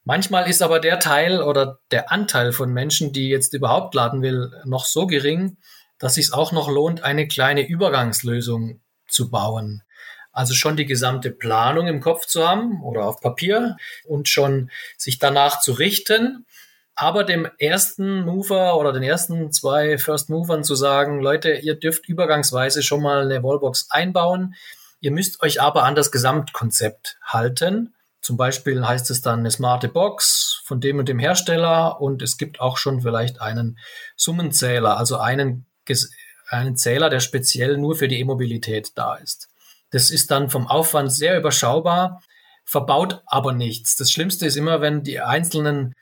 Manchmal 0.03 0.49
ist 0.49 0.61
aber 0.61 0.79
der 0.79 0.99
Teil 0.99 1.41
oder 1.41 1.79
der 1.91 2.11
Anteil 2.11 2.51
von 2.51 2.71
Menschen, 2.71 3.11
die 3.11 3.29
jetzt 3.29 3.53
überhaupt 3.53 3.95
laden 3.95 4.21
will, 4.21 4.51
noch 4.65 4.85
so 4.85 5.07
gering, 5.07 5.57
dass 5.97 6.17
es 6.17 6.31
auch 6.31 6.51
noch 6.51 6.69
lohnt, 6.69 7.03
eine 7.03 7.27
kleine 7.27 7.67
Übergangslösung 7.67 8.81
zu 9.07 9.29
bauen. 9.29 9.81
Also 10.31 10.53
schon 10.53 10.75
die 10.75 10.85
gesamte 10.85 11.31
Planung 11.31 11.87
im 11.87 12.01
Kopf 12.01 12.25
zu 12.25 12.47
haben 12.47 12.83
oder 12.83 13.05
auf 13.05 13.21
Papier 13.21 13.77
und 14.03 14.27
schon 14.27 14.69
sich 14.97 15.17
danach 15.17 15.61
zu 15.61 15.71
richten. 15.71 16.45
Aber 16.95 17.25
dem 17.25 17.47
ersten 17.57 18.21
Mover 18.21 18.77
oder 18.77 18.93
den 18.93 19.03
ersten 19.03 19.51
zwei 19.51 19.97
First 19.97 20.29
Movern 20.29 20.63
zu 20.63 20.75
sagen, 20.75 21.21
Leute, 21.21 21.51
ihr 21.51 21.75
dürft 21.75 22.07
übergangsweise 22.07 22.83
schon 22.83 23.01
mal 23.01 23.23
eine 23.23 23.43
Wallbox 23.43 23.87
einbauen. 23.89 24.55
Ihr 25.01 25.11
müsst 25.11 25.43
euch 25.43 25.61
aber 25.61 25.83
an 25.83 25.95
das 25.95 26.11
Gesamtkonzept 26.11 27.17
halten. 27.21 27.93
Zum 28.21 28.37
Beispiel 28.37 28.87
heißt 28.87 29.11
es 29.11 29.21
dann 29.21 29.39
eine 29.39 29.51
smarte 29.51 29.89
Box 29.89 30.61
von 30.63 30.79
dem 30.79 30.97
und 30.97 31.09
dem 31.09 31.19
Hersteller 31.19 32.01
und 32.01 32.21
es 32.21 32.37
gibt 32.37 32.61
auch 32.61 32.77
schon 32.77 33.01
vielleicht 33.01 33.41
einen 33.41 33.77
Summenzähler, 34.15 34.97
also 34.97 35.17
einen, 35.17 35.67
einen 36.47 36.77
Zähler, 36.77 37.09
der 37.09 37.19
speziell 37.19 37.77
nur 37.77 37.95
für 37.95 38.07
die 38.07 38.19
E-Mobilität 38.19 38.93
da 38.95 39.15
ist. 39.15 39.49
Das 39.91 40.09
ist 40.09 40.31
dann 40.31 40.49
vom 40.49 40.65
Aufwand 40.65 41.11
sehr 41.11 41.37
überschaubar, 41.37 42.23
verbaut 42.63 43.21
aber 43.27 43.51
nichts. 43.51 43.95
Das 43.95 44.11
Schlimmste 44.11 44.47
ist 44.47 44.55
immer, 44.55 44.81
wenn 44.81 45.03
die 45.03 45.19
einzelnen 45.19 45.93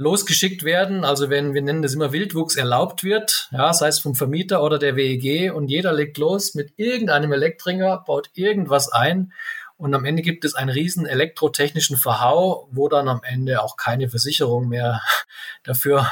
losgeschickt 0.00 0.64
werden, 0.64 1.04
also 1.04 1.28
wenn 1.28 1.52
wir 1.52 1.60
nennen 1.60 1.82
das 1.82 1.92
immer 1.92 2.10
Wildwuchs 2.10 2.56
erlaubt 2.56 3.04
wird, 3.04 3.50
ja, 3.52 3.72
sei 3.74 3.88
es 3.88 3.98
vom 3.98 4.14
Vermieter 4.14 4.62
oder 4.62 4.78
der 4.78 4.96
WEG 4.96 5.52
und 5.52 5.68
jeder 5.68 5.92
legt 5.92 6.16
los 6.16 6.54
mit 6.54 6.72
irgendeinem 6.76 7.32
Elektriker, 7.32 8.02
baut 8.06 8.30
irgendwas 8.32 8.90
ein 8.90 9.32
und 9.76 9.94
am 9.94 10.06
Ende 10.06 10.22
gibt 10.22 10.46
es 10.46 10.54
einen 10.54 10.70
riesen 10.70 11.04
elektrotechnischen 11.04 11.98
Verhau, 11.98 12.66
wo 12.72 12.88
dann 12.88 13.08
am 13.08 13.20
Ende 13.22 13.62
auch 13.62 13.76
keine 13.76 14.08
Versicherung 14.08 14.68
mehr 14.68 15.02
dafür 15.64 16.10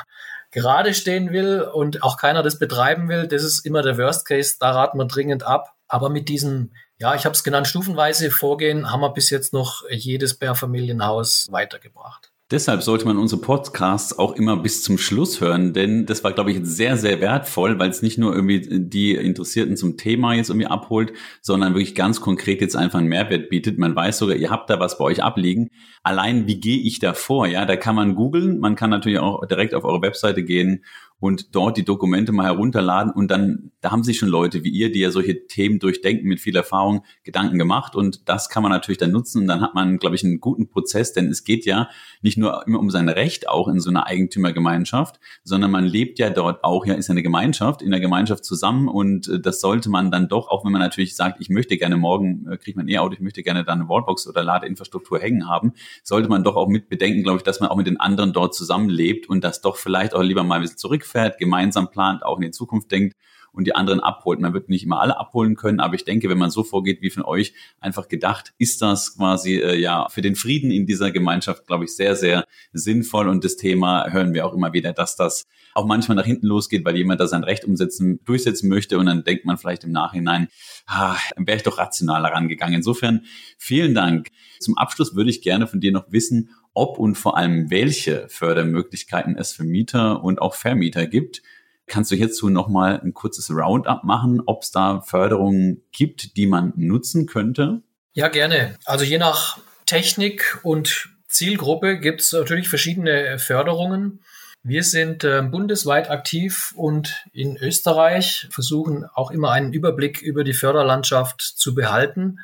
gerade 0.50 0.92
stehen 0.92 1.32
will 1.32 1.62
und 1.62 2.02
auch 2.02 2.18
keiner 2.18 2.42
das 2.42 2.58
betreiben 2.58 3.08
will. 3.08 3.26
Das 3.26 3.42
ist 3.42 3.64
immer 3.64 3.82
der 3.82 3.96
Worst 3.96 4.26
Case, 4.26 4.56
da 4.60 4.70
raten 4.70 4.98
wir 4.98 5.06
dringend 5.06 5.42
ab. 5.42 5.74
Aber 5.86 6.10
mit 6.10 6.28
diesem 6.28 6.72
ja, 7.00 7.14
ich 7.14 7.24
habe 7.24 7.34
es 7.34 7.44
genannt, 7.44 7.68
stufenweise 7.68 8.30
Vorgehen 8.30 8.90
haben 8.90 9.00
wir 9.00 9.10
bis 9.10 9.30
jetzt 9.30 9.52
noch 9.52 9.88
jedes 9.88 10.40
Mehrfamilienhaus 10.40 11.46
weitergebracht. 11.48 12.32
Deshalb 12.50 12.82
sollte 12.82 13.04
man 13.04 13.18
unsere 13.18 13.42
Podcasts 13.42 14.18
auch 14.18 14.32
immer 14.32 14.56
bis 14.56 14.82
zum 14.82 14.96
Schluss 14.96 15.42
hören, 15.42 15.74
denn 15.74 16.06
das 16.06 16.24
war, 16.24 16.32
glaube 16.32 16.50
ich, 16.50 16.60
sehr, 16.62 16.96
sehr 16.96 17.20
wertvoll, 17.20 17.78
weil 17.78 17.90
es 17.90 18.00
nicht 18.00 18.16
nur 18.16 18.34
irgendwie 18.34 18.62
die 18.80 19.16
Interessierten 19.16 19.76
zum 19.76 19.98
Thema 19.98 20.32
jetzt 20.32 20.48
irgendwie 20.48 20.66
abholt, 20.66 21.12
sondern 21.42 21.74
wirklich 21.74 21.94
ganz 21.94 22.22
konkret 22.22 22.62
jetzt 22.62 22.74
einfach 22.74 23.00
einen 23.00 23.08
Mehrwert 23.08 23.50
bietet. 23.50 23.76
Man 23.76 23.94
weiß 23.94 24.16
sogar, 24.16 24.34
ihr 24.34 24.48
habt 24.48 24.70
da 24.70 24.80
was 24.80 24.96
bei 24.96 25.04
euch 25.04 25.22
abliegen. 25.22 25.68
Allein, 26.02 26.46
wie 26.46 26.58
gehe 26.58 26.78
ich 26.78 27.00
da 27.00 27.12
vor? 27.12 27.46
Ja, 27.46 27.66
da 27.66 27.76
kann 27.76 27.94
man 27.94 28.14
googeln. 28.14 28.60
Man 28.60 28.76
kann 28.76 28.88
natürlich 28.88 29.18
auch 29.18 29.44
direkt 29.44 29.74
auf 29.74 29.84
eure 29.84 30.00
Webseite 30.00 30.42
gehen 30.42 30.84
und 31.20 31.54
dort 31.54 31.76
die 31.76 31.84
Dokumente 31.84 32.32
mal 32.32 32.44
herunterladen 32.44 33.12
und 33.12 33.30
dann, 33.30 33.72
da 33.80 33.90
haben 33.90 34.04
sich 34.04 34.18
schon 34.18 34.28
Leute 34.28 34.62
wie 34.62 34.70
ihr, 34.70 34.92
die 34.92 35.00
ja 35.00 35.10
solche 35.10 35.46
Themen 35.46 35.78
durchdenken 35.78 36.28
mit 36.28 36.40
viel 36.40 36.54
Erfahrung, 36.54 37.04
Gedanken 37.24 37.58
gemacht 37.58 37.96
und 37.96 38.28
das 38.28 38.48
kann 38.48 38.62
man 38.62 38.70
natürlich 38.70 38.98
dann 38.98 39.10
nutzen 39.10 39.42
und 39.42 39.48
dann 39.48 39.60
hat 39.60 39.74
man, 39.74 39.98
glaube 39.98 40.14
ich, 40.14 40.24
einen 40.24 40.40
guten 40.40 40.68
Prozess, 40.68 41.12
denn 41.12 41.28
es 41.28 41.44
geht 41.44 41.66
ja 41.66 41.88
nicht 42.22 42.38
nur 42.38 42.64
immer 42.66 42.78
um 42.78 42.90
sein 42.90 43.08
Recht 43.08 43.48
auch 43.48 43.68
in 43.68 43.80
so 43.80 43.90
einer 43.90 44.06
Eigentümergemeinschaft, 44.06 45.18
sondern 45.42 45.70
man 45.70 45.84
lebt 45.84 46.18
ja 46.18 46.30
dort 46.30 46.62
auch, 46.62 46.86
ja, 46.86 46.94
ist 46.94 47.08
ja 47.08 47.12
eine 47.12 47.22
Gemeinschaft, 47.22 47.82
in 47.82 47.90
der 47.90 48.00
Gemeinschaft 48.00 48.44
zusammen 48.44 48.88
und 48.88 49.28
äh, 49.28 49.40
das 49.40 49.60
sollte 49.60 49.90
man 49.90 50.10
dann 50.12 50.28
doch, 50.28 50.48
auch 50.48 50.64
wenn 50.64 50.72
man 50.72 50.80
natürlich 50.80 51.16
sagt, 51.16 51.40
ich 51.40 51.48
möchte 51.48 51.76
gerne 51.78 51.96
morgen, 51.96 52.46
äh, 52.48 52.56
kriegt 52.58 52.76
man 52.76 52.88
eh 52.88 52.98
Auto, 52.98 53.14
ich 53.14 53.20
möchte 53.20 53.42
gerne 53.42 53.64
da 53.64 53.72
eine 53.72 53.88
Wallbox 53.88 54.28
oder 54.28 54.44
Ladeinfrastruktur 54.44 55.18
hängen 55.18 55.48
haben, 55.48 55.72
sollte 56.04 56.28
man 56.28 56.44
doch 56.44 56.54
auch 56.54 56.68
mit 56.68 56.88
bedenken, 56.88 57.24
glaube 57.24 57.38
ich, 57.38 57.42
dass 57.42 57.58
man 57.58 57.70
auch 57.70 57.76
mit 57.76 57.88
den 57.88 57.98
anderen 57.98 58.32
dort 58.32 58.54
zusammenlebt 58.54 59.28
und 59.28 59.42
das 59.42 59.60
doch 59.60 59.76
vielleicht 59.76 60.14
auch 60.14 60.22
lieber 60.22 60.44
mal 60.44 60.56
ein 60.56 60.62
bisschen 60.62 60.78
zurück 60.78 61.07
fährt, 61.08 61.38
gemeinsam 61.38 61.90
plant, 61.90 62.22
auch 62.22 62.36
in 62.36 62.42
die 62.42 62.50
Zukunft 62.50 62.90
denkt 62.92 63.16
und 63.52 63.66
die 63.66 63.74
anderen 63.74 64.00
abholt. 64.00 64.40
Man 64.40 64.54
wird 64.54 64.68
nicht 64.68 64.84
immer 64.84 65.00
alle 65.00 65.18
abholen 65.18 65.56
können, 65.56 65.80
aber 65.80 65.94
ich 65.94 66.04
denke, 66.04 66.28
wenn 66.28 66.38
man 66.38 66.50
so 66.50 66.64
vorgeht 66.64 67.02
wie 67.02 67.10
von 67.10 67.24
euch, 67.24 67.54
einfach 67.80 68.08
gedacht, 68.08 68.54
ist 68.58 68.82
das 68.82 69.16
quasi 69.16 69.56
äh, 69.56 69.78
ja 69.78 70.08
für 70.10 70.22
den 70.22 70.36
Frieden 70.36 70.70
in 70.70 70.86
dieser 70.86 71.10
Gemeinschaft, 71.10 71.66
glaube 71.66 71.84
ich, 71.84 71.94
sehr, 71.94 72.16
sehr 72.16 72.46
sinnvoll. 72.72 73.28
Und 73.28 73.44
das 73.44 73.56
Thema 73.56 74.10
hören 74.10 74.34
wir 74.34 74.46
auch 74.46 74.54
immer 74.54 74.72
wieder, 74.72 74.92
dass 74.92 75.16
das 75.16 75.46
auch 75.74 75.86
manchmal 75.86 76.16
nach 76.16 76.26
hinten 76.26 76.46
losgeht, 76.46 76.84
weil 76.84 76.96
jemand 76.96 77.20
da 77.20 77.26
sein 77.26 77.44
Recht 77.44 77.64
umsetzen, 77.64 78.20
durchsetzen 78.24 78.68
möchte 78.68 78.98
und 78.98 79.06
dann 79.06 79.24
denkt 79.24 79.44
man 79.44 79.58
vielleicht 79.58 79.84
im 79.84 79.92
Nachhinein, 79.92 80.48
ah, 80.86 81.16
dann 81.36 81.46
wäre 81.46 81.56
ich 81.56 81.62
doch 81.62 81.78
rationaler 81.78 82.30
rangegangen. 82.30 82.74
Insofern 82.74 83.24
vielen 83.58 83.94
Dank. 83.94 84.30
Zum 84.60 84.76
Abschluss 84.76 85.14
würde 85.14 85.30
ich 85.30 85.42
gerne 85.42 85.66
von 85.66 85.80
dir 85.80 85.92
noch 85.92 86.10
wissen, 86.10 86.50
ob 86.74 86.98
und 86.98 87.16
vor 87.16 87.36
allem 87.36 87.70
welche 87.70 88.28
Fördermöglichkeiten 88.28 89.36
es 89.36 89.52
für 89.52 89.64
Mieter 89.64 90.22
und 90.22 90.40
auch 90.40 90.54
Vermieter 90.54 91.06
gibt. 91.06 91.42
Kannst 91.88 92.10
du 92.10 92.16
hierzu 92.16 92.48
nochmal 92.50 93.00
ein 93.00 93.14
kurzes 93.14 93.50
Roundup 93.50 94.04
machen, 94.04 94.42
ob 94.46 94.62
es 94.62 94.70
da 94.70 95.00
Förderungen 95.00 95.82
gibt, 95.90 96.36
die 96.36 96.46
man 96.46 96.72
nutzen 96.76 97.26
könnte? 97.26 97.82
Ja, 98.12 98.28
gerne. 98.28 98.76
Also 98.84 99.04
je 99.04 99.18
nach 99.18 99.58
Technik 99.86 100.58
und 100.62 101.08
Zielgruppe 101.28 101.98
gibt 101.98 102.20
es 102.20 102.32
natürlich 102.32 102.68
verschiedene 102.68 103.38
Förderungen. 103.38 104.20
Wir 104.62 104.82
sind 104.82 105.24
äh, 105.24 105.42
bundesweit 105.42 106.10
aktiv 106.10 106.72
und 106.74 107.24
in 107.32 107.56
Österreich 107.56 108.48
versuchen 108.50 109.06
auch 109.14 109.30
immer 109.30 109.52
einen 109.52 109.72
Überblick 109.72 110.20
über 110.20 110.44
die 110.44 110.52
Förderlandschaft 110.52 111.40
zu 111.40 111.74
behalten. 111.74 112.40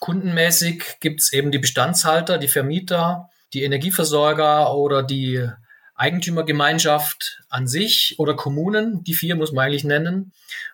Kundenmäßig 0.00 0.98
gibt 1.00 1.20
es 1.20 1.32
eben 1.32 1.52
die 1.52 1.60
Bestandshalter, 1.60 2.38
die 2.38 2.48
Vermieter, 2.48 3.30
die 3.52 3.62
Energieversorger 3.62 4.74
oder 4.74 5.02
die 5.02 5.48
Eigentümergemeinschaft 6.02 7.42
an 7.48 7.68
sich 7.68 8.16
oder 8.18 8.34
Kommunen. 8.34 9.04
Die 9.04 9.14
vier 9.14 9.36
muss 9.36 9.52
man 9.52 9.66
eigentlich 9.66 9.84
nennen. 9.84 10.32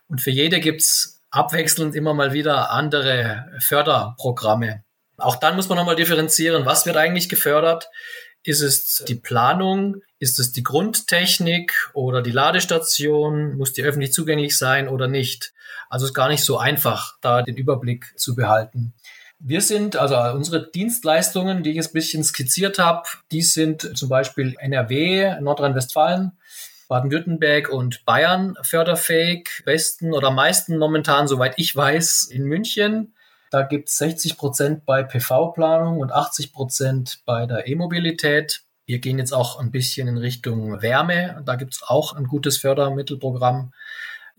Und 0.08 0.22
für 0.22 0.30
jede 0.30 0.58
gibt 0.58 0.80
es 0.80 1.20
abwechselnd 1.30 1.94
immer 1.94 2.14
mal 2.14 2.32
wieder 2.32 2.70
andere 2.70 3.46
Förderprogramme. 3.60 4.84
Auch 5.18 5.36
dann 5.36 5.56
muss 5.56 5.68
man 5.68 5.76
nochmal 5.76 5.96
differenzieren, 5.96 6.64
was 6.64 6.86
wird 6.86 6.96
eigentlich 6.96 7.28
gefördert. 7.28 7.88
Ist 8.42 8.62
es 8.62 9.04
die 9.06 9.16
Planung? 9.16 9.96
Ist 10.18 10.38
es 10.38 10.52
die 10.52 10.62
Grundtechnik 10.62 11.90
oder 11.92 12.22
die 12.22 12.30
Ladestation? 12.30 13.56
Muss 13.58 13.74
die 13.74 13.82
öffentlich 13.82 14.14
zugänglich 14.14 14.56
sein 14.56 14.88
oder 14.88 15.08
nicht? 15.08 15.52
Also 15.90 16.06
ist 16.06 16.14
gar 16.14 16.28
nicht 16.28 16.44
so 16.44 16.56
einfach, 16.56 17.16
da 17.20 17.42
den 17.42 17.56
Überblick 17.56 18.14
zu 18.16 18.34
behalten. 18.34 18.94
Wir 19.40 19.60
sind, 19.60 19.96
also 19.96 20.16
unsere 20.36 20.68
Dienstleistungen, 20.70 21.62
die 21.62 21.70
ich 21.70 21.76
jetzt 21.76 21.90
ein 21.90 21.92
bisschen 21.92 22.24
skizziert 22.24 22.78
habe, 22.78 23.04
die 23.30 23.42
sind 23.42 23.96
zum 23.96 24.08
Beispiel 24.08 24.56
NRW, 24.58 25.40
Nordrhein-Westfalen, 25.40 26.32
Baden-Württemberg 26.88 27.68
und 27.68 28.04
Bayern 28.04 28.56
förderfähig. 28.62 29.62
Besten 29.64 30.12
oder 30.12 30.30
meisten 30.30 30.78
momentan, 30.78 31.28
soweit 31.28 31.54
ich 31.56 31.76
weiß, 31.76 32.24
in 32.24 32.44
München. 32.44 33.14
Da 33.50 33.62
gibt 33.62 33.88
es 33.88 33.96
60 33.98 34.36
Prozent 34.36 34.84
bei 34.84 35.02
PV-Planung 35.02 35.98
und 35.98 36.12
80 36.12 36.52
Prozent 36.52 37.20
bei 37.24 37.46
der 37.46 37.68
E-Mobilität. 37.68 38.62
Wir 38.86 38.98
gehen 38.98 39.18
jetzt 39.18 39.32
auch 39.32 39.58
ein 39.60 39.70
bisschen 39.70 40.08
in 40.08 40.18
Richtung 40.18 40.82
Wärme. 40.82 41.42
Da 41.44 41.56
gibt 41.56 41.74
es 41.74 41.82
auch 41.86 42.14
ein 42.14 42.24
gutes 42.24 42.58
Fördermittelprogramm. 42.58 43.72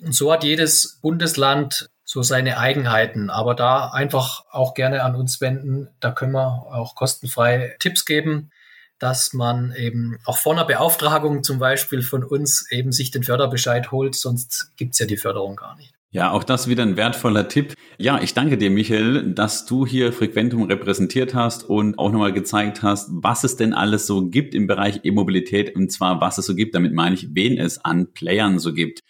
Und 0.02 0.16
so 0.16 0.32
hat 0.34 0.44
jedes 0.44 1.00
Bundesland 1.02 1.90
so 2.12 2.24
seine 2.24 2.58
Eigenheiten. 2.58 3.30
Aber 3.30 3.54
da 3.54 3.90
einfach 3.90 4.44
auch 4.50 4.74
gerne 4.74 5.04
an 5.04 5.14
uns 5.14 5.42
wenden. 5.42 5.90
Da 6.00 6.10
können 6.10 6.32
wir 6.32 6.66
auch 6.74 6.96
kostenfrei 6.96 7.76
Tipps 7.78 8.04
geben, 8.04 8.50
dass 8.98 9.32
man 9.34 9.76
eben 9.78 10.18
auch 10.26 10.40
vor 10.40 10.54
einer 10.54 10.66
Beauftragung 10.66 11.44
zum 11.44 11.60
Beispiel 11.60 12.02
von 12.02 12.24
uns 12.24 12.66
eben 12.72 12.92
sich 12.92 13.12
den 13.12 13.22
Förderbescheid 13.22 13.92
holt. 13.92 14.16
Sonst 14.16 14.72
gibt's 14.76 14.98
ja 14.98 15.06
die 15.06 15.18
Förderung 15.18 15.56
gar 15.56 15.76
nicht. 15.76 15.94
Ja, 16.10 16.32
auch 16.32 16.44
das 16.44 16.68
wieder 16.68 16.82
ein 16.82 16.98
wertvoller 16.98 17.48
Tipp. 17.48 17.76
Ja, 18.00 18.20
ich 18.20 18.34
danke 18.34 18.58
dir, 18.58 18.72
Michael, 18.72 19.36
dass 19.36 19.68
du 19.68 19.86
hier 19.86 20.12
Frequentum 20.12 20.64
repräsentiert 20.64 21.36
hast 21.36 21.70
und 21.70 22.00
auch 22.00 22.12
nochmal 22.12 22.34
gezeigt 22.34 22.82
hast, 22.82 23.10
was 23.12 23.44
es 23.44 23.56
denn 23.56 23.76
alles 23.76 24.08
so 24.08 24.26
gibt 24.30 24.56
im 24.56 24.66
Bereich 24.66 25.02
E-Mobilität 25.04 25.76
und 25.76 25.92
zwar, 25.92 26.20
was 26.22 26.40
es 26.40 26.48
so 26.48 26.56
gibt. 26.56 26.74
Damit 26.74 26.94
meine 26.94 27.14
ich, 27.14 27.36
wen 27.36 27.60
es 27.60 27.86
an 27.86 28.12
Playern 28.14 28.58
so 28.58 28.74
gibt. 28.74 29.02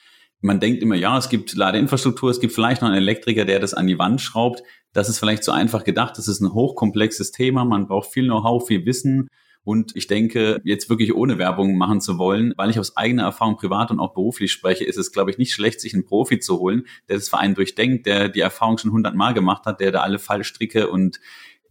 Man 0.41 0.59
denkt 0.59 0.81
immer, 0.81 0.95
ja, 0.95 1.17
es 1.17 1.29
gibt 1.29 1.53
Ladeinfrastruktur, 1.53 2.29
es 2.29 2.39
gibt 2.39 2.53
vielleicht 2.53 2.81
noch 2.81 2.89
einen 2.89 2.97
Elektriker, 2.97 3.45
der 3.45 3.59
das 3.59 3.73
an 3.73 3.87
die 3.87 3.99
Wand 3.99 4.21
schraubt. 4.21 4.63
Das 4.93 5.09
ist 5.09 5.19
vielleicht 5.19 5.43
so 5.43 5.51
einfach 5.51 5.83
gedacht. 5.83 6.17
Das 6.17 6.27
ist 6.27 6.39
ein 6.39 6.53
hochkomplexes 6.53 7.31
Thema. 7.31 7.65
Man 7.65 7.87
braucht 7.87 8.11
viel 8.11 8.25
Know-how, 8.25 8.65
viel 8.65 8.85
Wissen. 8.85 9.27
Und 9.63 9.95
ich 9.95 10.07
denke, 10.07 10.61
jetzt 10.63 10.89
wirklich 10.89 11.13
ohne 11.13 11.37
Werbung 11.37 11.77
machen 11.77 11.99
zu 11.99 12.17
wollen, 12.17 12.53
weil 12.55 12.69
ich 12.69 12.79
aus 12.79 12.95
eigener 12.95 13.23
Erfahrung 13.23 13.57
privat 13.57 13.91
und 13.91 13.99
auch 13.99 14.13
beruflich 14.13 14.51
spreche, 14.51 14.85
ist 14.85 14.97
es, 14.97 15.11
glaube 15.11 15.29
ich, 15.29 15.37
nicht 15.37 15.53
schlecht, 15.53 15.81
sich 15.81 15.93
einen 15.93 16.05
Profi 16.05 16.39
zu 16.39 16.59
holen, 16.59 16.87
der 17.09 17.17
das 17.17 17.29
Verein 17.29 17.53
durchdenkt, 17.53 18.05
der 18.05 18.29
die 18.29 18.39
Erfahrung 18.39 18.77
schon 18.77 18.91
hundertmal 18.91 19.33
gemacht 19.33 19.65
hat, 19.65 19.81
der 19.81 19.91
da 19.91 20.01
alle 20.01 20.17
Fallstricke 20.17 20.87
und 20.89 21.19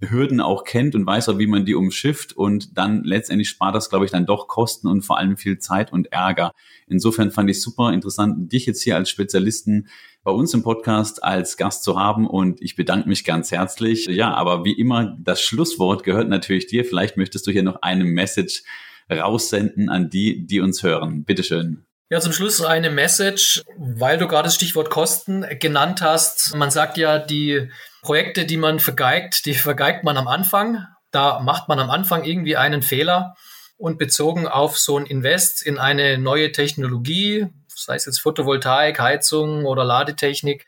Hürden 0.00 0.40
auch 0.40 0.64
kennt 0.64 0.94
und 0.94 1.06
weiß 1.06 1.28
auch, 1.28 1.38
wie 1.38 1.46
man 1.46 1.64
die 1.64 1.74
umschifft 1.74 2.32
und 2.32 2.78
dann 2.78 3.02
letztendlich 3.02 3.48
spart 3.48 3.74
das, 3.74 3.90
glaube 3.90 4.04
ich, 4.04 4.12
dann 4.12 4.26
doch 4.26 4.46
Kosten 4.46 4.86
und 4.86 5.02
vor 5.02 5.18
allem 5.18 5.36
viel 5.36 5.58
Zeit 5.58 5.92
und 5.92 6.12
Ärger. 6.12 6.52
Insofern 6.86 7.30
fand 7.30 7.50
ich 7.50 7.60
super 7.60 7.92
interessant, 7.92 8.52
dich 8.52 8.66
jetzt 8.66 8.82
hier 8.82 8.96
als 8.96 9.10
Spezialisten 9.10 9.88
bei 10.22 10.30
uns 10.30 10.54
im 10.54 10.62
Podcast 10.62 11.24
als 11.24 11.56
Gast 11.56 11.82
zu 11.82 11.98
haben 11.98 12.26
und 12.26 12.62
ich 12.62 12.76
bedanke 12.76 13.08
mich 13.08 13.24
ganz 13.24 13.50
herzlich. 13.50 14.06
Ja, 14.06 14.34
aber 14.34 14.64
wie 14.64 14.72
immer, 14.72 15.16
das 15.20 15.40
Schlusswort 15.40 16.04
gehört 16.04 16.28
natürlich 16.28 16.66
dir. 16.66 16.84
Vielleicht 16.84 17.16
möchtest 17.16 17.46
du 17.46 17.50
hier 17.50 17.62
noch 17.62 17.82
eine 17.82 18.04
Message 18.04 18.62
raussenden 19.10 19.88
an 19.88 20.10
die, 20.10 20.46
die 20.46 20.60
uns 20.60 20.82
hören. 20.82 21.24
Bitteschön. 21.24 21.87
Ja, 22.10 22.20
zum 22.20 22.32
Schluss 22.32 22.62
eine 22.62 22.88
Message, 22.88 23.64
weil 23.76 24.16
du 24.16 24.26
gerade 24.28 24.44
das 24.44 24.54
Stichwort 24.54 24.88
Kosten 24.88 25.44
genannt 25.58 26.00
hast. 26.00 26.54
Man 26.54 26.70
sagt 26.70 26.96
ja, 26.96 27.18
die 27.18 27.70
Projekte, 28.00 28.46
die 28.46 28.56
man 28.56 28.80
vergeigt, 28.80 29.44
die 29.44 29.52
vergeigt 29.52 30.04
man 30.04 30.16
am 30.16 30.26
Anfang. 30.26 30.86
Da 31.10 31.40
macht 31.40 31.68
man 31.68 31.78
am 31.78 31.90
Anfang 31.90 32.24
irgendwie 32.24 32.56
einen 32.56 32.80
Fehler 32.80 33.36
und 33.76 33.98
bezogen 33.98 34.48
auf 34.48 34.78
so 34.78 34.96
ein 34.96 35.04
Invest 35.04 35.62
in 35.62 35.76
eine 35.76 36.16
neue 36.16 36.50
Technologie, 36.50 37.48
sei 37.68 37.96
es 37.96 38.06
jetzt 38.06 38.20
Photovoltaik, 38.20 38.98
Heizung 38.98 39.66
oder 39.66 39.84
Ladetechnik, 39.84 40.66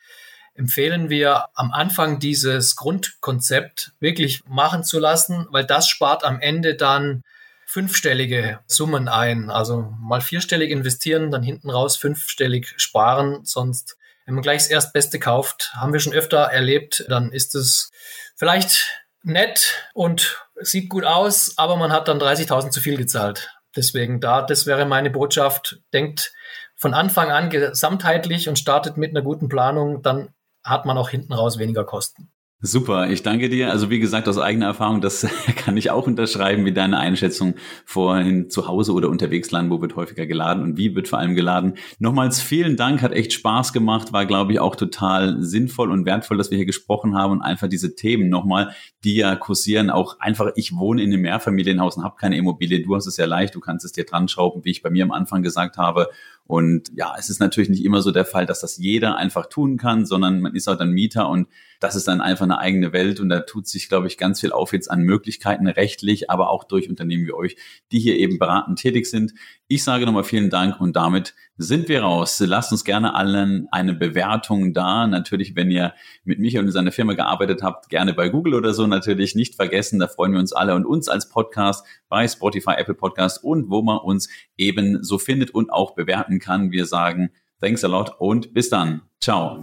empfehlen 0.54 1.08
wir 1.08 1.46
am 1.54 1.72
Anfang 1.72 2.18
dieses 2.18 2.76
Grundkonzept 2.76 3.92
wirklich 3.98 4.42
machen 4.46 4.84
zu 4.84 4.98
lassen, 4.98 5.46
weil 5.50 5.64
das 5.64 5.88
spart 5.88 6.22
am 6.22 6.38
Ende 6.38 6.74
dann 6.74 7.22
fünfstellige 7.70 8.58
Summen 8.66 9.06
ein. 9.06 9.48
Also 9.48 9.94
mal 10.00 10.20
vierstellig 10.20 10.72
investieren, 10.72 11.30
dann 11.30 11.44
hinten 11.44 11.70
raus 11.70 11.96
fünfstellig 11.96 12.74
sparen. 12.78 13.44
Sonst, 13.44 13.96
wenn 14.26 14.34
man 14.34 14.42
gleich 14.42 14.62
das 14.62 14.70
Erstbeste 14.70 15.20
kauft, 15.20 15.70
haben 15.74 15.92
wir 15.92 16.00
schon 16.00 16.12
öfter 16.12 16.38
erlebt, 16.38 17.04
dann 17.08 17.30
ist 17.30 17.54
es 17.54 17.92
vielleicht 18.34 19.04
nett 19.22 19.88
und 19.94 20.44
sieht 20.56 20.88
gut 20.88 21.04
aus, 21.04 21.58
aber 21.58 21.76
man 21.76 21.92
hat 21.92 22.08
dann 22.08 22.18
30.000 22.18 22.70
zu 22.70 22.80
viel 22.80 22.96
gezahlt. 22.96 23.54
Deswegen 23.76 24.20
da, 24.20 24.42
das 24.42 24.66
wäre 24.66 24.84
meine 24.84 25.10
Botschaft. 25.10 25.78
Denkt 25.92 26.32
von 26.74 26.92
Anfang 26.92 27.30
an 27.30 27.50
gesamtheitlich 27.50 28.48
und 28.48 28.58
startet 28.58 28.96
mit 28.96 29.10
einer 29.10 29.22
guten 29.22 29.48
Planung, 29.48 30.02
dann 30.02 30.34
hat 30.64 30.86
man 30.86 30.98
auch 30.98 31.10
hinten 31.10 31.34
raus 31.34 31.58
weniger 31.58 31.84
Kosten. 31.84 32.32
Super, 32.62 33.08
ich 33.08 33.22
danke 33.22 33.48
dir. 33.48 33.70
Also 33.70 33.88
wie 33.88 34.00
gesagt, 34.00 34.28
aus 34.28 34.36
eigener 34.36 34.66
Erfahrung, 34.66 35.00
das 35.00 35.26
kann 35.56 35.78
ich 35.78 35.90
auch 35.90 36.06
unterschreiben, 36.06 36.66
wie 36.66 36.74
deine 36.74 36.98
Einschätzung 36.98 37.54
vorhin 37.86 38.50
zu 38.50 38.68
Hause 38.68 38.92
oder 38.92 39.08
unterwegs 39.08 39.50
landen, 39.50 39.70
wo 39.70 39.80
wird 39.80 39.96
häufiger 39.96 40.26
geladen 40.26 40.62
und 40.62 40.76
wie 40.76 40.94
wird 40.94 41.08
vor 41.08 41.18
allem 41.18 41.34
geladen. 41.34 41.78
Nochmals 42.00 42.42
vielen 42.42 42.76
Dank, 42.76 43.00
hat 43.00 43.12
echt 43.12 43.32
Spaß 43.32 43.72
gemacht, 43.72 44.12
war 44.12 44.26
glaube 44.26 44.52
ich 44.52 44.60
auch 44.60 44.76
total 44.76 45.42
sinnvoll 45.42 45.90
und 45.90 46.04
wertvoll, 46.04 46.36
dass 46.36 46.50
wir 46.50 46.58
hier 46.58 46.66
gesprochen 46.66 47.16
haben 47.16 47.32
und 47.32 47.40
einfach 47.40 47.66
diese 47.66 47.94
Themen 47.94 48.28
nochmal, 48.28 48.74
die 49.04 49.16
ja 49.16 49.36
kursieren, 49.36 49.88
auch 49.88 50.20
einfach, 50.20 50.50
ich 50.54 50.76
wohne 50.76 51.02
in 51.02 51.14
einem 51.14 51.22
Mehrfamilienhaus 51.22 51.96
und 51.96 52.04
habe 52.04 52.16
keine 52.16 52.36
Immobilie, 52.36 52.82
du 52.82 52.94
hast 52.94 53.06
es 53.06 53.16
ja 53.16 53.24
leicht, 53.24 53.54
du 53.54 53.60
kannst 53.60 53.86
es 53.86 53.92
dir 53.92 54.04
dran 54.04 54.28
schrauben, 54.28 54.66
wie 54.66 54.70
ich 54.70 54.82
bei 54.82 54.90
mir 54.90 55.04
am 55.04 55.12
Anfang 55.12 55.42
gesagt 55.42 55.78
habe 55.78 56.10
und 56.50 56.90
ja, 56.96 57.14
es 57.16 57.30
ist 57.30 57.38
natürlich 57.38 57.70
nicht 57.70 57.84
immer 57.84 58.02
so 58.02 58.10
der 58.10 58.24
Fall, 58.24 58.44
dass 58.44 58.58
das 58.58 58.76
jeder 58.76 59.16
einfach 59.16 59.46
tun 59.46 59.76
kann, 59.76 60.04
sondern 60.04 60.40
man 60.40 60.56
ist 60.56 60.66
auch 60.68 60.76
dann 60.76 60.90
Mieter 60.90 61.28
und 61.28 61.46
das 61.78 61.94
ist 61.94 62.08
dann 62.08 62.20
einfach 62.20 62.42
eine 62.42 62.58
eigene 62.58 62.92
Welt 62.92 63.20
und 63.20 63.28
da 63.28 63.38
tut 63.38 63.68
sich, 63.68 63.88
glaube 63.88 64.08
ich, 64.08 64.18
ganz 64.18 64.40
viel 64.40 64.50
auf 64.50 64.72
jetzt 64.72 64.90
an 64.90 65.02
Möglichkeiten 65.02 65.68
rechtlich, 65.68 66.28
aber 66.28 66.50
auch 66.50 66.64
durch 66.64 66.90
Unternehmen 66.90 67.24
wie 67.24 67.32
euch, 67.32 67.56
die 67.92 68.00
hier 68.00 68.16
eben 68.18 68.40
beratend 68.40 68.80
tätig 68.80 69.06
sind. 69.06 69.32
Ich 69.68 69.84
sage 69.84 70.06
nochmal 70.06 70.24
vielen 70.24 70.50
Dank 70.50 70.80
und 70.80 70.96
damit 70.96 71.34
sind 71.56 71.88
wir 71.88 72.02
raus. 72.02 72.42
Lasst 72.44 72.72
uns 72.72 72.84
gerne 72.84 73.14
allen 73.14 73.68
eine 73.70 73.94
Bewertung 73.94 74.72
da. 74.72 75.06
Natürlich, 75.06 75.54
wenn 75.56 75.70
ihr 75.70 75.94
mit 76.24 76.38
Michael 76.38 76.64
und 76.64 76.72
seiner 76.72 76.90
Firma 76.90 77.12
gearbeitet 77.12 77.62
habt, 77.62 77.88
gerne 77.88 78.12
bei 78.14 78.30
Google 78.30 78.54
oder 78.54 78.74
so 78.74 78.86
natürlich 78.86 79.34
nicht 79.34 79.54
vergessen. 79.54 80.00
Da 80.00 80.08
freuen 80.08 80.32
wir 80.32 80.40
uns 80.40 80.52
alle 80.52 80.74
und 80.74 80.84
uns 80.84 81.08
als 81.08 81.28
Podcast 81.28 81.86
bei 82.08 82.26
Spotify, 82.26 82.72
Apple 82.78 82.94
Podcast 82.94 83.44
und 83.44 83.70
wo 83.70 83.82
man 83.82 83.98
uns 83.98 84.28
eben 84.56 85.04
so 85.04 85.18
findet 85.18 85.52
und 85.52 85.70
auch 85.70 85.94
bewerten 85.94 86.39
kann. 86.40 86.72
Wir 86.72 86.86
sagen 86.86 87.30
thanks 87.60 87.84
a 87.84 87.88
lot 87.88 88.14
und 88.18 88.54
bis 88.54 88.70
dann. 88.70 89.02
Ciao. 89.20 89.58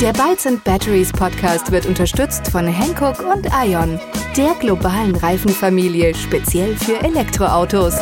Der 0.00 0.12
Bytes 0.12 0.46
and 0.46 0.62
Batteries 0.64 1.12
Podcast 1.12 1.70
wird 1.70 1.86
unterstützt 1.86 2.48
von 2.48 2.66
Hankook 2.66 3.20
und 3.20 3.46
Ion, 3.64 4.00
der 4.36 4.54
globalen 4.58 5.14
Reifenfamilie 5.14 6.14
speziell 6.14 6.76
für 6.76 7.00
Elektroautos. 7.04 7.94